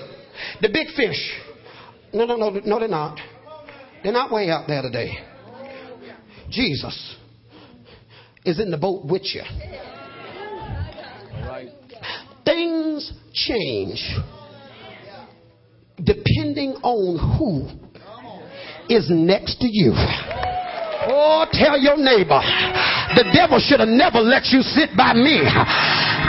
the 0.60 0.68
big 0.68 0.88
fish. 0.96 1.32
No, 2.12 2.24
no, 2.24 2.36
no, 2.36 2.50
no, 2.50 2.78
they're 2.78 2.88
not. 2.88 3.18
They're 4.02 4.12
not 4.12 4.30
way 4.30 4.50
out 4.50 4.66
there 4.68 4.82
today. 4.82 5.12
Jesus 6.50 7.16
is 8.44 8.60
in 8.60 8.70
the 8.70 8.78
boat 8.78 9.04
with 9.04 9.22
you. 9.34 9.42
Things 12.44 13.12
change 13.32 14.00
depending 15.96 16.72
on 16.82 17.18
who 17.38 17.66
is 18.88 19.08
next 19.10 19.58
to 19.58 19.66
you. 19.66 19.92
Oh, 21.08 21.46
tell 21.52 21.78
your 21.78 21.96
neighbor, 21.96 22.40
the 23.14 23.24
devil 23.34 23.58
should 23.58 23.80
have 23.80 23.88
never 23.88 24.18
let 24.18 24.46
you 24.46 24.62
sit 24.62 24.90
by 24.96 25.14
me. 25.14 25.42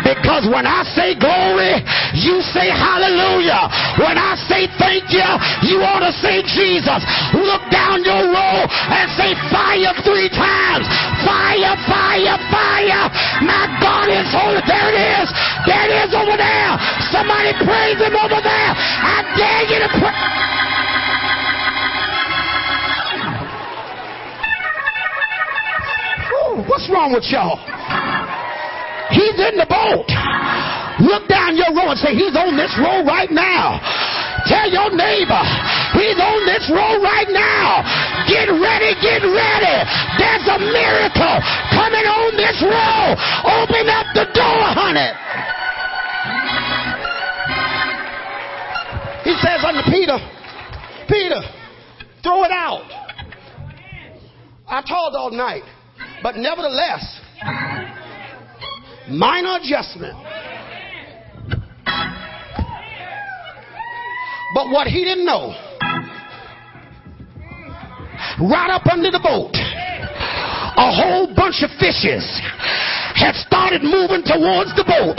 Because 0.06 0.50
when 0.50 0.66
I 0.66 0.84
say 0.94 1.18
glory, 1.18 1.82
you 2.14 2.42
say 2.54 2.70
hallelujah. 2.70 3.70
When 3.98 4.18
I 4.18 4.38
say 4.50 4.70
thank 4.78 5.10
you, 5.10 5.30
you 5.66 5.82
ought 5.82 6.04
to 6.06 6.14
say 6.14 6.44
Jesus. 6.46 7.02
Look 7.34 7.64
down 7.74 8.04
your 8.06 8.30
row 8.30 8.58
and 8.68 9.08
say 9.18 9.34
fire 9.50 9.94
three 10.06 10.30
times. 10.30 10.86
Fire, 11.26 11.74
fire, 11.90 12.38
fire. 12.52 13.04
My 13.42 13.66
God 13.82 14.08
is 14.12 14.28
holy. 14.30 14.62
There 14.66 14.90
it 14.94 14.98
is. 14.98 15.28
There 15.66 15.84
it 15.86 15.94
is 16.06 16.12
over 16.14 16.38
there. 16.38 16.72
Somebody 17.10 17.54
praise 17.64 17.98
him 17.98 18.16
over 18.16 18.40
there. 18.42 18.72
I 18.78 19.26
dare 19.38 19.64
you 19.70 19.80
to 19.86 19.90
pray. 20.02 20.38
What's 26.68 26.90
wrong 26.90 27.14
with 27.14 27.26
y'all? 27.30 27.58
He's 29.12 29.38
in 29.40 29.56
the 29.56 29.68
boat. 29.70 30.08
Look 31.00 31.30
down 31.30 31.56
your 31.56 31.72
row 31.72 31.94
and 31.94 32.00
say, 32.00 32.18
He's 32.18 32.36
on 32.36 32.58
this 32.58 32.74
row 32.82 33.06
right 33.06 33.30
now. 33.30 33.80
Tell 34.50 34.68
your 34.68 34.90
neighbor, 34.92 35.44
He's 35.96 36.18
on 36.18 36.40
this 36.48 36.66
row 36.72 37.00
right 37.00 37.30
now. 37.30 37.84
Get 38.28 38.50
ready, 38.52 38.92
get 39.00 39.24
ready. 39.24 39.78
There's 40.20 40.48
a 40.50 40.60
miracle 40.60 41.36
coming 41.72 42.08
on 42.08 42.36
this 42.36 42.58
row. 42.64 43.16
Open 43.62 43.86
up 43.88 44.08
the 44.16 44.28
door, 44.34 44.64
honey. 44.76 45.12
He 49.24 49.34
says 49.44 49.64
unto 49.64 49.84
Peter, 49.92 50.18
Peter, 51.08 51.42
throw 52.24 52.44
it 52.44 52.52
out. 52.52 52.88
I 54.68 54.82
told 54.82 55.16
all 55.16 55.32
night. 55.32 55.64
But 56.24 56.36
nevertheless, 56.36 57.04
minor 59.10 59.58
adjustment. 59.62 60.16
But 64.54 64.70
what 64.72 64.88
he 64.88 65.04
didn't 65.04 65.26
know, 65.26 65.54
right 68.42 68.70
up 68.72 68.86
under 68.88 69.12
the 69.12 69.20
boat, 69.22 69.54
a 69.54 70.92
whole 70.92 71.34
bunch 71.36 71.64
of 71.64 71.70
fishes 71.80 72.24
had 73.18 73.34
started 73.36 73.82
moving 73.82 74.22
towards 74.22 74.72
the 74.78 74.86
boat. 74.86 75.18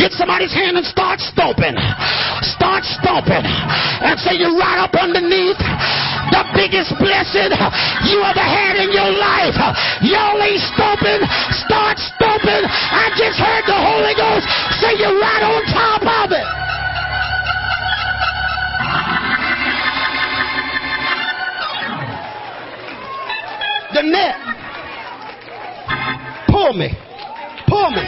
Get 0.00 0.16
somebody's 0.16 0.52
hand 0.56 0.80
and 0.80 0.86
start 0.88 1.20
stomping. 1.20 1.76
Start 2.56 2.82
stomping. 2.84 3.44
And 3.44 4.16
say 4.20 4.40
you're 4.40 4.56
right 4.56 4.80
up 4.80 4.96
underneath 4.96 5.60
the 6.32 6.42
biggest 6.56 6.96
blessing 6.98 7.52
you 8.08 8.18
ever 8.24 8.42
had 8.42 8.80
in 8.80 8.90
your 8.90 9.12
life. 9.12 9.56
Y'all 10.00 10.40
ain't 10.40 10.64
stomping. 10.72 11.20
Start 11.68 12.00
stomping. 12.00 12.64
I 12.66 13.12
just 13.14 13.36
heard 13.36 13.64
the 13.68 13.76
Holy 13.76 14.16
Ghost 14.16 14.48
say 14.80 14.96
you're 14.96 15.20
right 15.20 15.44
on 15.44 15.60
top 15.70 16.02
of 16.02 16.32
it. 16.32 16.48
The 23.94 24.02
net. 24.02 24.36
Pull 26.48 26.72
me. 26.74 27.05
Pull 27.66 27.90
me. 27.90 28.02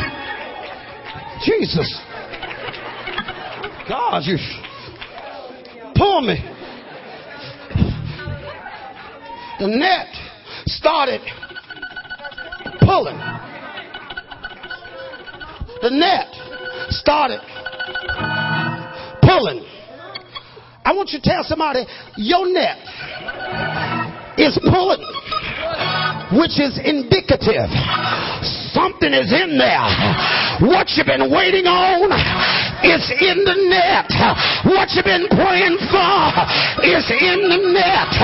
Jesus. 1.45 2.01
God, 3.89 4.23
you 4.25 4.37
pull 5.95 6.21
me. 6.23 6.37
The 9.59 9.67
net 9.67 10.07
started 10.67 11.21
pulling. 12.81 13.19
The 15.83 15.91
net 15.91 16.29
started 16.91 17.41
pulling. 19.23 19.65
I 20.85 20.93
want 20.95 21.11
you 21.11 21.21
to 21.21 21.29
tell 21.29 21.43
somebody 21.45 21.85
your 22.17 22.53
net 22.53 22.79
is 24.39 24.59
pulling, 24.63 25.03
which 26.39 26.59
is 26.61 26.79
indicative 26.83 27.69
Something 28.79 29.11
is 29.11 29.33
in 29.35 29.59
there. 29.59 29.91
What 30.62 30.87
you've 30.95 31.11
been 31.11 31.35
waiting 31.35 31.66
on 31.66 32.14
is 32.87 33.03
in 33.11 33.43
the 33.43 33.59
net. 33.66 34.07
What 34.70 34.95
you've 34.95 35.05
been 35.05 35.26
praying 35.35 35.83
for 35.91 36.14
is 36.87 37.11
in 37.11 37.39
the 37.51 37.74
net. 37.74 38.14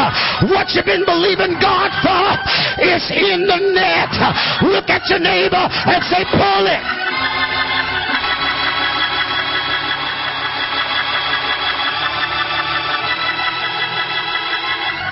What 0.46 0.70
you've 0.70 0.86
been 0.86 1.02
believing 1.02 1.59
God 1.59 1.90
for 2.07 2.38
is 2.86 3.02
in 3.11 3.50
the 3.50 3.59
net. 3.74 4.14
Look 4.62 4.86
at 4.94 5.02
your 5.11 5.18
neighbor 5.18 5.59
and 5.59 6.02
say, 6.07 6.22
pull 6.30 6.70
it. 6.70 6.84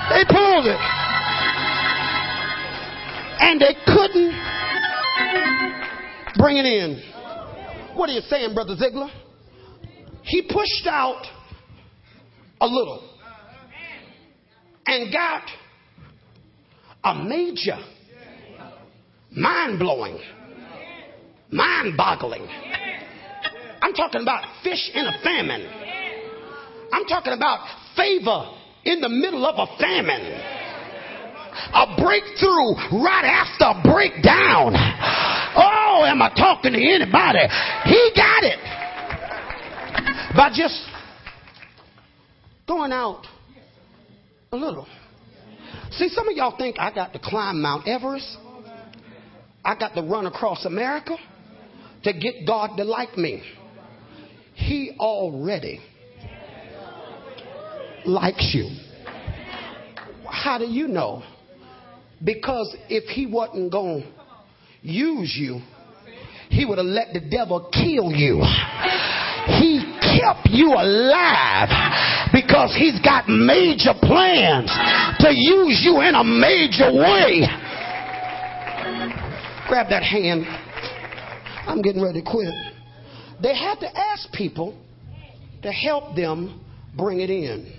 They 0.07 0.23
pulled 0.23 0.67
it. 0.71 0.79
And 3.43 3.59
they 3.59 3.75
couldn't 3.85 4.31
Bring 6.43 6.57
it 6.57 6.65
in. 6.65 7.01
What 7.95 8.09
are 8.09 8.11
you 8.11 8.21
saying, 8.27 8.53
Brother 8.53 8.75
Zeigler? 8.75 9.09
he 10.23 10.41
pushed 10.41 10.85
out 10.87 11.25
a 12.59 12.67
little 12.67 13.01
and 14.85 15.13
got 15.13 15.43
a 17.05 17.23
major, 17.23 17.77
mind 19.31 19.79
blowing, 19.79 20.19
mind 21.49 21.95
boggling. 21.95 22.45
I'm 23.81 23.93
talking 23.93 24.21
about 24.21 24.43
fish 24.63 24.91
in 24.93 25.05
a 25.05 25.19
famine. 25.23 25.65
I'm 26.91 27.05
talking 27.05 27.31
about 27.31 27.65
favor 27.95 28.49
in 28.83 28.99
the 28.99 29.07
middle 29.07 29.45
of 29.45 29.69
a 29.69 29.77
famine. 29.77 30.52
A 31.73 31.95
breakthrough 32.01 32.75
right 33.03 33.25
after 33.25 33.65
a 33.65 33.81
breakdown. 33.93 34.73
Oh, 35.55 36.03
am 36.05 36.21
I 36.21 36.29
talking 36.35 36.73
to 36.73 36.79
anybody? 36.79 37.39
He 37.85 38.11
got 38.15 38.43
it 38.43 38.59
by 40.35 40.49
just 40.53 40.79
going 42.67 42.91
out 42.91 43.25
a 44.51 44.55
little. 44.55 44.87
See, 45.91 46.09
some 46.09 46.27
of 46.27 46.35
y'all 46.35 46.57
think 46.57 46.77
I 46.79 46.93
got 46.93 47.13
to 47.13 47.19
climb 47.19 47.61
Mount 47.61 47.87
Everest. 47.87 48.37
I 49.63 49.75
got 49.75 49.93
to 49.95 50.01
run 50.01 50.25
across 50.25 50.65
America 50.65 51.17
to 52.03 52.13
get 52.13 52.45
God 52.45 52.75
to 52.77 52.83
like 52.83 53.17
me. 53.17 53.43
He 54.55 54.95
already 54.99 55.79
likes 58.05 58.51
you. 58.53 58.69
How 60.29 60.57
do 60.57 60.65
you 60.65 60.87
know? 60.87 61.23
Because 62.23 62.75
if 62.89 63.09
he 63.09 63.25
wasn't 63.25 63.71
going 63.71 64.03
to 64.03 64.87
use 64.87 65.35
you, 65.37 65.59
he 66.49 66.65
would 66.65 66.77
have 66.77 66.87
let 66.87 67.13
the 67.13 67.19
devil 67.19 67.69
kill 67.71 68.11
you. 68.11 68.41
He 69.59 69.83
kept 69.99 70.47
you 70.49 70.73
alive 70.73 72.31
because 72.31 72.75
he's 72.77 72.99
got 73.01 73.27
major 73.27 73.93
plans 73.99 74.71
to 75.19 75.29
use 75.33 75.81
you 75.83 75.99
in 76.01 76.15
a 76.15 76.23
major 76.23 76.93
way. 76.93 77.41
Grab 79.67 79.89
that 79.89 80.03
hand. 80.03 80.45
I'm 81.67 81.81
getting 81.81 82.01
ready 82.01 82.21
to 82.21 82.29
quit. 82.29 82.53
They 83.41 83.55
had 83.55 83.79
to 83.79 83.97
ask 83.97 84.31
people 84.31 84.77
to 85.63 85.71
help 85.71 86.15
them 86.15 86.61
bring 86.95 87.19
it 87.19 87.29
in. 87.29 87.71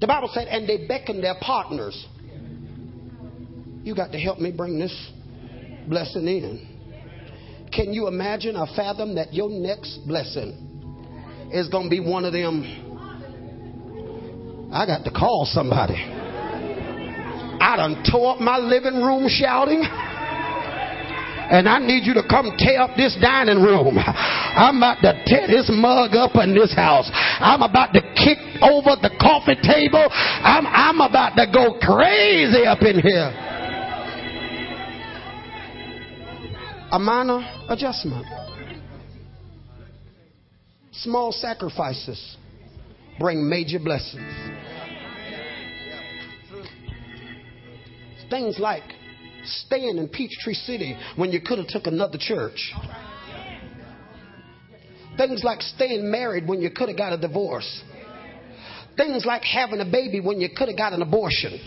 The 0.00 0.06
Bible 0.06 0.28
said, 0.32 0.48
and 0.48 0.68
they 0.68 0.86
beckoned 0.86 1.22
their 1.22 1.36
partners. 1.40 2.06
You 3.86 3.94
got 3.94 4.10
to 4.10 4.18
help 4.18 4.40
me 4.40 4.50
bring 4.50 4.80
this 4.80 4.92
blessing 5.86 6.26
in. 6.26 6.66
Can 7.72 7.92
you 7.92 8.08
imagine 8.08 8.56
or 8.56 8.66
fathom 8.74 9.14
that 9.14 9.32
your 9.32 9.48
next 9.48 10.00
blessing 10.08 11.48
is 11.52 11.68
going 11.68 11.84
to 11.84 11.90
be 11.90 12.00
one 12.00 12.24
of 12.24 12.32
them? 12.32 12.64
I 14.72 14.86
got 14.86 15.04
to 15.04 15.12
call 15.12 15.46
somebody. 15.48 15.94
I 15.94 17.76
done 17.76 18.02
tore 18.10 18.34
up 18.34 18.40
my 18.40 18.58
living 18.58 19.04
room 19.04 19.28
shouting. 19.28 19.86
And 21.46 21.68
I 21.68 21.78
need 21.78 22.02
you 22.02 22.14
to 22.14 22.26
come 22.28 22.56
tear 22.58 22.80
up 22.80 22.96
this 22.96 23.16
dining 23.22 23.62
room. 23.62 23.98
I'm 24.02 24.78
about 24.78 24.98
to 25.02 25.14
tear 25.26 25.46
this 25.46 25.70
mug 25.72 26.16
up 26.16 26.34
in 26.42 26.56
this 26.56 26.74
house. 26.74 27.08
I'm 27.14 27.62
about 27.62 27.92
to 27.92 28.00
kick 28.18 28.38
over 28.62 28.98
the 28.98 29.14
coffee 29.22 29.54
table. 29.62 30.08
I'm, 30.10 30.66
I'm 30.66 31.00
about 31.00 31.36
to 31.36 31.46
go 31.46 31.78
crazy 31.78 32.66
up 32.66 32.82
in 32.82 32.98
here. 32.98 33.55
A 36.96 36.98
minor 36.98 37.46
adjustment. 37.68 38.24
Small 40.92 41.30
sacrifices 41.30 42.38
bring 43.20 43.46
major 43.50 43.78
blessings. 43.78 44.32
Things 48.30 48.58
like 48.58 48.82
staying 49.44 49.98
in 49.98 50.08
Peachtree 50.08 50.54
City 50.54 50.96
when 51.16 51.32
you 51.32 51.42
could 51.42 51.58
have 51.58 51.66
took 51.66 51.86
another 51.86 52.16
church. 52.18 52.72
Things 55.18 55.44
like 55.44 55.60
staying 55.60 56.10
married 56.10 56.48
when 56.48 56.62
you 56.62 56.70
could 56.70 56.88
have 56.88 56.96
got 56.96 57.12
a 57.12 57.18
divorce. 57.18 57.82
Things 58.96 59.26
like 59.26 59.42
having 59.44 59.80
a 59.80 59.84
baby 59.84 60.20
when 60.20 60.40
you 60.40 60.48
could 60.48 60.68
have 60.68 60.78
got 60.78 60.94
an 60.94 61.02
abortion. 61.02 61.60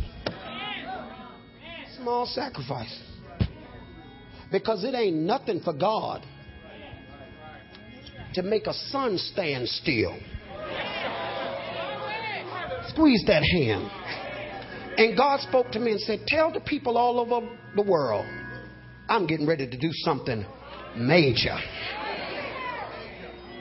Small 1.98 2.26
sacrifices. 2.26 3.09
Because 4.52 4.84
it 4.84 4.96
ain't 4.96 5.18
nothing 5.18 5.62
for 5.62 5.74
God 5.74 6.26
to 8.34 8.44
make 8.44 8.68
a 8.68 8.74
sun 8.74 9.18
stand 9.18 9.68
still. 9.68 10.18
Squeeze 12.88 13.24
that 13.28 13.44
hand. 13.44 13.90
And 14.98 15.16
God 15.16 15.40
spoke 15.42 15.72
to 15.72 15.80
me 15.80 15.92
and 15.92 16.02
said, 16.02 16.22
Tell 16.28 16.52
the 16.52 16.60
people 16.60 16.98
all 16.98 17.20
over 17.20 17.48
the 17.76 17.82
world, 17.82 18.26
I'm 19.08 19.28
getting 19.28 19.48
ready 19.48 19.68
to 19.68 19.78
do 19.78 19.90
something 19.92 20.46
major. 20.98 21.58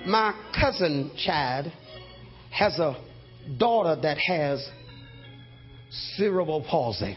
My 0.06 0.34
cousin 0.58 1.10
Chad 1.16 1.72
has 2.50 2.78
a 2.78 2.96
daughter 3.58 4.00
that 4.00 4.18
has 4.18 4.68
cerebral 6.16 6.64
palsy. 6.68 7.16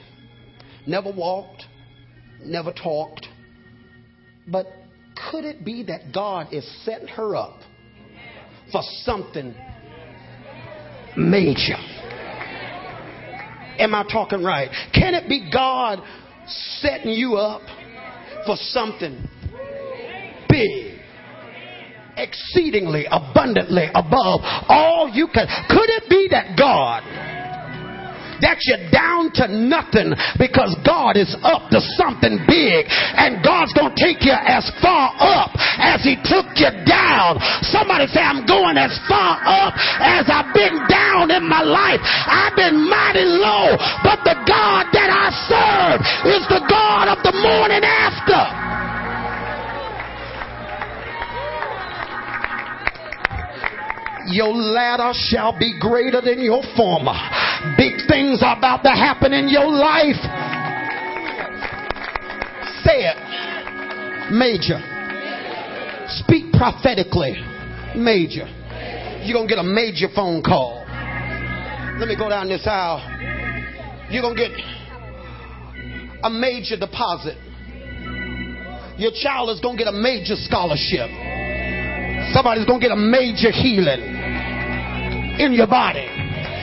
Never 0.86 1.12
walked, 1.12 1.64
never 2.44 2.74
talked. 2.74 3.28
But 4.52 4.68
could 5.32 5.46
it 5.46 5.64
be 5.64 5.84
that 5.84 6.14
God 6.14 6.54
is 6.54 6.70
setting 6.84 7.08
her 7.10 7.36
up 7.36 7.60
for 8.72 8.82
something 9.04 9.56
major? 11.16 11.78
Am 13.80 13.96
I 13.96 14.04
talking 14.12 14.44
right? 14.44 14.70
Can 14.94 15.14
it 15.14 15.30
be 15.30 15.50
God 15.52 16.00
setting 16.82 17.12
you 17.12 17.36
up 17.36 17.62
for 18.46 18.56
something 18.58 19.28
big? 20.50 21.00
Exceedingly 22.18 23.06
abundantly 23.10 23.86
above 23.96 24.42
all 24.68 25.10
you 25.14 25.28
can. 25.34 25.48
Could 25.70 25.90
it 25.90 26.10
be 26.10 26.28
that 26.32 26.58
God 26.58 27.31
that 28.42 28.58
you're 28.66 28.90
down 28.92 29.32
to 29.42 29.46
nothing 29.48 30.14
because 30.38 30.74
God 30.86 31.18
is 31.18 31.32
up 31.42 31.70
to 31.72 31.80
something 31.98 32.42
big 32.46 32.86
and 32.90 33.42
God's 33.46 33.74
going 33.74 33.94
to 33.94 34.00
take 34.00 34.26
you 34.26 34.34
as 34.34 34.68
far 34.82 35.14
up 35.18 35.54
as 35.80 36.04
He 36.04 36.18
took 36.22 36.50
you 36.58 36.72
down. 36.86 37.38
Somebody 37.66 38.10
say, 38.10 38.22
I'm 38.22 38.46
going 38.46 38.78
as 38.78 38.94
far 39.08 39.40
up 39.46 39.74
as 40.02 40.28
I've 40.28 40.54
been 40.54 40.78
down 40.90 41.32
in 41.32 41.46
my 41.48 41.62
life. 41.62 42.02
I've 42.04 42.56
been 42.58 42.90
mighty 42.90 43.26
low, 43.26 43.78
but 44.04 44.22
the 44.26 44.38
God 44.46 44.90
that 44.94 45.10
I 45.10 45.28
serve 45.48 46.00
is 46.28 46.44
the 46.50 46.62
God 46.68 47.08
of 47.10 47.24
the 47.24 47.36
morning 47.38 47.84
after. 47.84 48.71
Your 54.28 54.54
latter 54.54 55.12
shall 55.14 55.58
be 55.58 55.78
greater 55.80 56.22
than 56.22 56.42
your 56.42 56.62
former. 56.76 57.16
Big 57.78 57.94
things 58.08 58.42
are 58.44 58.58
about 58.58 58.84
to 58.84 58.90
happen 58.90 59.34
in 59.34 59.50
your 59.50 59.68
life. 59.68 60.22
Say 62.84 63.06
it. 63.10 64.32
Major. 64.32 64.80
Speak 66.08 66.52
prophetically. 66.54 67.36
Major. 67.96 68.48
You're 69.24 69.36
going 69.36 69.48
to 69.48 69.56
get 69.56 69.60
a 69.60 69.68
major 69.68 70.08
phone 70.16 70.42
call. 70.42 70.84
Let 72.00 72.08
me 72.08 72.16
go 72.18 72.30
down 72.30 72.50
this 72.50 72.66
aisle. 72.66 73.00
You're 74.10 74.24
going 74.24 74.36
to 74.36 74.48
get 74.48 74.52
a 76.24 76.30
major 76.30 76.78
deposit. 76.78 77.38
Your 78.98 79.12
child 79.22 79.50
is 79.50 79.60
going 79.62 79.78
to 79.78 79.84
get 79.84 79.94
a 79.94 79.98
major 79.98 80.36
scholarship. 80.36 81.10
Somebody's 82.30 82.66
going 82.66 82.80
to 82.80 82.86
get 82.88 82.94
a 82.94 83.02
major 83.02 83.52
healing 83.52 84.02
in 85.42 85.54
your 85.54 85.68
body. 85.68 86.08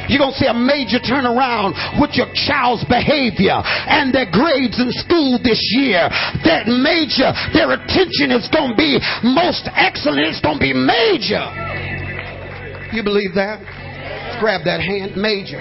You're 0.08 0.24
going 0.24 0.32
to 0.32 0.40
see 0.40 0.48
a 0.48 0.56
major 0.56 0.96
turnaround 1.04 1.76
with 2.00 2.16
your 2.16 2.32
child's 2.32 2.80
behavior 2.88 3.60
and 3.60 4.08
their 4.08 4.24
grades 4.24 4.80
in 4.80 4.88
school 5.04 5.36
this 5.36 5.60
year. 5.76 6.08
That 6.48 6.64
major, 6.64 7.28
their 7.52 7.76
attention 7.76 8.32
is 8.32 8.48
going 8.48 8.72
to 8.72 8.78
be 8.78 8.96
most 9.20 9.68
excellent. 9.76 10.32
It's 10.32 10.40
going 10.40 10.56
to 10.56 10.64
be 10.64 10.72
major. 10.72 11.44
You 12.96 13.04
believe 13.04 13.36
that? 13.36 13.60
Grab 14.40 14.64
that 14.64 14.80
hand. 14.80 15.12
Major. 15.20 15.60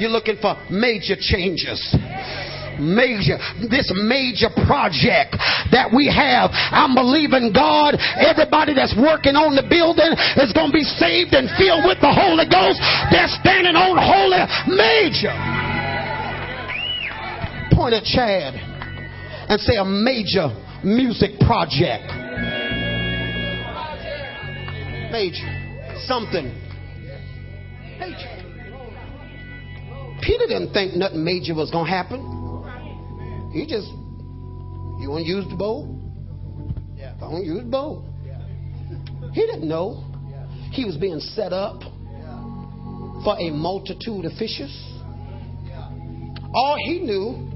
You're 0.00 0.10
looking 0.10 0.36
for 0.40 0.56
major 0.70 1.16
changes 1.20 1.76
major, 2.78 3.38
this 3.68 3.90
major 3.94 4.50
project 4.66 5.36
that 5.72 5.90
we 5.92 6.08
have. 6.08 6.50
I'm 6.52 6.94
believing 6.94 7.52
God, 7.52 7.96
everybody 8.16 8.74
that's 8.74 8.94
working 8.96 9.36
on 9.36 9.56
the 9.56 9.66
building 9.66 10.12
is 10.40 10.52
going 10.52 10.70
to 10.70 10.76
be 10.76 10.86
saved 10.86 11.34
and 11.34 11.50
filled 11.56 11.84
with 11.88 12.00
the 12.00 12.12
Holy 12.12 12.46
Ghost. 12.46 12.78
They're 13.10 13.32
standing 13.40 13.76
on 13.76 13.96
holy 13.98 14.42
major. 14.72 15.34
Point 17.74 17.94
at 17.94 18.04
Chad 18.04 18.54
and 19.48 19.60
say 19.60 19.76
a 19.76 19.84
major 19.84 20.48
music 20.82 21.38
project. 21.40 22.08
Major. 25.12 25.48
Something. 26.06 26.52
Major. 27.98 28.36
Peter 30.22 30.46
didn't 30.46 30.72
think 30.72 30.94
nothing 30.94 31.24
major 31.24 31.54
was 31.54 31.70
going 31.70 31.86
to 31.86 31.90
happen. 31.90 32.45
He 33.56 33.64
just, 33.64 33.88
you 33.88 35.08
want 35.08 35.24
to 35.24 35.30
use 35.30 35.46
the 35.48 35.56
boat? 35.56 35.88
Yeah. 36.94 37.14
I 37.22 37.24
want 37.24 37.44
to 37.44 37.46
use 37.46 37.62
the 37.64 37.70
boat. 37.70 38.04
He 39.32 39.40
didn't 39.46 39.66
know 39.66 40.04
Yeah. 40.28 40.46
he 40.72 40.84
was 40.84 40.98
being 40.98 41.20
set 41.20 41.54
up 41.54 41.80
for 43.24 43.34
a 43.40 43.48
multitude 43.50 44.26
of 44.26 44.32
fishes. 44.32 44.70
Yeah. 45.64 45.88
All 46.54 46.76
he 46.84 47.00
knew 47.00 47.48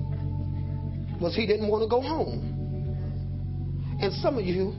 was 1.21 1.37
he 1.37 1.47
didn't 1.47 1.69
want 1.69 1.83
to 1.85 1.89
go 1.89 2.01
home. 2.01 2.47
And 4.01 4.11
some 4.15 4.39
of 4.39 4.45
you 4.47 4.73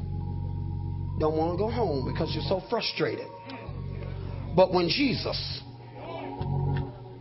don't 1.19 1.37
want 1.37 1.53
to 1.53 1.57
go 1.57 1.69
home 1.69 2.11
because 2.11 2.33
you're 2.33 2.49
so 2.49 2.63
frustrated. 2.67 3.27
But 4.55 4.73
when 4.73 4.89
Jesus 4.89 5.37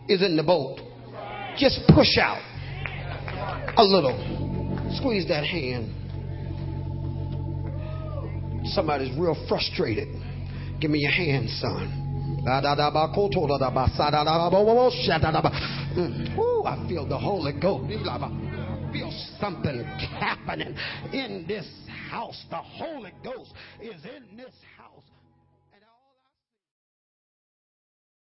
is 0.09 0.23
in 0.23 0.37
the 0.39 0.43
boat, 0.43 0.81
just 1.59 1.81
push 1.95 2.17
out 2.17 2.41
a 3.77 3.85
little. 3.85 4.17
Squeeze 4.97 5.27
that 5.29 5.45
hand. 5.45 5.95
Somebody's 8.75 9.17
real 9.19 9.37
frustrated. 9.49 10.09
Give 10.81 10.91
me 10.91 10.99
your 11.01 11.13
hand, 11.13 11.49
son. 11.51 12.43
Ooh, 16.39 16.63
I 16.65 16.87
feel 16.89 17.07
the 17.07 17.19
Holy 17.19 17.53
Ghost. 17.53 17.93
I 18.09 18.91
feel 18.93 19.13
something 19.41 19.85
happening 20.19 20.75
in 21.13 21.45
this 21.47 21.67
house. 22.09 22.45
The 22.51 22.57
Holy 22.57 23.13
Ghost 23.23 23.53
is 23.81 24.05
in 24.05 24.37
this 24.37 24.55
house. 24.77 24.80